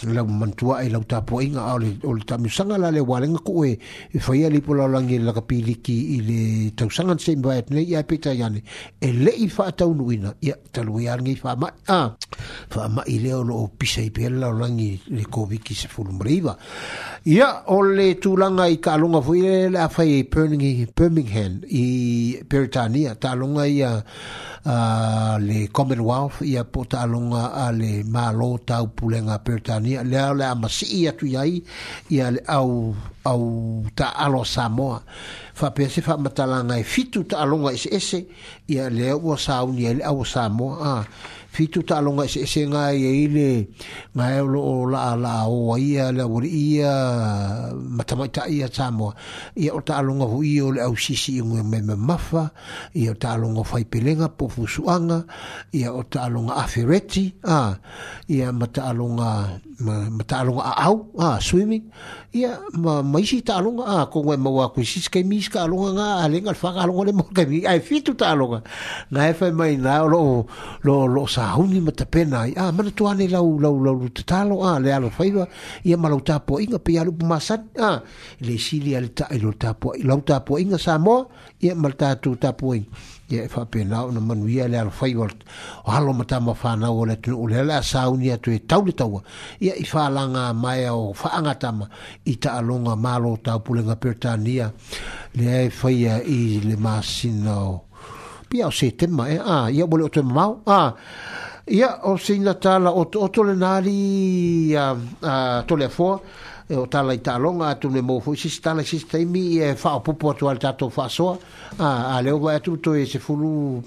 [0.03, 3.71] lau mantua e lau po inga ole ole ta mi sanga la le walenga koe
[3.71, 3.79] e
[4.27, 6.41] li lipo la ngi la kapi liki i le
[6.75, 8.59] tausangan se mbae ne ia peta yane
[8.99, 12.11] e le i ta tau nuina ia talu e i arangi wha mai ah.
[12.75, 15.23] wha mai leo lo o pisa i pe la ngi le
[15.63, 16.57] ki se fulumreiva
[17.23, 18.07] ia ole le
[18.65, 20.23] i ka alonga fu i le a fai i
[20.93, 21.85] Birmingham i
[22.49, 27.91] Peritania ta alonga i a uh, le Commonwealth i a po ta alonga a le
[28.15, 31.53] malo tau pulenga Peritania le au le amasi i atu iai
[32.13, 32.95] i a le au
[33.31, 33.39] au
[33.97, 34.97] ta alo Samoa
[35.59, 38.19] fa pese fa matalanga i e fitu ta alonga i se ese
[38.65, 41.03] i a le au sa unia le au Samoa a ah
[41.55, 43.71] fitu ta longa e se e se nga ye ile
[44.13, 48.91] nga e lo la la o ia le o ia mata mata ia sa
[49.55, 52.51] ia o ta longa hu ia le au sisi i ngue me me mafa
[52.91, 55.23] ia o ta longa fai pelenga po fusuanga
[55.71, 57.71] ia o ta longa afereti a
[58.27, 61.91] ia mata longa ma ma ta lo a au a swimming
[62.31, 65.41] ia ma ma isi ta lo a ko ngue ma wa ku si ska mi
[65.43, 68.15] ska lo nga a le nga fa ka lo le mo ka mi ai fitu
[68.15, 68.59] ta lo nga
[69.11, 70.47] na e fa mai na lo
[70.85, 74.07] lo lo sa huni ma ta pena ia ma to ane lau lau lau lu
[74.27, 75.43] ta lo a le alo faiva
[75.83, 77.91] ia ma lo ta po inga pe alu ma sa a
[78.45, 81.27] le si le ta lo ta po lo ta po inga sa mo
[81.59, 82.93] ia ma ta tu ta po inga
[83.29, 85.27] ia e faapena ona manuia le alofai o
[85.91, 89.21] halo matamafana o le atunuu le ala asauni atu e taule taua
[89.59, 91.89] ia i falaga mae o faagatama
[92.25, 94.71] i taaloga malo taupulega peretania
[95.35, 97.85] lea e faia i le masina o
[98.49, 98.71] pia o
[99.09, 99.41] ma e eh?
[99.43, 100.93] a ah, ia ua le oto e mamao a
[101.67, 106.21] ia o ah, seina tala oto oto lenā li a tole afoa
[106.67, 109.05] Eh, e o tala i ta longa atu le mofu si si tala si si
[109.05, 111.37] taimi i e wha o pupu atu al tato wha soa
[111.77, 113.83] a, a leo vai atu to e se fulu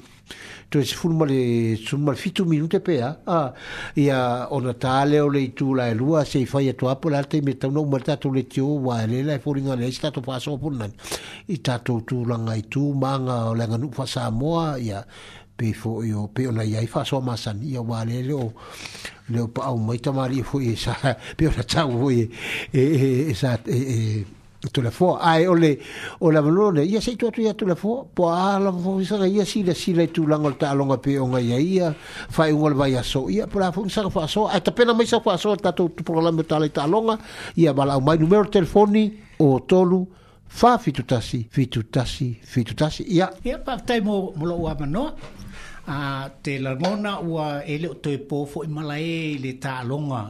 [0.69, 3.19] to e se fulu male sumal fitu minute pe a
[3.97, 7.09] i a ona ta leo le itu la e lua se i fai atu apu
[7.11, 9.91] la i me tau nau mal tato le tio wa e lela e fulinga le
[9.91, 10.93] si tato wha soa punan
[11.47, 15.03] i tato tu langa i tu manga o le nganu wha sa moa i a
[15.59, 18.53] pe fo yo pe ona yai fa so ma san yo wa le lo
[19.35, 20.95] le pa au mai ta mari e fo ye sa
[21.37, 22.25] pe ona cha wo ye
[22.73, 24.27] e e e sa e e
[24.71, 25.73] tu la fo ai ole
[26.27, 29.03] ola valo le ye se tu tu ya tu la fo po a la fo
[29.03, 31.93] sa ye si le si le tu la ngol ta longa pe ona yai ya
[32.37, 35.07] fa i ngol vai so ya pra fo sa fa so a ta pena mai
[35.11, 37.19] sa fa so ta tu pro la ta le ta longa
[37.57, 39.05] ya bala au mai numero telefoni
[39.41, 40.07] o tolu
[40.47, 44.73] fa fitutasi fitutasi fitutasi ya ya pa tai mo mo lo wa
[45.89, 50.21] a te langona ua e leo toi pō fo i mala e le tā longa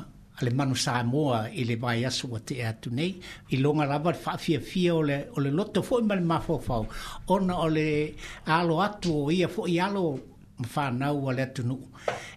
[0.40, 3.18] a manu sa moa i le vai asu wa te atu nei.
[3.50, 6.38] I longa rabat fa whaafia fia o le, o le loto fo i mala ma
[6.40, 6.86] fau.
[7.26, 8.14] Ona o le
[8.46, 10.20] alo atu o ia fo i alo
[10.58, 11.80] mwhanau a le atu nuu.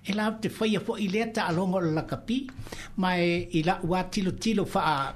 [0.09, 2.47] E la te whaia fo i lea tā longa o le lakapi,
[2.97, 5.13] mai e i la ua tilo tilo wha a...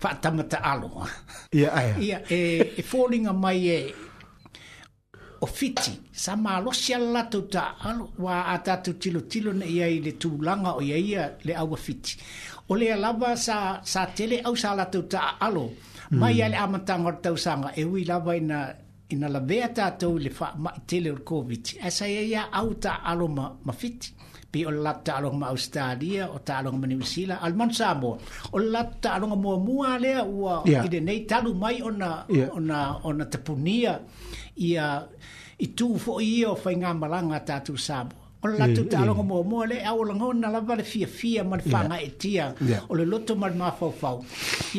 [0.00, 1.08] Fatamata alo.
[1.50, 2.20] Ia, ia.
[2.30, 2.38] e,
[2.78, 3.78] e fōringa mai e,
[5.40, 9.94] o fiti sa malosi ala tau ta alo wa ata tu tilo tilo na iai
[10.06, 12.12] le tūlanga o ia le au fiti
[12.70, 13.56] o le lava sa,
[13.92, 15.64] sa tele au sa ala tau ta alo
[16.20, 16.42] mai mm.
[16.44, 18.58] ale amatanga tau sanga e wi lava ina
[19.14, 21.64] ina la vea tātou le fa ma i tele o COVID.
[21.88, 24.10] Asa ia ia au tā alo ma, ma fiti.
[24.68, 27.70] o la tā alo ma Australia, o tā alo ma New Zealand, al man
[28.52, 30.84] O la tā alo mua mua lea ua yeah.
[30.84, 32.78] i de nei talu mai ona, ona, ona,
[33.08, 34.00] ona tapunia
[34.56, 35.08] ia
[35.58, 38.14] i tu fo i o fa nga malanga ta tu sabo
[38.44, 41.08] o la tu ta lo mo mo le a o la ngona la vale fia
[41.18, 42.44] fia mal fa nga e tia
[42.90, 44.10] o le loto mal ma fo fa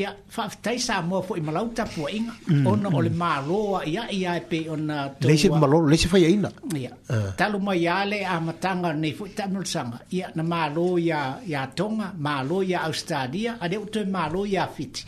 [0.01, 2.67] ya fa ta sa mo fo i malau ta fo inga mm.
[2.69, 3.59] o no o le ma ro
[3.95, 6.49] ya ya e pe o na tu le se malo le se fa ya ina
[6.85, 6.91] ya
[7.37, 10.61] ta lo ma ya le a matanga ne fo ta mo sanga ya na ma
[10.77, 11.19] ro ya
[11.53, 15.03] ya tonga ma ro ya australia a de o te ma ro ya fiti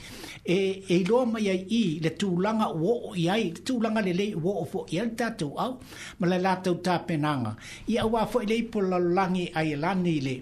[0.58, 0.60] e
[0.94, 2.94] e lo ma ya i le tu langa wo
[3.26, 5.72] ya i tu langa le le wo fo ya ta tu au
[6.20, 7.52] ma la la tu ta penanga
[7.92, 10.36] i a wa fo le po la langi ai e la le i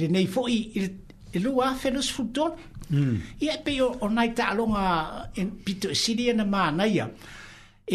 [0.00, 1.36] le nei fo i hmm.
[1.36, 2.52] e lo a fe nos futon
[3.44, 4.84] i pe o onai ta longa
[5.40, 7.04] en pito sidia na ma na ya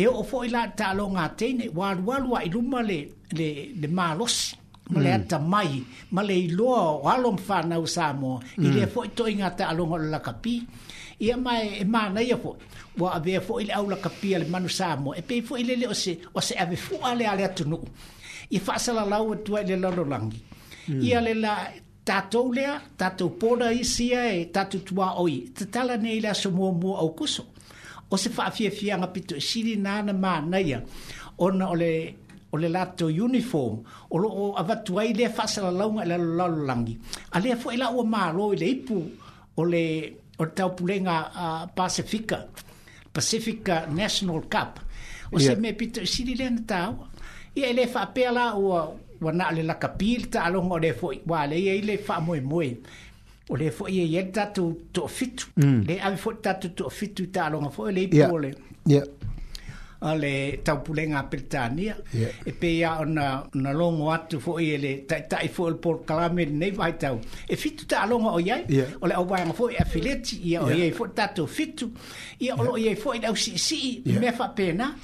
[0.01, 2.79] e o fo i la ta longa te ne wa wa wa i lu ma
[2.89, 2.99] le
[3.37, 3.49] le
[3.81, 4.45] le ma losi
[4.91, 5.17] ma le hmm.
[5.23, 5.71] ata mai
[6.13, 8.63] ma le iloa o alo ma whanau sa mo mm.
[8.65, 8.75] i hmm.
[8.75, 10.55] le fo i toi ngata alongo le lakapi
[11.25, 12.51] ia mai e mana ia fo
[13.01, 15.63] wa ave fo i le au lakapi ale manu sa mo e pe fo i
[15.69, 17.77] le le o se o se ave fo ale ale atu nu
[18.51, 20.39] i whasala lau e tuai le lano langi
[20.87, 21.01] mm.
[21.07, 21.53] ia le la
[22.07, 27.09] tatou lea tatou pona isia e tatou tuā oi tatala nei le aso muamua au
[27.17, 27.43] kuso
[28.11, 30.77] o se faafiafiaga pitoʻesili na na manaia
[31.45, 31.91] ona o le
[32.51, 36.17] o le lato uniform o lo o avatu ai le fasa la launga e la
[36.17, 36.97] lalolangi
[37.31, 38.97] a le fo ela o malo i le ipu
[39.55, 39.83] o le
[40.39, 42.47] o tau pulenga a uh, Pacifica
[43.13, 44.79] Pacifica National Cup
[45.31, 45.55] o yeah.
[45.55, 47.07] se me pito si li lena tau
[47.55, 51.45] i ele fa pela o wana le la kapil ta alo mo le fo wa
[51.45, 52.77] le i le fa moe moe
[53.49, 55.81] o le fo i e tatu to fitu mm.
[55.87, 58.33] le avi fo tatu to fitu ta alo mo fo le ipu yeah.
[58.39, 58.53] le
[58.87, 59.05] yeah
[60.01, 62.31] ale taupulenga Britania yeah.
[62.47, 66.45] e pe ia ona na longo atu fo ele ta ta i fo por kalame
[66.45, 67.19] nei vai tau
[67.49, 68.93] e fitu ta longo o ye yeah.
[69.03, 71.91] ole o vai fo e fileti ia o ye fo tatu fitu
[72.39, 74.95] ia o ye fo i si si me fa pena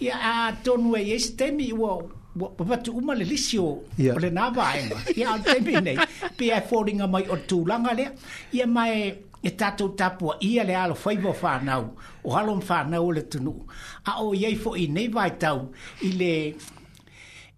[0.00, 0.32] ya a
[0.64, 4.14] tonu e stemi wo wo va tu uma le lisio yeah.
[4.16, 4.82] ole na vai
[5.16, 5.96] ia al tempi nei
[6.38, 8.06] pe a e folding a mai o tu langa le
[8.50, 11.84] ia mai e tatou tapua ia le alofaiva o fanau
[12.24, 12.54] o alo
[12.88, 13.60] ma o le tunuu
[14.04, 15.58] a o iai foʻi nei vaetau
[16.00, 16.32] i le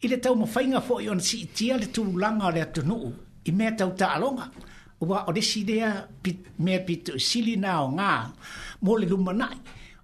[0.02, 3.06] i le taumafaiga foʻi ona siitia le tulaga o le atunuu
[3.44, 4.44] i mea tautaaloga
[5.06, 5.88] ua o lesi lea
[6.64, 6.86] mea nga
[7.60, 8.08] na aogā
[8.84, 9.56] mo le lumanaʻi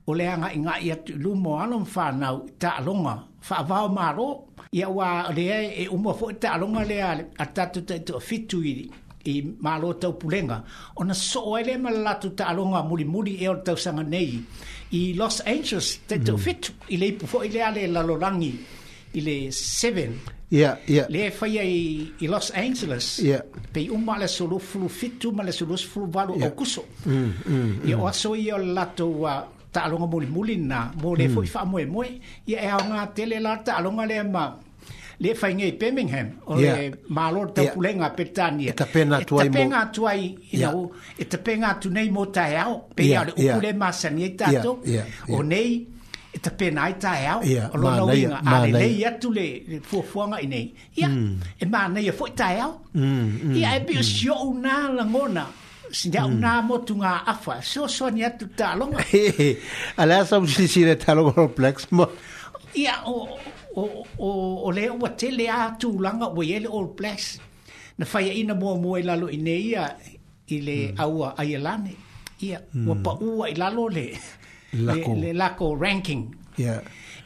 [0.09, 3.15] o le agaʻigaʻi atu i luma o alo ma fanau i taaloga
[3.47, 4.29] faavao malō
[4.79, 7.09] ia ua o leai e uma ta taaloga lea
[7.43, 8.73] a tatou taʻitoʻafitu i
[9.29, 10.63] i malo tau pulenga
[10.97, 14.31] ona so ele malatu ta longa muli muli e o tau sanga nei
[14.99, 16.25] i los angeles te mm.
[16.27, 20.13] to fit i le po le ale la lo i le seven
[20.51, 21.05] Yeah, yeah.
[21.13, 23.19] Le fai ai i Los Angeles.
[23.21, 23.45] Yeah.
[23.71, 26.49] Pei uma le solo fulu fitu, ma le solo fulu valo yeah.
[26.49, 26.87] o kuso.
[27.05, 27.75] Mm, mm, mm.
[27.85, 29.35] I oaso i o lato wa
[29.71, 31.45] ta alonga muli muli na, mo le mm.
[31.53, 32.09] fai moe moe,
[32.49, 34.45] i e a aonga tele la ta alonga le ma,
[35.21, 38.71] le fai ngai Birmingham o le malo te pulenga Britannia.
[38.71, 39.53] E te pena e tuai mo.
[39.59, 40.21] E te pena tuai,
[40.53, 40.79] you know,
[41.19, 44.73] e te pena tu nei mo tae au, pe ia le ukule masa ni tato,
[45.37, 45.71] o nei,
[46.35, 47.41] e te pena ai tae au,
[47.75, 49.47] o lo nau inga, a le lei atu le
[49.89, 50.65] fuafuanga i nei.
[51.01, 51.37] Ia, mm.
[51.63, 52.73] e ma nei e fwoi tae au.
[52.95, 55.45] Mm, mm, ia, e bia sio unā langona,
[55.91, 56.37] sinia mm.
[56.39, 58.87] una mo tunga afa so so ni atu talo
[60.01, 62.05] ala sa si si le talo complex mo
[62.75, 63.27] ia o
[63.79, 63.83] o
[64.29, 64.31] o
[64.67, 67.29] o le o te le atu langa o ye old place
[67.99, 69.85] na fai ina mo mo i lalo ine ia
[70.55, 70.95] i le mm.
[71.05, 71.93] aua ai alane
[72.47, 72.87] ia mm.
[72.89, 74.07] ua pa ua i lalo le
[74.89, 75.11] lako.
[75.15, 76.23] Le, le lako ranking
[76.65, 76.81] yeah.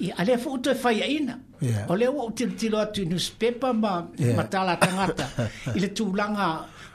[0.04, 1.34] ia ale fuuto e fai ina
[1.70, 1.90] yeah.
[1.90, 4.36] o le o utilotilo atu i newspaper ma, yeah.
[4.38, 5.26] ma tala tangata
[5.76, 6.48] i le tūlanga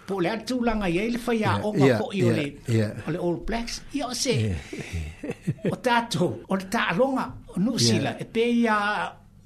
[0.08, 1.66] po le atu tūlanga ia i le fai a yeah.
[1.68, 2.02] onga yeah.
[2.18, 2.46] i o le
[2.80, 2.92] yeah.
[3.08, 5.72] o le old blacks ia o se yeah.
[5.74, 8.22] o tātou o le tālonga o nusila yeah.
[8.22, 8.78] e pe ia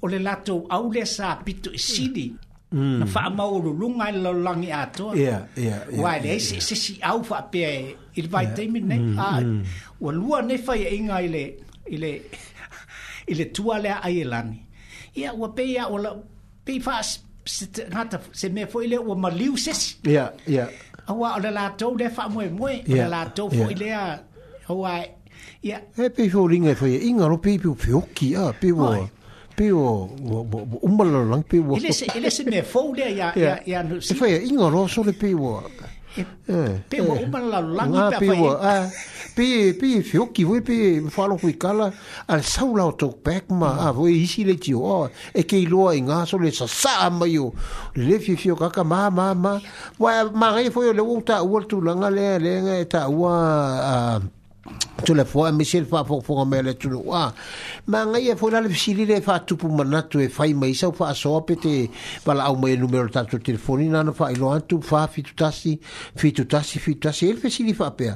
[0.02, 2.26] o le lato au le sa pito e sidi
[2.76, 2.98] mm.
[3.00, 6.40] na faa mau lo lunga i lo langi ato yeah, yeah, yeah, wai le yeah,
[6.52, 6.62] yeah.
[6.66, 8.54] se si au faa pia e il vai yeah.
[8.56, 9.60] teimi nei mm, ah, mm.
[10.20, 11.44] lua ne fai e inga i le
[11.90, 12.12] i le
[13.30, 14.58] i le tua lea ai e lani
[15.20, 16.10] ia ua pei a o la
[16.64, 16.98] pei faa
[17.54, 20.26] se, ngata, se mea fo i le ua maliu sesi ia
[20.56, 20.66] ia
[21.10, 24.18] Awa ala la to de fa mo mo ala la to fo ile a
[24.70, 24.92] awa
[25.68, 28.68] ya e pe fo ringe fo ye inga ro pe pe fo ki a pe
[28.78, 28.86] wo
[29.56, 30.08] pe o
[30.82, 34.30] umbala lang pe o ele ele se me folha ya ya ya no se foi
[34.48, 35.60] ingoro so le pe o
[36.16, 36.24] e
[36.88, 38.48] pe o umbala lang pe o
[39.36, 41.92] pe pe fio ki voi pe falo ku kala
[42.28, 46.00] al saula to pek ma a voi isi le tio o e ke lo ai
[46.00, 47.52] nga so le sa sa ma yo
[47.96, 49.60] le fi fio ka ka ma ma ma
[50.00, 54.20] wa ma re foi le uta ul tu langa le le nga eta wa
[55.04, 57.32] tu le foa mi sel fa fo fo me le tu wa
[57.90, 60.52] ma nga ye fo la le sili le fa tu pu mana tu e fai
[60.54, 61.90] mai sa fa so pete
[62.24, 64.80] pa la au mai numero ta tu telefoni na no fa i lo an tu
[64.80, 65.78] fa fi tu tasi
[66.16, 68.12] fi tu tasi fi tu tasi el fe sili fa pe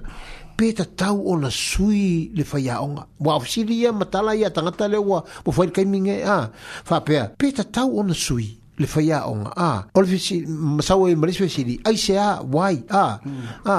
[0.56, 4.32] pe ta tau ona sui le fa ya onga wa fo sili ya mata la
[4.38, 6.50] ya tanga ta le wa po fa ka minge a
[6.84, 8.46] fa pe pe ta tau ona sui
[8.78, 13.18] le fa ya onga a olfisi e masawe mrisfesi ai se a wai a
[13.66, 13.78] a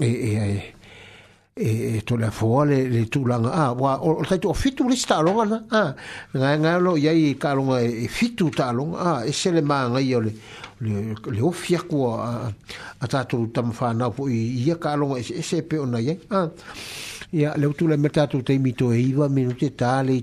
[0.01, 0.63] e e e
[1.55, 4.53] e e to la foa le le tu langa a ah, wa o tai to
[4.53, 5.89] fitu le sta longa na a ah,
[6.37, 9.31] nga nga lo ya i ka longa e, e fitu ta longa a ah, e
[9.31, 10.31] se le ma nga i ole
[10.83, 10.93] le
[11.35, 15.23] le ofia ko a ta to tam fa na po i ya ka longa e,
[15.41, 16.35] e se pe ona ye eh?
[16.35, 16.39] a
[17.33, 19.69] ia le utu le mata tu te mito e iwa minu te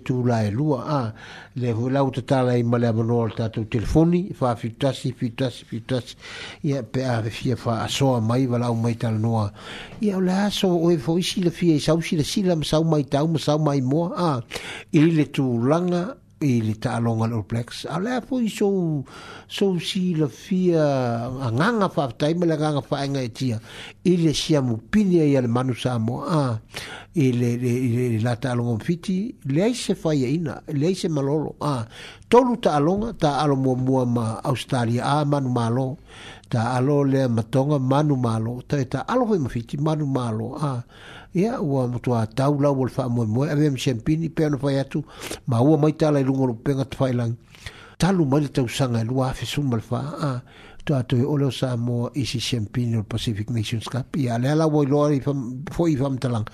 [0.04, 1.12] tu la e lua a ah,
[1.54, 6.16] le hui lau te tala i male amano al tātou telefoni wha fitasi fitasi fitasi
[6.64, 9.50] ia pe a fia wha asoa mai wala au mai tal noa
[10.00, 13.26] ia le aso oe fo isi le fia i sausi le sila masau mai tau
[13.26, 14.40] masau mai moa a ah,
[14.92, 19.04] i le tu langa i le taalogo ala le so a lea foi sou
[19.48, 23.58] sou silafia fa faafetai ma le agaga faaega etia
[24.04, 26.58] i le siamupini ai a le manu samoa a
[27.14, 31.86] i lele la taalogo mafiti leai se faiaina leai se malolo a
[32.30, 35.96] tolu taaloga taalomuamua ma australia a manu malo
[36.50, 40.84] taalo lea matonga manu malo tae taalo foi mafiti manu malo a
[41.38, 45.04] ia ua matua tau lau o le faamoemoe avea ma champini pea ona fai atu
[45.46, 46.84] ma ua mai tala i luga o loo pega
[47.98, 50.40] talu mai le tausaga e lua afesuma le faaa
[50.84, 55.10] toe o samoa isi champini o pacific nations cup ia lea laua iloa
[55.76, 56.52] foʻi i faamatalaga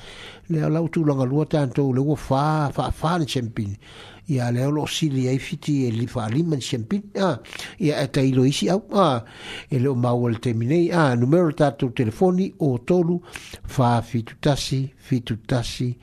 [0.51, 2.43] lea lau tulaga lua tatou le ua fa
[2.77, 3.77] faafā le champini
[4.27, 7.41] ia le o lo sili ai fiti e li fali man champin a
[7.79, 9.23] ia ata e ilo isi au a
[9.69, 13.21] e le o mawal terminei a numero tatu telefoni o tolu
[13.67, 15.99] fa fitutasi fitutasi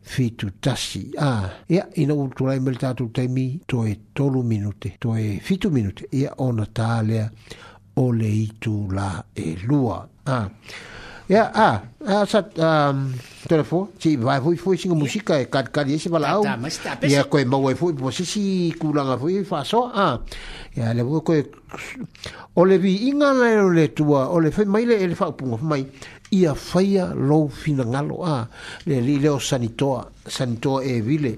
[0.00, 5.70] fitutasi a ia ina utulai mele tatu temi to e tolu minute to e fitu
[5.70, 7.30] minute ia ona talea
[7.96, 10.50] o le itu la e lua a ah.
[11.26, 13.10] Ya ah, ah sat um
[13.50, 16.46] telefo, si vai foi foi sin música e cat cat ese balao.
[17.02, 19.90] Ya coi mo vai foi, pois si cula na foi fa so.
[19.90, 20.22] Ah.
[20.78, 21.42] Ya le vou coi
[22.54, 25.58] o le vi inga na le tua, e o le foi maila ele fa pungo
[25.66, 25.82] mai.
[26.30, 28.46] Ia faia lo fina ngalo ah.
[28.86, 31.34] Le li le o sanitoa, santo e vile.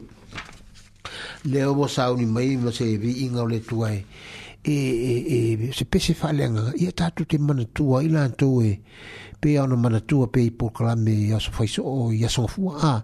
[1.48, 4.04] Le o sa uni mai mo se vi inga le tua e.
[4.68, 5.36] E, e, e,
[5.72, 8.72] se pese fa lenga, ia tatu te manatua, ila antoe, e,
[9.40, 12.94] pe ona manatua pe i proklame ia so faiso o ia so fua a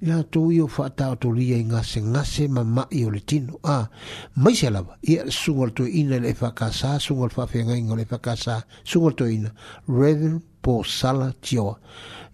[0.00, 3.20] ia to io fa ta to lia inga se nga se mama i o le
[3.24, 3.88] tino a
[4.36, 8.04] mai se lava ia sungol to ina le fa casa sungol fa fenga ingo le
[8.04, 9.50] fa casa sungol to ina
[9.88, 11.74] reverend po sala tioa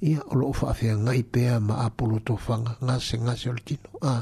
[0.05, 4.13] ia o loo faafeagai pea ma apolo tofaga gasegase o le tino a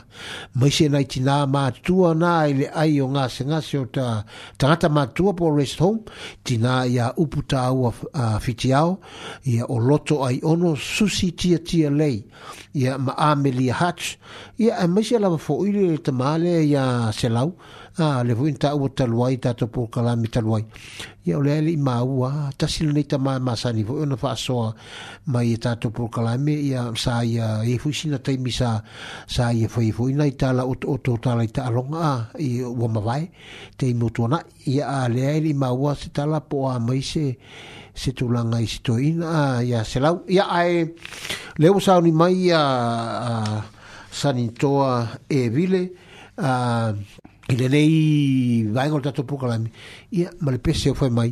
[0.55, 4.23] mai se nai tinā matua na i le ai o gasegase o ta
[4.59, 6.05] tagata matua po rest home
[6.47, 7.91] tinā ia upu taua
[8.45, 9.01] fitiao
[9.45, 12.23] ia o loto ai ono susi tiatia lei
[12.75, 14.17] ia ma amelia hatch
[14.59, 17.57] ia mai se lava foʻili le tamā lea ia selau
[17.99, 20.29] a le fu inta o taluai ta to por kala mi
[21.25, 24.73] ya ole ali ma wa ta sil ni ta ma masa ni ona fa so
[25.27, 28.81] ma i to por kala mi ya sa ya e fu sina ta mi sa
[29.29, 32.31] sa ya fu fu ina ta la o o to ta la ta lo nga
[32.41, 33.31] i wo ma vai
[33.77, 36.95] te mo to na ya ale ali ma wa se ta la po a ma
[37.11, 37.27] se
[37.93, 40.89] se tu la nga i se to ya se la ya ai e,
[41.61, 42.63] le u ni mai ya
[44.11, 45.93] sanitoa e vile
[46.41, 49.69] a uh, i le nei vai o le tatou pukalami
[50.19, 51.31] ia ma le pese o fai mai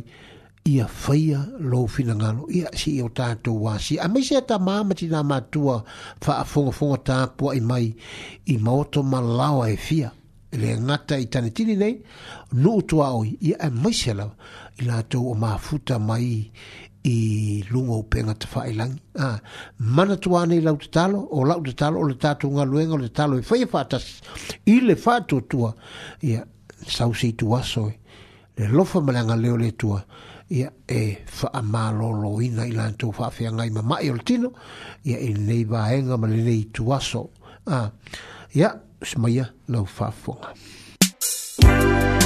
[0.71, 1.39] ia faia
[1.71, 5.75] lou finagalo ia sii o wa si a maise a tamā ma tinā matua
[6.23, 7.87] faafogafoga tapuaʻi mai
[8.53, 10.11] i moto malao e fia
[10.53, 11.95] i le gata i tanitini nei
[12.53, 14.35] nuu tuaoi ia e maise lava
[14.77, 16.51] i latou o mafuta mai
[17.03, 18.99] i lunga o penga te whaelangi.
[19.19, 19.39] Ah,
[19.79, 22.65] mana tu ane i lau te talo, o lau te talo, o le tatu ngā
[22.67, 24.05] luenga, o le talo i whaia whātas,
[24.69, 25.73] i le whātu tua,
[26.21, 26.43] ia,
[26.87, 27.95] sau si tu asoi,
[28.57, 30.01] le lofa malanga leo le tua,
[30.49, 34.51] ia, e wha a ina i lan tu whawhia ngai ma mai o le tino,
[35.03, 37.29] ia, e nei vaenga ma le nei tu aso.
[37.67, 37.89] Ah,
[38.53, 40.53] ia, smaia, lau whawhonga.
[41.61, 42.20] Thank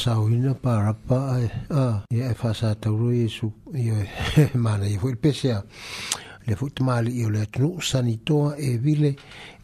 [0.00, 1.40] fasauina parapa
[2.10, 3.52] ia e fasatauru iesu
[4.64, 5.62] manai foi pesea
[6.46, 9.14] le foi tamalii o le atunuu sanitoa e vile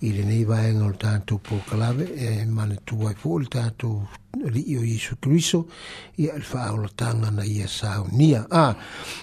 [0.00, 4.02] i lenei vaega o le tatou pokalave e manatū ai foi le tatou
[4.52, 5.64] lii o iesu keriso
[6.18, 8.44] ia le faaolataga na ia saunia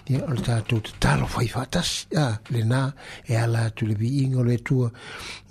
[0.10, 2.08] ia o le tatou tatalo fai faatasi
[2.54, 2.90] lenā
[3.30, 4.90] e ala atu le viiga o le atua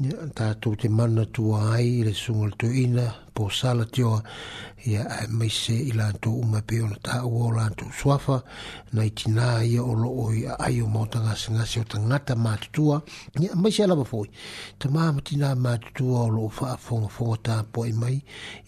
[0.02, 4.20] ia tatou te manatua ai i le suga le toeina po sala tio
[4.84, 8.42] ia mai se ila to uma pe ona ta o la to swafa
[8.92, 12.34] na itina ia o lo o ia ai o mota na singa se ta ngata
[12.34, 13.00] ma tua
[13.40, 14.26] ia mai se ala ba foi
[14.78, 18.18] ta ma mutina ma tua o lo fa fo fo ta po i mai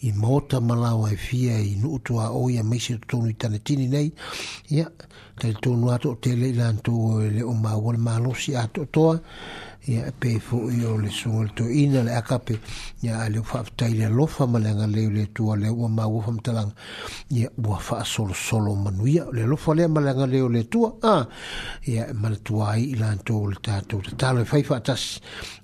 [0.07, 3.27] i mota mala o e fia i no tua o ia mai se to no
[3.27, 4.07] itana tini nei
[4.71, 4.87] ia
[5.37, 8.87] te to no ato tele ila to le o ma wol ma lo si ato
[8.87, 9.19] toa
[9.87, 12.55] ia e pei fuʻi o le suoletoina le akape
[13.05, 16.23] ia a leu faafetai le alofa ma le agalei o le atua lea ua maua
[16.25, 16.71] faamatalaga
[17.29, 21.13] ia ua faasolosolo manuia o le alofa lea ma le agalei o le atua a
[21.19, 21.27] ah,
[21.85, 25.21] ia e manatuā ai i latou o le tatou tatalo e fai faatasi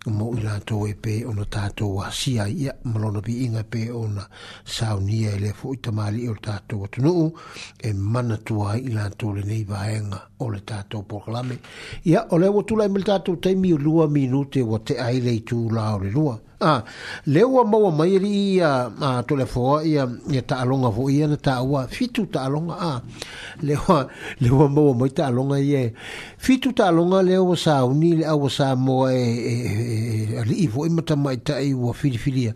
[0.10, 4.24] mo i lātou e pē ona tātou a sia i a malona inga pe ona
[4.66, 7.30] saunia e lefu i tamali o tātou atunuu
[7.84, 11.58] e mana tua i to le nei vahenga o le tātou porkalame.
[12.06, 15.70] Ia, o lewa tūlai mil tātou te o lua minute o te aile i tū
[15.70, 16.84] lao le lua a
[17.26, 21.88] le ua maua mai ali ia a toleafoa ia ia taaloga foʻi ia na taua
[21.88, 22.94] fitu taaloga a
[23.68, 24.00] le ua
[24.42, 25.82] le ua maua mai taaloga ia
[26.38, 29.24] fitu taaloga le ua sauni le aua sa moa e
[30.42, 32.52] alii e, e, foʻi ma tamaʻitaʻi ua filifilia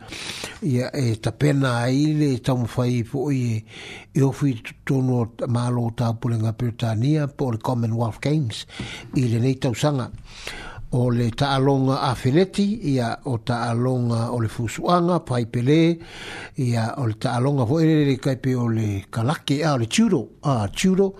[0.73, 3.63] ia e tapena ai le taumafai foʻi e,
[4.13, 4.49] e ofi
[4.85, 8.57] tonu o malo tapulega peretania po le commonwealth games
[9.15, 10.05] i lenei tausaga
[10.91, 15.97] o le taalonga a Feneti, ia o taalonga o le Fusuanga, Paipele,
[16.57, 20.67] ia o le taalonga o ere kaipe o le Kalake, a o le Tudo, a
[20.69, 21.15] Tudo,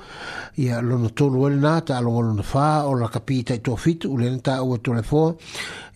[0.58, 4.62] ia lona tonu ele na, taalonga lona fa, o la kapita i tofitu, ule nta
[4.64, 5.34] ua tole fua,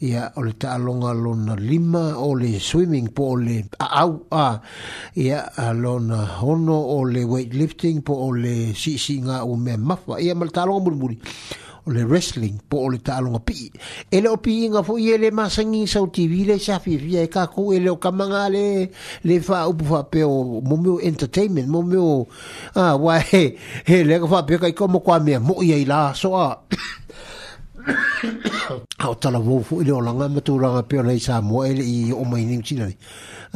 [0.01, 4.59] ia o le taalonga lona lima, o le swimming po o le au, a
[5.15, 10.35] ia a lona hono o le weightlifting po o le sisinga u me mafa, ia
[10.35, 11.09] ma le taalonga mulimuri.
[11.15, 13.69] Mulimuri o le wrestling po o le taalonga pi
[14.11, 17.72] e le opi inga fo ye le masangi sau tv le safi fia e kako
[17.73, 18.89] e le o kamanga le
[19.23, 22.27] le fa upu fa pe o momeo entertainment momeo
[22.76, 23.53] a ah, wae
[23.88, 26.60] he, le ka fa pe ka kwa mea mo ia ila so a
[29.03, 31.73] au tala vo fo le o langa matu ranga pe o le isa mo e
[31.81, 32.95] i o mai ni mchina ni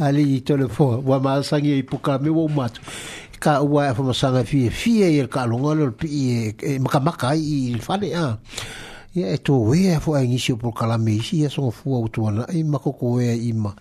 [0.00, 2.80] ali i tole fo wa masangi e ipuka me wo matu
[3.44, 6.78] ka ua e fama sanga fie fie i ka alunga lor pi i e, e,
[6.80, 8.38] maka maka i il fane a
[9.14, 12.64] ia e tō wea fua e ngisio pol kalame isi ia songa fua utuana i
[12.64, 13.76] mako ko wea i ma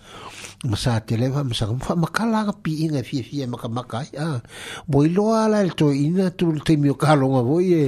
[0.63, 4.07] masa te lewa masa ka fa makala ka pi inga fi fi ma ka makai
[4.15, 4.39] a
[4.87, 7.83] boi loa la el to ina tu te mi ka longa boi e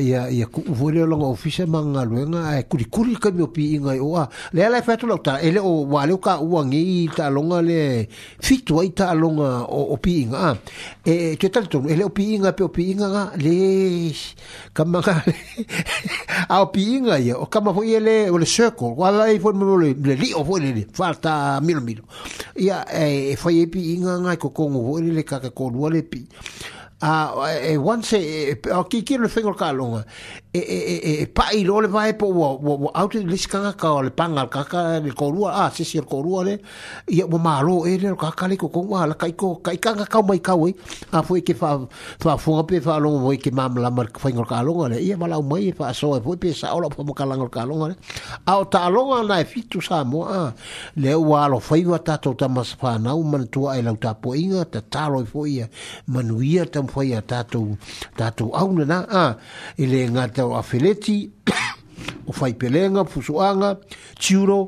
[0.00, 4.00] ya ya ku vole longa ofisa manga luenga ai kuri kuri ka mi pi inga
[4.00, 4.24] o a
[4.56, 8.08] le la fa tu ta ele o wa le ka u ngi ta longa le
[8.40, 10.50] fi tu ai ta longa o o pi inga a
[11.04, 14.08] e te tal tu ele o pi inga pe o pi inga le
[14.72, 15.20] ka manga
[16.48, 19.28] a o pi inga ya o ka ma foi ele o le circle wa la
[19.28, 19.52] i foi
[20.02, 22.02] le li o foi le falta mi mino mino
[22.56, 25.68] ia eh, e foi epi inga nga ko kongu o e le ka ka ko
[25.74, 26.22] lu le pi
[27.02, 30.04] a ah, e eh, once e eh, o ki ki le fingo ka longa
[30.56, 33.36] e e e e e pai lo le vai po wa wa wa out le
[33.36, 36.62] ska ka le panga le kaka le korua a se si le korua le
[37.10, 40.38] ia mo malo e le kaka le koko wa la kaiko kaika ka ka mai
[40.38, 40.70] ka we
[41.10, 41.82] a foi ke fa
[42.22, 44.86] fa fo pe fa lo mo e ke mam la mar fa ngol ka lo
[44.86, 47.34] le ia mala mai fa so e foi pe sa ola po mo ka lo
[47.34, 47.98] ngol ka lo le
[48.46, 50.54] a o ta lo nga na fitu sa mo a
[50.94, 53.66] le wa lo fa i wa ta to ta mas fa na u man tu
[53.66, 55.66] ai la ta po inga ta ta lo e foi ia
[56.06, 57.74] manuia ta foi ia ta to
[58.14, 59.24] ta to au na a
[59.82, 61.18] ile e nga ta tau afeleti
[62.28, 63.78] o fai pelenga fusuanga
[64.20, 64.58] tiuro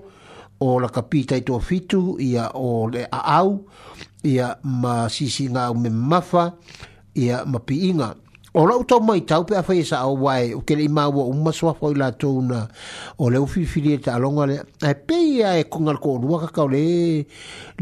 [0.60, 3.50] o la kapita i tō fitu ia o le aau
[4.24, 6.48] ia ma sisi ngā o me mafa
[7.16, 8.14] ia ma piinga
[8.56, 11.26] o rau tau mai tau pe awhai e sa au wai o kele i māua
[11.28, 12.62] o umaswa fai la tōuna
[13.20, 14.56] o le uwhiwhiri e ta alonga le
[14.88, 16.80] ai pe ia e kungal ko rua kakao le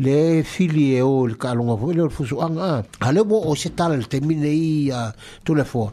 [0.03, 3.55] le fili e o le ka alonga fai le o le fusuanga a le o
[3.55, 4.91] se tala le te mine i
[5.47, 5.93] tūle fua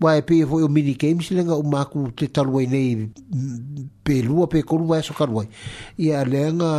[0.00, 2.94] wa e pe fo yo mini games le nga uma ku te talwai nei
[4.04, 5.42] pe lua pe ko lua so karwa
[5.98, 6.70] ia le nga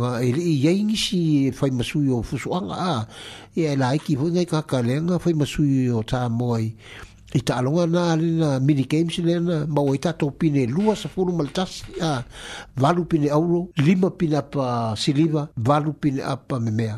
[0.00, 0.28] nga e
[0.64, 1.20] ye ngi si
[1.56, 2.96] fai e masu yo fuso nga a
[3.56, 6.68] ia e la ki fo nga ka le nga fai masu yo ta moi
[7.32, 10.92] i talonga na le na mini games le na ma wa ta to pine lua
[11.00, 12.24] sa fo mal tas a
[12.80, 16.96] valu pine auro lima pina pa siliva valu pine apa memea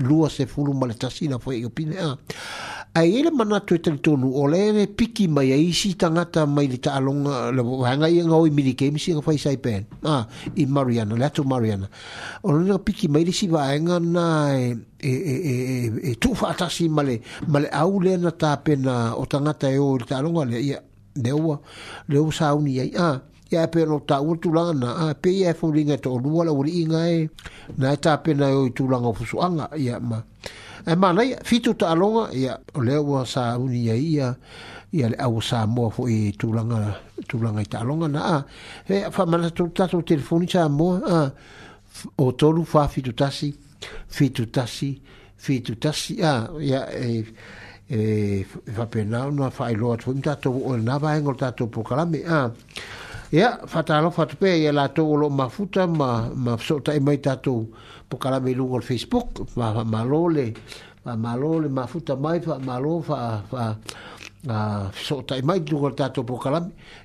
[0.00, 1.64] lua se fulu ma le tasi na fwe
[2.00, 2.16] a.
[2.94, 6.78] A ele mana e tue tonu o le piki mai a isi tangata mai le
[6.80, 9.82] ta alonga le wanga i nga oi mini kemisi e nga fai sai pen.
[10.02, 10.26] A,
[10.60, 11.86] i Mariana, le atu Mariana.
[12.46, 14.24] O le piki mai le si vaenga na
[14.56, 17.16] e, e, e, e, e tufa atasi male
[17.52, 20.82] le, au le na ta pena o tangata e o le ta alonga le ia.
[21.14, 21.60] Le ua,
[22.06, 22.94] le ua ai.
[22.96, 23.20] A, ah
[23.50, 26.52] ya e pea nou taua tulaga na a pe ia e foliga e toʻalua la
[26.54, 27.30] ua liʻiga e
[27.82, 30.22] na e tapena e oi tulaga o fusuaga ia ma
[30.86, 34.34] e malaia fitu taʻaloga ya o lea ua sauni ai ya
[34.94, 36.94] ia le aua sa moa foʻi tulaga
[37.28, 38.38] tulaga i taʻaloga na a
[38.86, 41.26] e faamanata tulutatu o telefoni sa mo a
[42.22, 43.50] o tolu fa fitu tasi
[44.06, 44.94] fitu tasi
[45.36, 47.26] fitu tasi a ia e
[47.90, 47.98] e
[48.74, 52.52] fa pena no failo ilo tu o na va engol tato po ah
[53.32, 57.60] ia fatalo fatupe ia latou o loo mafuta ma ma fesootaʻi e mai tatou
[58.10, 59.28] pokalame iluga o le facebook
[59.58, 60.46] ma faamālo le
[61.04, 63.70] faamālo le mafuta mai faamālo faa
[64.48, 66.40] a ah, so tai mai tu gorta to po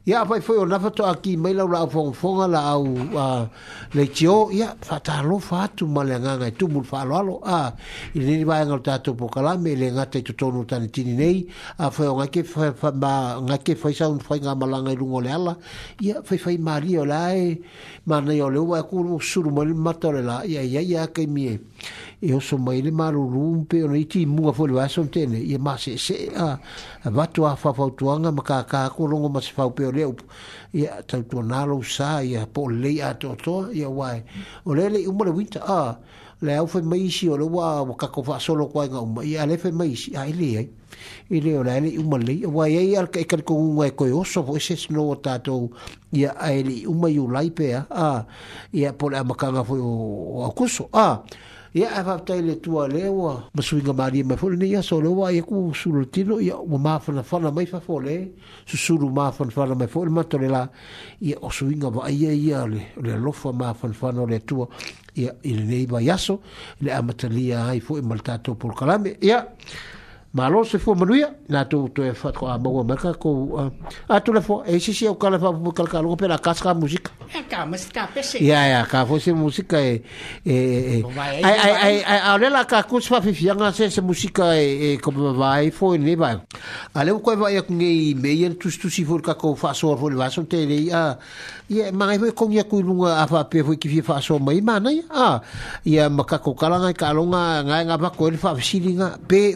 [0.06, 3.40] ya fai foi o fa aki mai la la fo fo la au a ah,
[3.42, 3.50] ah,
[3.94, 5.38] le tio ya fa ta lo
[5.76, 7.74] tu malanga ngai tu mul fa lo a
[8.16, 11.46] i ni vai ngal ta to po kalam le ngate to tonu tan tini nei
[11.78, 14.94] a foi ona ke fa fa ma nga ke foi sa un foi nga malanga
[14.96, 15.58] i lungo le ala
[16.00, 17.60] ya fai fai mari o lai
[18.06, 21.28] ma nei o le wa ku suru mal matorela le la ya ya ya ke
[21.28, 21.60] mie
[22.28, 25.38] e o so mai le maru rum pe o niti mu a fole vaso tene
[25.38, 26.58] e ma se se a
[27.12, 29.70] va to a fa fa to anga ma ka ka ko longo ma se fa
[29.70, 30.04] pe o le
[30.74, 34.24] e ta to na lo sa e a po le a to to e wai
[34.66, 36.00] o le le umo le winta a
[36.42, 38.88] le au fe mai si o le wa o ka ko fa so lo kwa
[38.90, 40.68] nga umo e a le fe mai si a ele ai
[41.30, 43.78] e le o le le umo le wai e al ka e ka ko un
[43.78, 45.70] wai ko e o so fo se no ta to
[46.10, 48.26] e a ele umo yu lai pe a
[48.74, 51.22] e a po le a ma ka nga fo o a kuso a
[51.76, 55.32] ia e faafetai le tua lea ua masuiga maliemai foʻi lenei aso o le ua
[55.34, 58.32] ia ku sulutino ia ua mafanafana mai fafole
[58.66, 60.70] susulu mafanafana mai foʻi le mata le la
[61.20, 64.70] ia o suiga vaaia ia le alofa mafanafana o le atua
[65.16, 66.40] ia i lenei mai aso
[66.80, 69.44] le amatalia ai foi e ma le tatou polokalame ia
[70.36, 73.32] malo se fo manuia na to to e fa ko amo o ko
[74.10, 76.74] a to le fo e si si o kala fa bu kala kala pela casca
[76.76, 80.04] música é cá mas tá pese ya ya cá fo se música e
[80.44, 81.02] e
[81.42, 85.72] ai ai ai ale la cá kus fa fianga se se é e como vai
[85.72, 86.36] fo ne vai
[86.94, 90.10] ale ko vai com e meia tu tu si fo ka ko fa so fo
[90.12, 91.16] le vaso te le a
[91.72, 94.60] ia mai vai com ia ku lunga a fa pe fo ki fa so mai
[94.60, 95.40] mana ah
[95.88, 99.56] ia maka ko kala ngai kalonga ngai nga ba ko fa silinga pe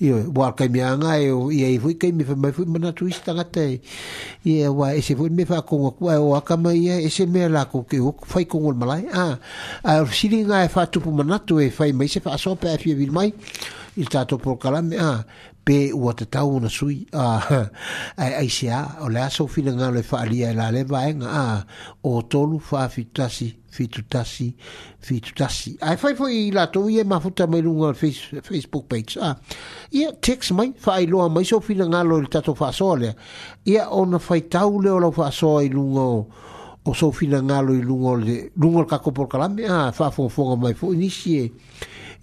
[0.00, 1.16] io wa kai mi e
[1.52, 3.80] ia i fui kai mi fa mai fui mana tu ista nga te
[4.44, 7.08] ia wa e se fui mi fa ko ku e o wa ka mai e
[7.10, 9.38] se me la ko ke fai ko ngol malai a
[9.82, 12.54] a sili nga e fa tu pu mana tu e fai mai se fa so
[12.60, 13.32] pe fi vil mai
[13.96, 15.12] il tato pro kala me a
[15.62, 17.42] pe ua te tau na sui uh,
[18.22, 21.28] ai, ai se a o le aso fina ngā le whaalia e la le vaenga
[21.30, 21.60] a ah,
[22.02, 24.48] o tolu wha fitutasi fitutasi
[25.06, 28.10] fitutasi ai fai fai i la tau ie mafuta mai lunga le
[28.48, 29.36] facebook page a ah,
[29.90, 33.14] ia text mai fai loa mai so fina ngā lo le tato wha soa le
[33.64, 36.26] ia ona fai tau leo lau wha soa i lunga o
[36.90, 40.56] o so fina ngā lo i lunga le lunga le kakopor kalame a fai fonga
[40.58, 41.46] mai fo inisi e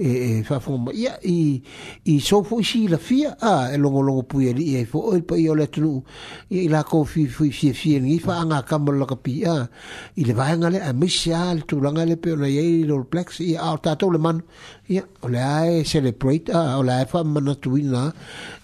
[0.02, 1.62] e e fa fo ia i
[2.04, 5.22] i so fo si la fia a e longo longo pu ia e fo o
[5.24, 6.02] pa io le tru
[6.48, 9.68] i la ko fi fi si si ni fa nga ka mo kapi a
[10.16, 13.40] i le vai ngale a misial tu la nga le pe la ye lo plex
[13.44, 14.40] i a ta to le man
[14.88, 18.14] ia o le a e celebrate a o le fa e ma na tu ina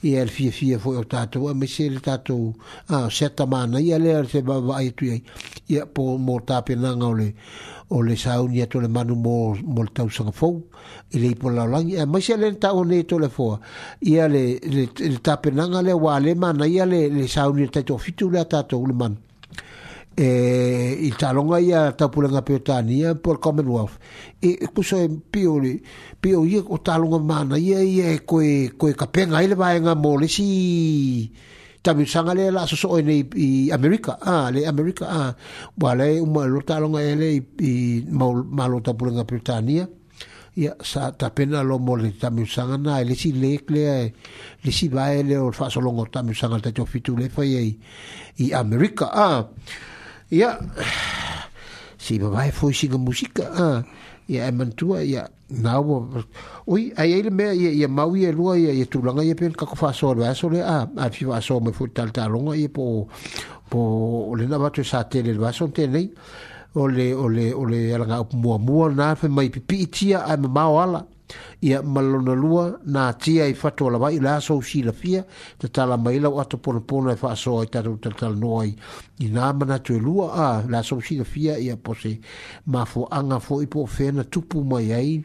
[0.08, 2.56] i el fi fi fo o ta to a misial ta to
[2.88, 6.80] a seta ma na ia le se ba vai tu ia po mo ta pe
[6.80, 7.12] na nga
[7.90, 10.64] o le sau ni atu le manu mo mo le tau sanga fau
[11.12, 13.60] i le ipo lau langi e, mai se le tau ne to le fua
[14.02, 17.84] ia le le, le tapenanga le wa le mana ia le le sau ni tai
[17.84, 19.16] to fitu le tato le manu
[20.18, 24.00] e i talonga ia ta pulanga petania por commonwealth
[24.42, 25.82] e kuso e, e pioli
[26.20, 30.28] pio ia o talonga mana ia ia e koe koe kapenga ele vai nga mole
[30.28, 30.50] si
[31.86, 35.30] tabi sanga le la so so i america ah le america ah
[35.78, 37.74] wale un malo talo nga ele i
[38.60, 39.86] malo ta pulanga britania
[40.64, 43.84] ya sa ta pena lo mo le tabi sanga na ele si e, le kle
[44.66, 47.50] le si va ele o fa so longo tabi sanga ta cho fitu le fai
[47.54, 47.72] e i
[48.42, 49.40] i america ah
[50.40, 50.50] ya
[52.04, 53.78] si va vai fo singa musica ah
[54.28, 56.24] ia e mantua ia naua
[56.68, 59.50] oi ai ai le mea ia, ia mau ia lua ia ia tulaga ia pe
[59.50, 63.08] kako faasoaleaso le a a afi faaso mai foi talitaloga ia po
[63.70, 66.10] po lena vatu e satele le vaso tenei
[66.76, 71.06] ole ole ole alanga upu mua mua na fe mai pipi tia ai mamao ala
[71.62, 75.24] ia malona lua na tia i fatu ala vai la so si la fia
[75.58, 78.76] te tala mai la ato pona pona e faso ai tata u tata la noai
[79.20, 82.20] i nga mana tue lua a la so si la fia ia pose
[82.66, 85.24] ma fo anga fo ipo fena tupu mai ai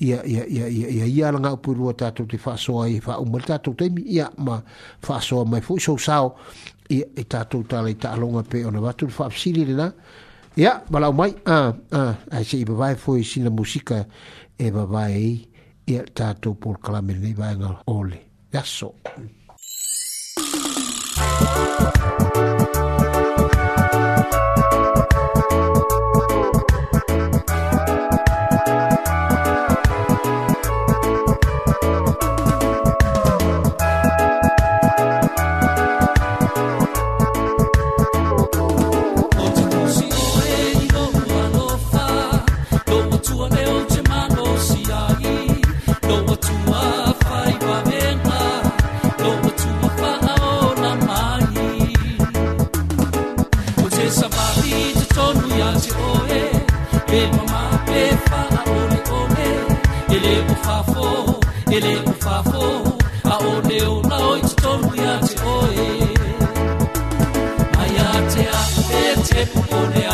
[0.00, 3.18] ia ia ia ia ia ia ia langa upu lua tata te faso ai fa
[3.18, 4.62] umal tata u temi ia ma
[5.00, 6.36] faso mai fo iso sao
[6.88, 9.92] ia i tata u tala i ta alonga pe ona watu fa apsili lina
[10.56, 14.06] ia malau mai a a a se i bavai fo i sina musika ia
[14.58, 15.48] e vavai
[15.84, 17.54] i e por pōr kalamini vai
[17.86, 18.14] oli.
[18.14, 18.18] ole.
[18.50, 18.94] That's all.
[61.78, 65.90] ele o fafo a o deu na oito tonu ya te oe
[67.80, 68.62] ai a te a
[68.98, 69.14] e
[70.02, 70.07] te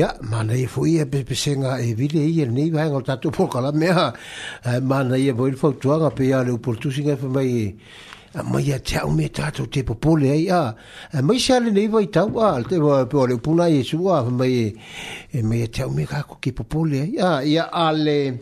[0.00, 3.30] ya mana ye fo ye pe se e vi le ye ni ba ngol tatu
[3.30, 4.06] po kala eh, eh, me ha
[4.80, 7.76] mana ye vo il fo pe ya le pour singa fo mai
[8.34, 10.72] a mai ya cha me tatu te po pole ya
[11.20, 13.98] mai sha le ni vai tau a ah, te vo pe ole puna ye su
[14.08, 14.72] a ah, mai
[15.32, 17.36] e me cha me ka ku ki po pole ai ah.
[17.44, 18.40] a ya ale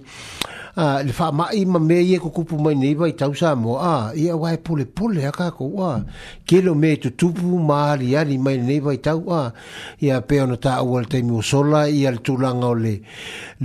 [0.81, 3.57] Ah, le fa ma i ma me ye ko kupu mai nei vai tau sa
[3.57, 6.01] mo a ah, i a wai pole pole a ka ko wa ah,
[6.47, 7.27] ke lo me tu tu
[7.71, 9.51] ma ri ari mai nei vai tau a
[9.99, 12.95] i a pe ona ta wal te mo sola i al tu langa ole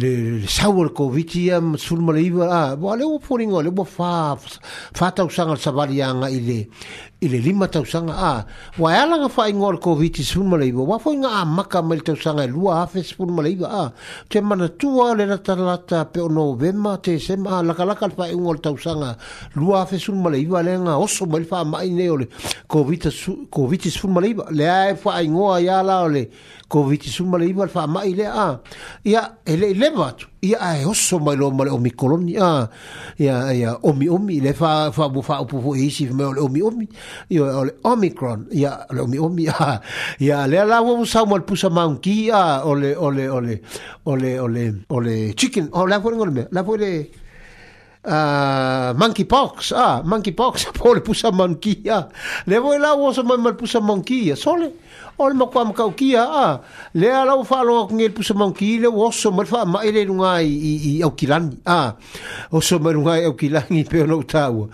[0.01, 0.09] le
[0.41, 3.83] le sawal ko viti a sul ma le iwa a wa o pori ngole bo
[3.85, 4.33] fa
[4.97, 5.69] fa tau sa ngal sa
[6.09, 6.57] anga i le
[7.23, 8.33] i le lima tausaga a
[8.81, 12.43] ua e alaga faaigoa le covid sepulu ma leiva ua foiga amaka mai le tausaga
[12.43, 13.83] e lua afe sepulu ma leiva a
[14.27, 18.59] te mana tua le latalata pe o novema tesema a lakalaka le faaiuga o le
[18.65, 19.09] tausaga
[19.55, 22.27] lua afe sepulu ma leiva le ga oso mai ne ole nei o le
[22.67, 26.29] covid sepulu ma leiva lea e faaigoa iā la ole le
[26.67, 28.59] covid sepulu ma leiva le faamaʻi lea a
[29.07, 30.11] ia ele leʻi e leva
[30.43, 32.67] ia ae oso mai lo male omi koloni a
[33.17, 36.87] ia ia omi omi le fa fa bu fa e isi me omi omi
[37.39, 39.79] ole omicron ia ole omi omi a
[40.51, 43.55] le la wo sa mo sa manki ole ole ole
[44.05, 46.91] ole ole ole chicken o oh, uh, ah, e la me la
[48.03, 52.09] Uh, monkeypox ah pox pox le monkey ah
[52.43, 54.67] le la wo sole
[55.17, 56.61] o le makoa makau kia a
[56.95, 60.05] le ala ufa lo ko ngel pusa mon ki le oso mal fa ma ele
[60.09, 61.93] nga i i, i au kilan a
[62.51, 64.67] oso mal nga i au kilan i pe no ta u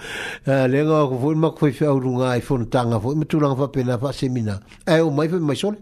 [0.47, 3.57] le nga ko fu makoa fi au nga i fon tanga fo me tu lang
[3.59, 4.57] fa pena fa semina
[4.87, 5.75] e o mai fa mai sol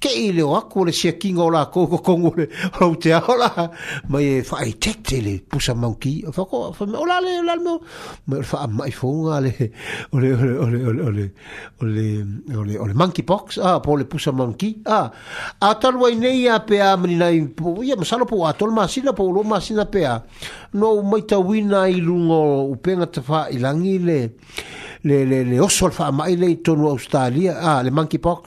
[0.00, 2.48] ke i le wa ko le se king o la ko ko ko ngule
[2.82, 3.70] o te ala
[4.10, 7.20] mai e fa i tek te le pusa mon ki fa ko fa me ola
[7.22, 7.78] le ola mo
[8.26, 9.54] me fa mai fo nga le
[10.12, 11.26] ole ole ole ole
[11.80, 12.06] ole
[12.58, 15.00] ole ole monkey box a ah, le pusa manki a
[15.60, 19.22] a talwa nei a pe a mani nai po ia masalo po atol masina po
[19.36, 20.22] lo masina pe a
[20.80, 22.40] no moita ta wina i lungo
[22.72, 24.18] u penga ta fa i langi le
[25.08, 28.42] le le le oso fa mai le tonu australia a le monkey pox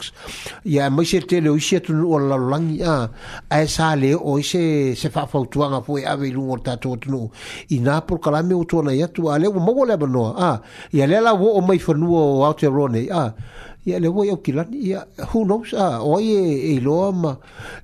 [0.74, 2.98] ia mai se te le o se tonu o la langi a
[3.50, 4.64] a e sa le o se
[5.02, 7.24] se fa fa tu anga po ave lungo ta to tonu
[7.74, 10.60] i na por kala me o tona ia tu ale mo mo le bano a
[10.94, 13.34] ia le la wo o mai fo nu o autorone a
[13.86, 15.04] ya le voy a kilani ia
[15.34, 17.36] who knows ah oye e i e loa ma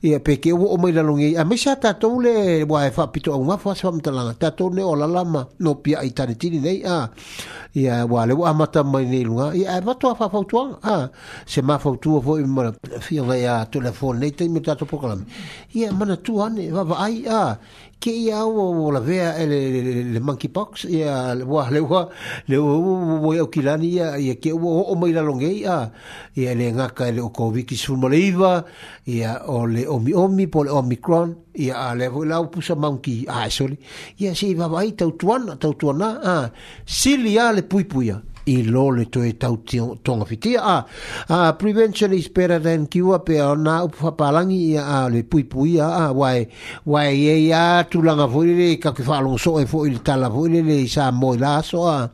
[0.01, 0.19] ia
[0.63, 3.91] o mai la longi a mesa tatou le wai fa e pito au mafa sa
[3.91, 7.09] mtalanga tatou le o la lama no pia i tani tini nei a ah.
[7.75, 10.79] ia wai le wai amata mai nei lunga ia e vato a fa fautuang a
[10.93, 11.09] ah.
[11.45, 12.71] se ma fautua fo i mara
[13.03, 15.25] fia vai a telefon nei te imi tatou pokalami
[15.75, 17.59] ya mana tuane va va ai ah
[17.99, 22.07] ke ia o la vea ele le monkey box ia le wa le wa
[22.47, 22.71] le o
[23.27, 25.91] o ki lani ia ia ke o o mai la longe ia
[26.31, 28.07] ia le nga ka e le o ko viki sul mo
[29.05, 32.47] ia o le o mi o mi po le omicron ia a le la o
[32.47, 33.75] pusa monkey a soli
[34.17, 36.33] ia se va vai tau tuana tau tuana a
[36.87, 38.15] sili ia le pui pui ia
[38.49, 39.59] i lo le to e tau
[40.01, 40.85] tonga fiti a ah,
[41.27, 45.43] ah, prevention is better than cure pe o na upa palangi a ah, le pui
[45.45, 46.47] pui a ah, wai
[46.85, 50.29] wai e ya tu langa foi le ka ke falo so e foi le tala
[50.29, 52.11] foi le sa mo la so a ah,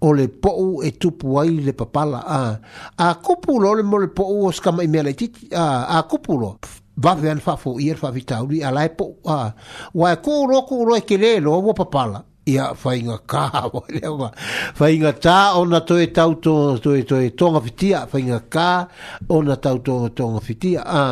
[0.00, 2.60] o le po e tu pui le papala a ah.
[2.96, 5.98] a ah, kupulo le mo le po o ska mai mele ti a ah, a
[5.98, 6.58] ah, kupulo
[7.00, 9.54] va ven fa fo ier fa vitauri ala e po a ah,
[9.94, 13.44] wai ko ro ko ro e ke le lo wo papala ia fainga ka
[13.76, 14.28] o le wa
[14.76, 18.88] fainga ta ona to e tau to to e to e tonga fitia fainga ka
[19.28, 21.04] ona tau to tonga fitia a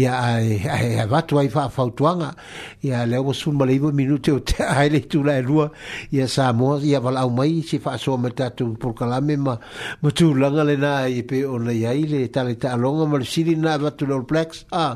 [0.00, 2.30] ia ai ai ai va tu ai fa fa tuanga
[2.82, 5.68] ia le o su mali bo minute o te ai le tu la rua
[6.10, 9.18] ia sa mo ia va la mai si fa so me ta tu por kala
[9.26, 9.54] me ma
[10.00, 13.04] mo tu la nga le na i pe ona ia ile ta le ta longa
[13.04, 14.86] mo le sili na va tu le plex a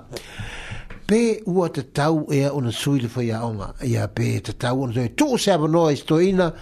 [1.07, 4.93] pe ua te tau ea ona sui le fai aonga ia pe te tau ona
[4.93, 6.53] sui tu se abano e stoina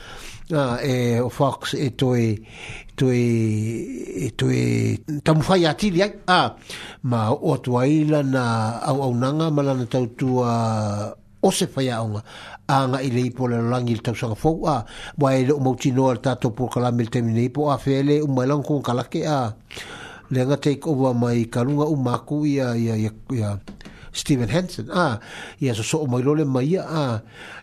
[0.92, 2.24] e o fox e toi
[2.94, 3.22] toi
[4.26, 6.54] e toi tamu fai atili ai a
[7.08, 8.44] ma o atua ila na
[8.90, 10.52] au au nanga malana tau tua
[11.40, 12.20] o se fai aonga
[12.68, 14.84] a nga ile ipo le langi le tau sanga fau a
[15.20, 18.20] wa e le o mauti noa le tato pur kalame le temine ipo a fele
[18.22, 19.54] o mai langkong kalake a
[20.30, 23.50] le take over mai kalunga umaku ia ia ia ia
[24.14, 25.18] Stephen Hansen ah
[25.60, 27.18] ia so so mo lole mai ah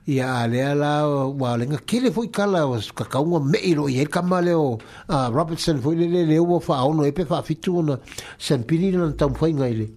[0.06, 3.88] ia le ala wa le nga le foi kala was ka ka un me ilo
[3.88, 7.24] ia ka male o ah, Robertson foi le le le o fa o no epe
[7.26, 8.02] fa fitu no
[8.38, 9.88] san pini no tan foi nga ile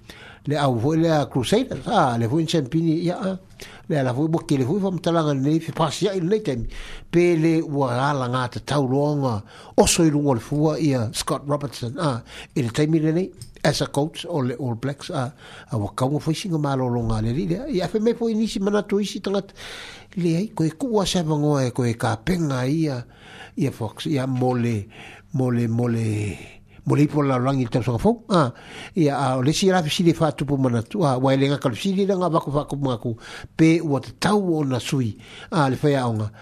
[0.47, 3.37] le au foi le a crusade ah le foi san pini ia ah,
[3.91, 6.63] le ala foi bo kile foi fam tala le fi pas ia le tem
[7.11, 9.43] pe le wa ala nga ta tau longa
[9.75, 12.23] o so ilo ngol fuwa ia Scott Robertson ah
[12.55, 13.27] ile tem ile le
[13.65, 15.33] as a coach o le All Blacks a
[15.73, 17.45] a wa kaunga fwy singa maro lo ngale li
[17.75, 19.55] i afe me fwy nisi mana tu isi tangat
[20.21, 23.01] le ai koe kua sa vango e koe ka penga ia
[23.57, 24.85] ia fox ia mole
[25.33, 26.37] mole mole
[26.85, 28.53] mole i la rangi te sanga fwy a
[29.01, 31.77] ia a le si rafi si le fa tupu mana tu a wa ele ngakalu
[31.77, 33.17] si le ranga vako vako mga ku
[33.57, 35.17] pe wa te tau o na sui
[35.51, 36.33] a le fwy aonga a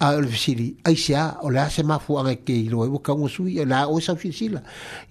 [0.00, 2.86] a le fisili ai se a o le a se mafu a ke i loa
[2.86, 3.28] i waka unga
[3.66, 4.62] la o e sa fisila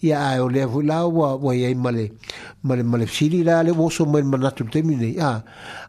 [0.02, 2.12] i a o le a la wa wa i male
[2.64, 5.44] male male fisili la le woso mai ma natu te mine a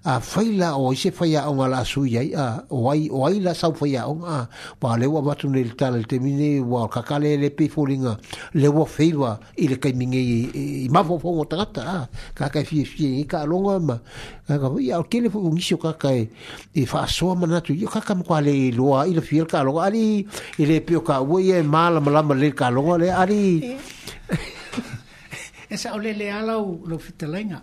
[0.04, 3.54] a fai o i se fai a unga la sui a o ai o la
[3.54, 4.48] sau fai a unga a
[4.82, 8.18] wa le wa batu ne le tala te mine wa kakale le pifu ringa
[8.52, 12.84] le wa feiva i le kai i ma mafu fo tangata ta ka ka fi
[12.84, 13.96] fi ka alonga ma
[14.58, 16.26] ka ko ia kele fu ngi shu ka kai
[16.74, 19.60] e fa so ma na tu ka ka ko ale lo a ile fiel ka
[19.68, 20.26] lo ali
[20.62, 23.44] ile pe ka wo ye mal mal mal le ka lo le ali
[25.74, 27.58] esa ole le ala u lo fitelenga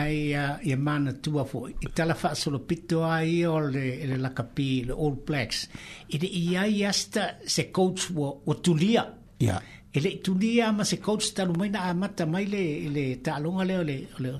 [0.00, 0.32] ai
[0.70, 4.16] e mana tu a fo i tala fa so lo pito ai ole le e
[4.24, 5.58] la kapi le all blacks
[6.08, 9.04] i de ia yasta se coach wo o tulia
[9.46, 9.56] ya
[9.96, 12.64] ele tulia ma se coach talumaina a mata mai le
[12.94, 13.76] le talonga le
[14.24, 14.30] le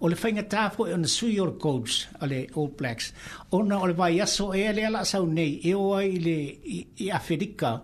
[0.00, 3.12] o le faigatā foʻi ona sui o le coach a le all blacks
[3.52, 6.36] ona o le vaiaso ea lea laasau nei e oa i le
[7.06, 7.80] i afelika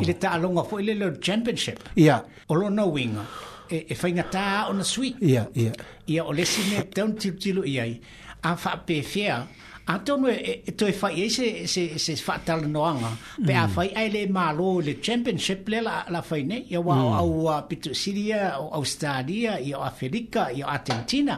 [0.00, 3.24] i le taaloga foʻi le le championship ia o lona winga,
[3.70, 5.72] e, e faigatā ona sui ia ia
[6.06, 8.00] ia o lesi mea tauntilutilu i ai
[8.42, 9.40] a faapefea
[9.88, 13.08] Ato no e to e fai e se e se e se fatal no anga.
[13.46, 13.70] Pe a mm.
[13.72, 16.62] fai ai le malo le championship le la la fai ne.
[16.68, 17.16] Ya wa o mm.
[17.22, 21.34] au a uh, pitu Siria o Australia i Afrika i Argentina.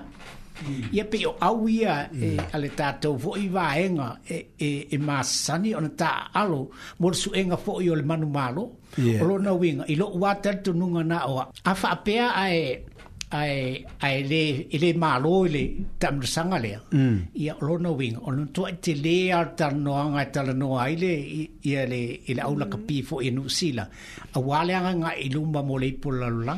[0.67, 0.83] Mm.
[0.97, 2.51] Ia pe o au e, mm.
[2.55, 6.11] a le tātou i waenga e, e, e mā sani o na
[6.43, 6.61] alo
[6.99, 8.65] mo su enga fo i le manu malo.
[8.99, 9.85] O lo no winga.
[9.87, 12.90] I lo wātartu nunga na o A fa apea a e
[13.31, 14.45] ai ai le
[14.81, 15.63] le malo le
[16.01, 16.71] tam sanga le
[17.03, 17.05] i
[17.45, 21.13] ia lo no wing on to te le ar tar no anga no ai le
[21.41, 23.23] i le ele aula ka pi i mm.
[23.27, 23.47] inu mm.
[23.47, 23.85] e sila
[24.37, 26.55] a wale anga nga ilumba mo le pula lula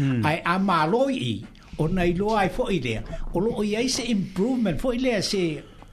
[0.00, 0.22] mm.
[0.30, 1.34] ai a malo i
[1.82, 2.94] o nei lo ai fo i ile
[3.34, 5.42] o lo ia se improvement fo ile se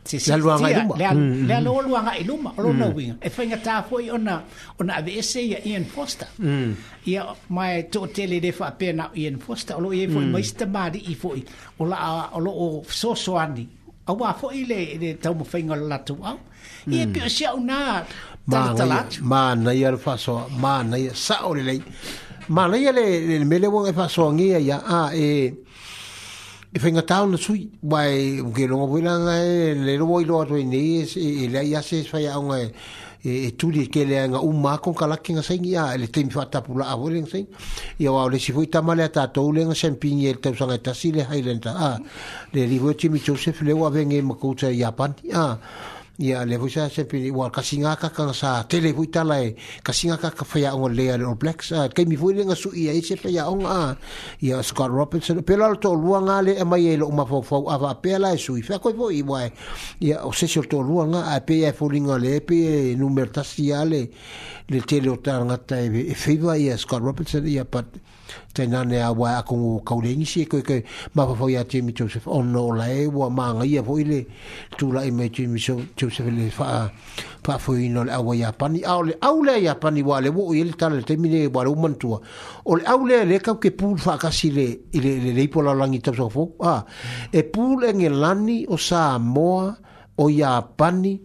[0.03, 1.45] Sisi tia, lea loa mm,
[1.85, 1.91] mm.
[1.91, 2.79] loa nga iluma, olo mm.
[2.81, 3.15] no, winga.
[3.21, 4.39] E whainga tā fwoi una
[4.81, 6.27] ona ABS ya Ian Foster.
[7.05, 11.03] Ia mai tō tele le wha apena Ian Foster, olo ia e fwoi maista maari
[11.05, 11.43] i fwoi,
[11.79, 13.37] ola a olo o so so
[14.09, 16.39] A wā fwoi le, le tau mo whainga la tu au.
[16.89, 18.01] Ia pio si au nā
[18.49, 19.21] talatalatu.
[19.21, 21.81] Mā nai ala whasoa, mā nai, sa ore lei.
[22.49, 25.19] Mā nai ala le mele wonga e whasoa ngia ya, a e...
[25.21, 25.69] Eh,
[26.73, 30.23] e fa nga tau na sui vai ke longa vai na e, le lo vai
[30.23, 32.59] lo ato i nei e le ia se fa ia unha
[33.23, 36.29] e tuli e ke le nga un ma con kala kinga sei ia le tem
[36.29, 37.45] fa ta pula a volen sei
[37.97, 40.77] ia wa le si foi ta male ta to le nga champin e te sanga
[40.79, 42.01] ta si le hailenta a
[42.51, 44.37] le di vo chimi chosef le wa venge ma
[44.71, 45.59] japan ia
[46.21, 49.57] ia le fu sa se pili wa kasinga ka ka sa tele fu tala e
[49.81, 52.93] kasinga ka ka fia le al blacks a ke mi fu le nga su ia
[53.01, 53.97] se se ya ong a
[54.45, 57.65] ia Scott Robinson pe la to nga le e mai e lo ma fo fo
[57.65, 59.41] ava pe la e su i fa ko fo i wa
[59.97, 62.59] ia o se to nga a pe e fu linga le pe
[62.97, 64.01] ta e tasiale
[64.69, 65.89] le tele o nga ta e
[66.39, 67.89] va e ia Scott Robinson ia pat
[68.53, 70.83] te nane a wai a kongo kaurengi si e koe koe
[71.15, 74.25] ma a Jimmy Joseph ono o lae wa ma anga ia fo ile
[74.77, 76.89] tu la ime Jimmy Joseph le faa
[77.43, 80.61] pa fai ino le awa Japani au le au le Japani wa le wo i
[80.61, 82.21] ele tala te mine wa le umantua
[82.65, 85.73] o le au le le kau ke pūl faa kasi le ile le leipo la
[85.73, 86.49] langi tau sa fo
[87.31, 89.71] e pūl e nge lani o sa moa
[90.17, 91.17] o Japani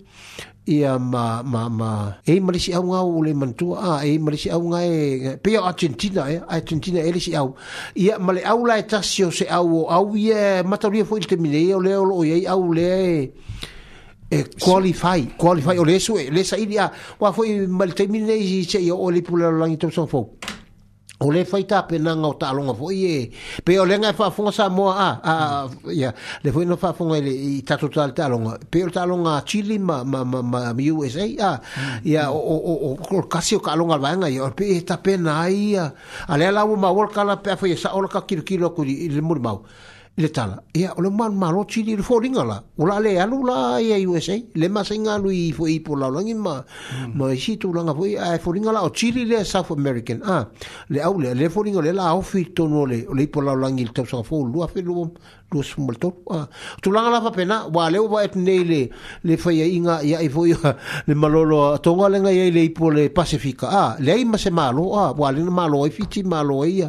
[0.66, 1.90] ia ma ma ma
[2.26, 6.24] e malisi au nga ole man tu a e malisi au nga e pe argentina
[6.26, 6.40] e eh?
[6.56, 7.54] argentina e lisi au
[7.94, 11.94] ia male au la tasio se au au ia matoria foi te mine e ole
[11.94, 12.82] ole ia au le
[13.14, 13.32] e
[14.30, 16.90] e qualify qualify ole su e le sa ia
[17.22, 20.20] wa foi mal te mine i se ia ole pula langi to so fo
[21.20, 23.18] o le faita penaga o taaloga foʻi e
[23.64, 25.34] pe o lega e faafoga sa moa a a
[25.98, 26.10] ia
[26.44, 30.04] le foʻi na faafoga ile i tatota le taaloga pe o le taaloga chili ma
[30.10, 30.60] ma ma ma
[31.04, 31.56] usa a
[32.04, 35.74] ia o o kasi o kaaloga e a le vaega ia pe e tapena ai
[35.80, 35.84] a
[36.28, 39.58] a lea lau mau o kala pe afaia saʻo kilo kakilokilo akuli le mulimau
[40.18, 43.98] le tala ia o le malumalo tili le foliga la ula a lealu la ia
[44.08, 46.64] usa le masaigalu i foi ipolaolagi ma
[47.14, 49.42] ma isi tulaga foi ae foliga la o tili lea e mm.
[49.42, 50.48] e e south american a
[50.88, 53.92] le au lea le foliga le la ofi tonu ole o le ipolaolagi i le
[53.92, 55.10] tausagafolulua fe lua
[55.52, 56.48] lua suma le tolu a
[56.80, 58.88] tulaga la fapena ua leu vaeti nei le
[59.22, 60.76] le faiaʻiga iaʻi foi a
[61.08, 65.12] le malolo atoga lega iai le ipo le pacifika a leai ma se malo a
[65.12, 66.88] ua lena malo ai fiti malo ai ia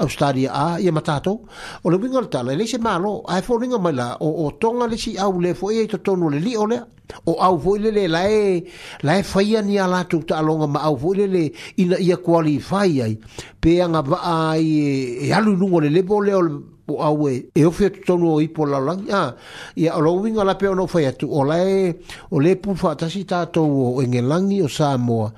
[0.00, 1.40] Australia a ia matato
[1.84, 4.86] o le wingol tala le se malo a e fōringa mai la o, o tonga
[4.86, 6.80] le si au le fōia i tonu le li o le
[7.26, 8.64] o au fōi le le la e
[9.02, 11.42] la e whaia ni ala tuk ta alonga ma au fōi le le
[11.76, 13.18] ina ia kuali i whaia i
[13.60, 16.02] pe anga vaa i e, e alu nungo le le
[16.42, 19.30] le po awe e o fetu tonu o ipo la langi a ah,
[19.76, 21.92] i a lo winga la peo no fai atu o la e
[22.32, 23.26] o le pu fa tasi
[23.60, 25.28] o inge langi o Samoa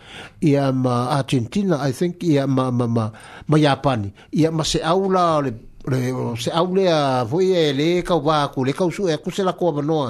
[0.47, 3.11] i a ma Argentina I think i a ma ma ma
[3.49, 5.51] ma Japani i a ma se au la le
[5.91, 5.99] le
[6.39, 9.31] se au le a foi e le ka wa ku le ka su e ku
[9.35, 10.07] se la ko ba no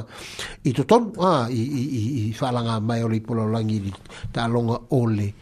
[0.68, 1.84] i to ton a ah, i i
[2.28, 3.80] i fa la nga mai o le ipo la langi
[4.32, 5.32] ta longa ole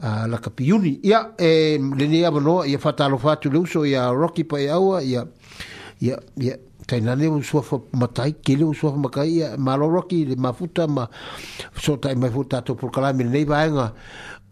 [0.00, 3.50] a uh, la capiuni ia e le ne ia bono ia fa talo fa tu
[3.50, 5.24] luso ia rocky pa ia ia
[6.00, 9.74] ia ia tai nane un sua fa matai ke le un sua fa makai ma
[9.76, 11.08] lo rocky le mafuta ma
[11.76, 13.92] so tai mafuta to por kala me ne vaenga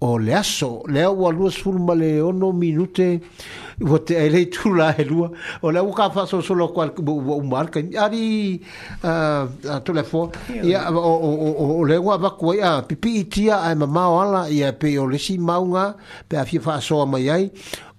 [0.01, 3.21] o le aso lea ua lua sulu ma le ono minute
[3.81, 5.31] ua te ai lei tulu la he lua
[5.63, 8.61] o lea ua ka faasolosolo o koua uma alekai ali
[9.85, 10.31] telefon
[10.63, 15.39] ia o lea a avaku ai a pipiitia ae mamao ala ia pei o lesi
[15.39, 15.97] mauga
[16.29, 17.51] pe afia faasoa mai ai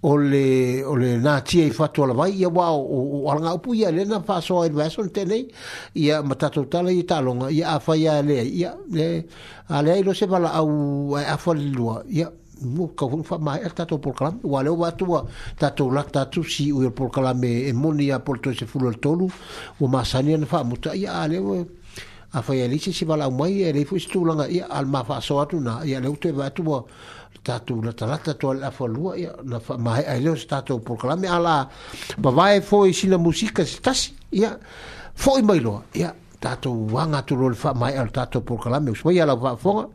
[0.03, 3.53] o le o le na tia i fatu ala vai ia wao o, o alanga
[3.56, 5.48] upu ia le na faso a ilvaso ni tenei
[5.95, 9.26] ia matato tala i talonga ia a fai a lea ia le,
[9.69, 12.30] a lea ilo se vala au a fai lua ia
[12.61, 15.26] mo ka hun fa mai ta to por kalam wa le wa tua
[15.58, 18.66] ta to lak ta tu si u por kalam e moni a por to se
[18.66, 19.26] fulo tolu
[19.82, 21.64] o ma sani an fa muta ya ale wa
[22.34, 24.85] a fa ya li se si bala mai e le fu stu langa ya al
[24.85, 26.85] ma fa so atu na ya le u te wa tua
[27.48, 31.69] tatu na talata la fo lua ya na fa mahe ai stato proclame ala
[32.17, 34.51] ba ala fo i sina musika stas tasi, ya
[35.38, 36.11] i mai lo ya
[36.42, 39.88] tatu wanga tu lo fa mai al al proclame us mai ala fo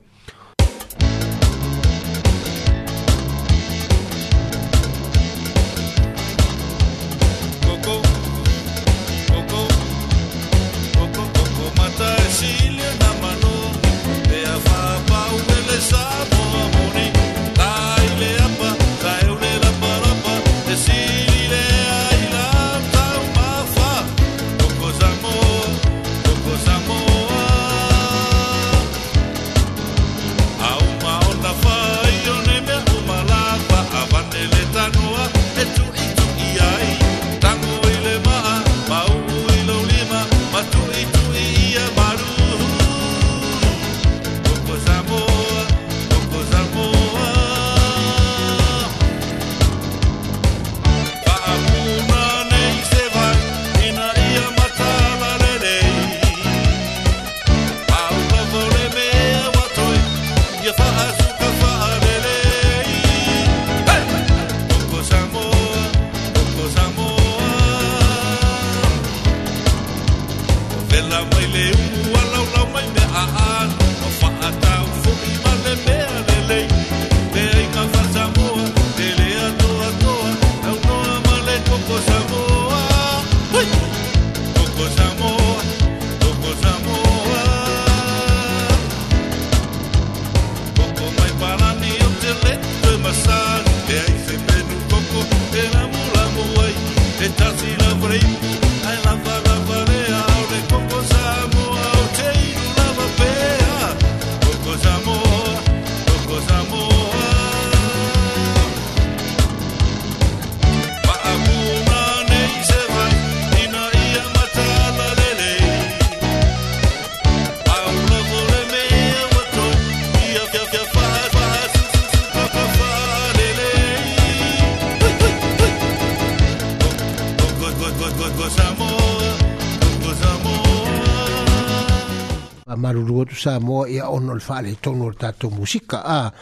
[133.43, 136.33] sa mo ia ono le fale tonu le tato musika a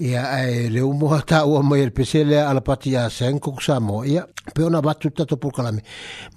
[0.00, 4.00] ia e le umo ta o mo ia pesele ala pati ia senko sa mo
[4.00, 5.84] ia pe ona batu tato por kalame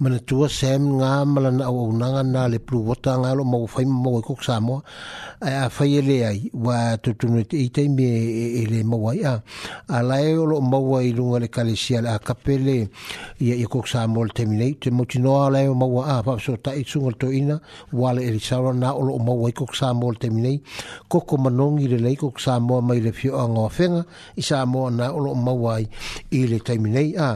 [0.00, 3.64] mana tua sem nga mala na o unanga na le pru wota nga lo mo
[3.66, 4.84] fai mo ko sa mo
[5.40, 8.62] e a fai e le ai wa tutu no te ite me e, e, e
[8.68, 9.40] le mo ia
[9.88, 12.92] ala e lo mo wa i lunga le kalesia la kapele
[13.40, 16.20] ia ia ko sa mo le termine te mo tino ala e mo wa a
[16.20, 17.56] fa so ta i sungol to ina
[17.96, 20.58] wale e risaro na o lo mo wa ko sa mo mo te minei
[21.08, 24.04] ko ko manongi le lei ko sa mo mai le fio anga o fenga
[24.36, 25.84] i sa mo na o lo mawai
[26.36, 27.30] i le te minei a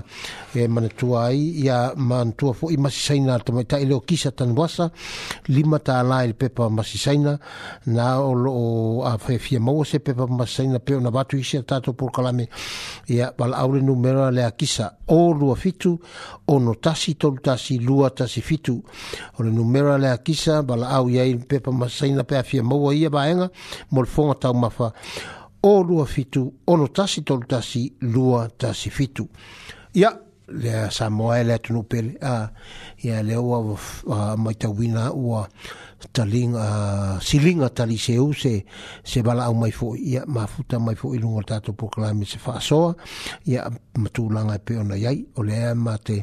[0.55, 4.31] e mana tuai ia man tua fo i masi saina to mai ta ilo kisa
[4.39, 4.91] tan wasa
[5.55, 7.33] lima ta la il pepa masi saina
[7.97, 8.53] na o lo
[9.11, 12.11] a fe fia mo se pepa masi saina pe na batu isi ta to por
[12.15, 12.45] kalame
[13.15, 14.87] ia bal aule numero le a kisa
[15.19, 15.93] o lua fitu
[16.47, 18.77] o no tasi tolu tasi lua tasi fitu
[19.39, 22.43] o le numero le a kisa bal au ia il pepa masi saina pe a
[22.49, 23.51] fia fia maua ia vaega
[23.91, 24.93] mo le foga taumafa
[25.63, 29.29] o lua fitu ono tasi tolu tasi lua tasi fitu
[29.95, 30.13] ia
[30.49, 32.15] le sa moae le atunu pele
[33.05, 35.49] ia le ua maitauina ua
[36.13, 38.65] talinga silinga tali se use
[39.05, 42.39] se bala au mai fo ia ma futa mai fo ilu ngata to proclaim se
[42.39, 42.95] fa so
[43.47, 43.67] ia
[43.99, 46.23] matu langa e pe ona yai ole ma te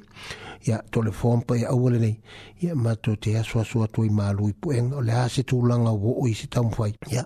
[0.64, 2.16] ya tole form pa ya awole nei
[2.60, 5.44] ya ma to te aso aso to i malu i poeng o le a se
[5.44, 7.24] tu langa wo o i se tam fai ya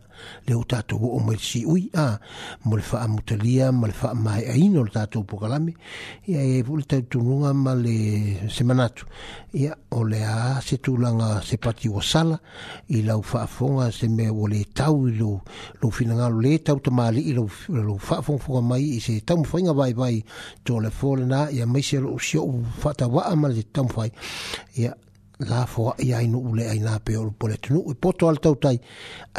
[0.48, 2.18] le o tato wo o mel si ui a
[2.66, 5.76] mo le faa mutalia mo le faa mai a ino le tato po kalame
[6.26, 9.06] ya e vule tau tununga ma le semanatu
[9.54, 12.40] ya o le a se tu langa se pati o sala
[12.90, 15.44] i lau faa fonga se me o le tau i lo
[15.82, 17.46] lo fina ngalo le tau ta mali i lo
[18.02, 20.26] faa fonga mai i se tam fai nga vai vai
[20.66, 22.42] to le fole na ya mai se lo usio
[22.82, 24.12] fata wa ama le tau fai
[24.76, 24.94] ia
[25.50, 28.56] la foa ia inu ule ai nga peo lupo le tunu i poto al tau
[28.64, 28.78] tai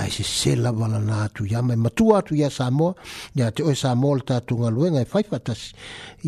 [0.00, 2.92] ai se se la wala nga atu ia mai matu atu ia Samoa
[3.39, 5.60] ia te oe Samoa le tatu nga lue ngai fai fatas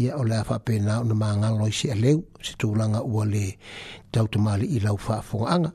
[0.02, 3.22] ia o le afa pe na una maa ngalo i se aleu se tūlanga ua
[3.34, 3.44] le
[4.12, 5.70] tau te mali i lau wha fonga anga.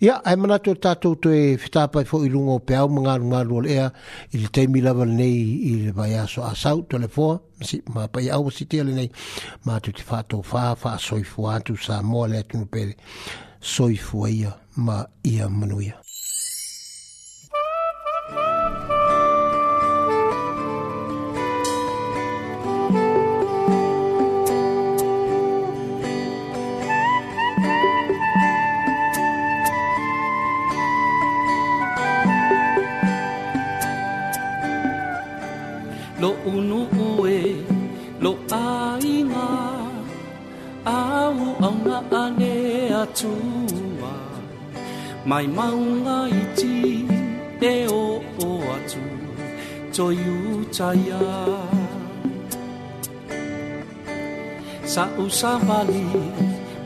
[0.00, 3.42] Ia, yeah, ai manatua tātou tō e whitāpai fō i lungo pe au mga rungā
[3.46, 3.86] rua lea
[4.32, 7.38] i le teimi lawa nei i le vai aso a sau tō le fōa.
[7.66, 9.10] Si, ma pai au si tia le nei,
[9.66, 12.66] ma tu te whātou wha, wha soifu atu sa mō le atunu
[13.62, 16.00] soifu ia ma ia manuia.
[36.44, 36.60] 努
[36.92, 37.54] 努喂，
[38.18, 39.24] 努阿伊
[40.84, 43.28] 阿，阿乌奥娜阿内阿祖
[44.02, 44.04] 啊，
[45.24, 45.72] 迈忙
[46.04, 47.04] 阿伊齐，
[47.60, 48.96] 阿奥奥阿祖
[49.92, 50.16] ，joy
[50.72, 50.96] joy。
[54.84, 55.94] 沙乌沙瓦里，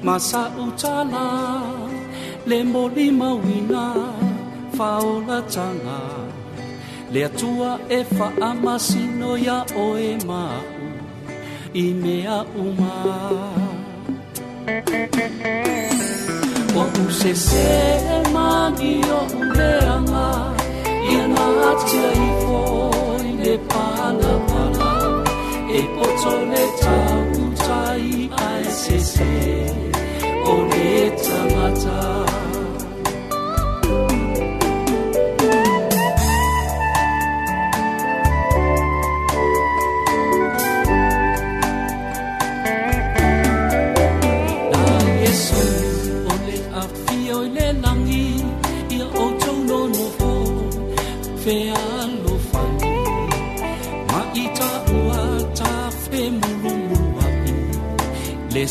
[0.03, 1.63] 玛沙乌查拉，
[2.45, 3.95] 雷莫里毛维阿，
[4.75, 6.20] 法奥拉查阿。
[7.11, 10.63] le atua e fa'amasino ia'o e ma'u
[11.75, 12.95] i mea'u ma
[16.83, 17.83] o'u sese'e
[18.35, 20.29] mani o'u leaga
[21.13, 24.95] ia naatsia i foi le palapala
[25.79, 28.07] e potole tautai
[28.47, 29.33] ae se
[30.53, 30.91] o le
[31.25, 31.99] tamata.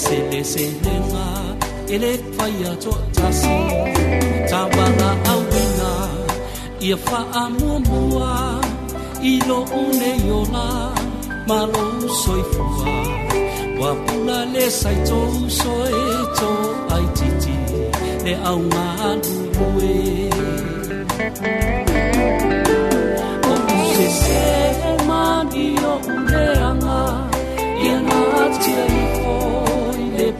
[0.03, 1.25] sele sele nga
[1.93, 3.57] ele faia cho tasi
[4.49, 5.91] tabala awina
[6.85, 8.33] ia fa amumua
[9.31, 10.67] ilo une yola
[11.47, 11.85] malo
[12.19, 12.91] soifua
[13.81, 15.19] wa pula le sai to
[15.59, 16.01] soe
[16.39, 16.49] to
[16.95, 17.57] ai titi
[18.23, 19.97] le au malue
[23.51, 23.53] o
[23.97, 24.39] se se
[25.07, 26.99] ma dio uleanga
[27.85, 28.19] ia na
[28.63, 29.18] tia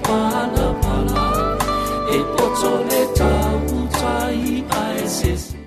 [0.10, 1.28] fanapana
[2.12, 5.59] e potsole tautai aeses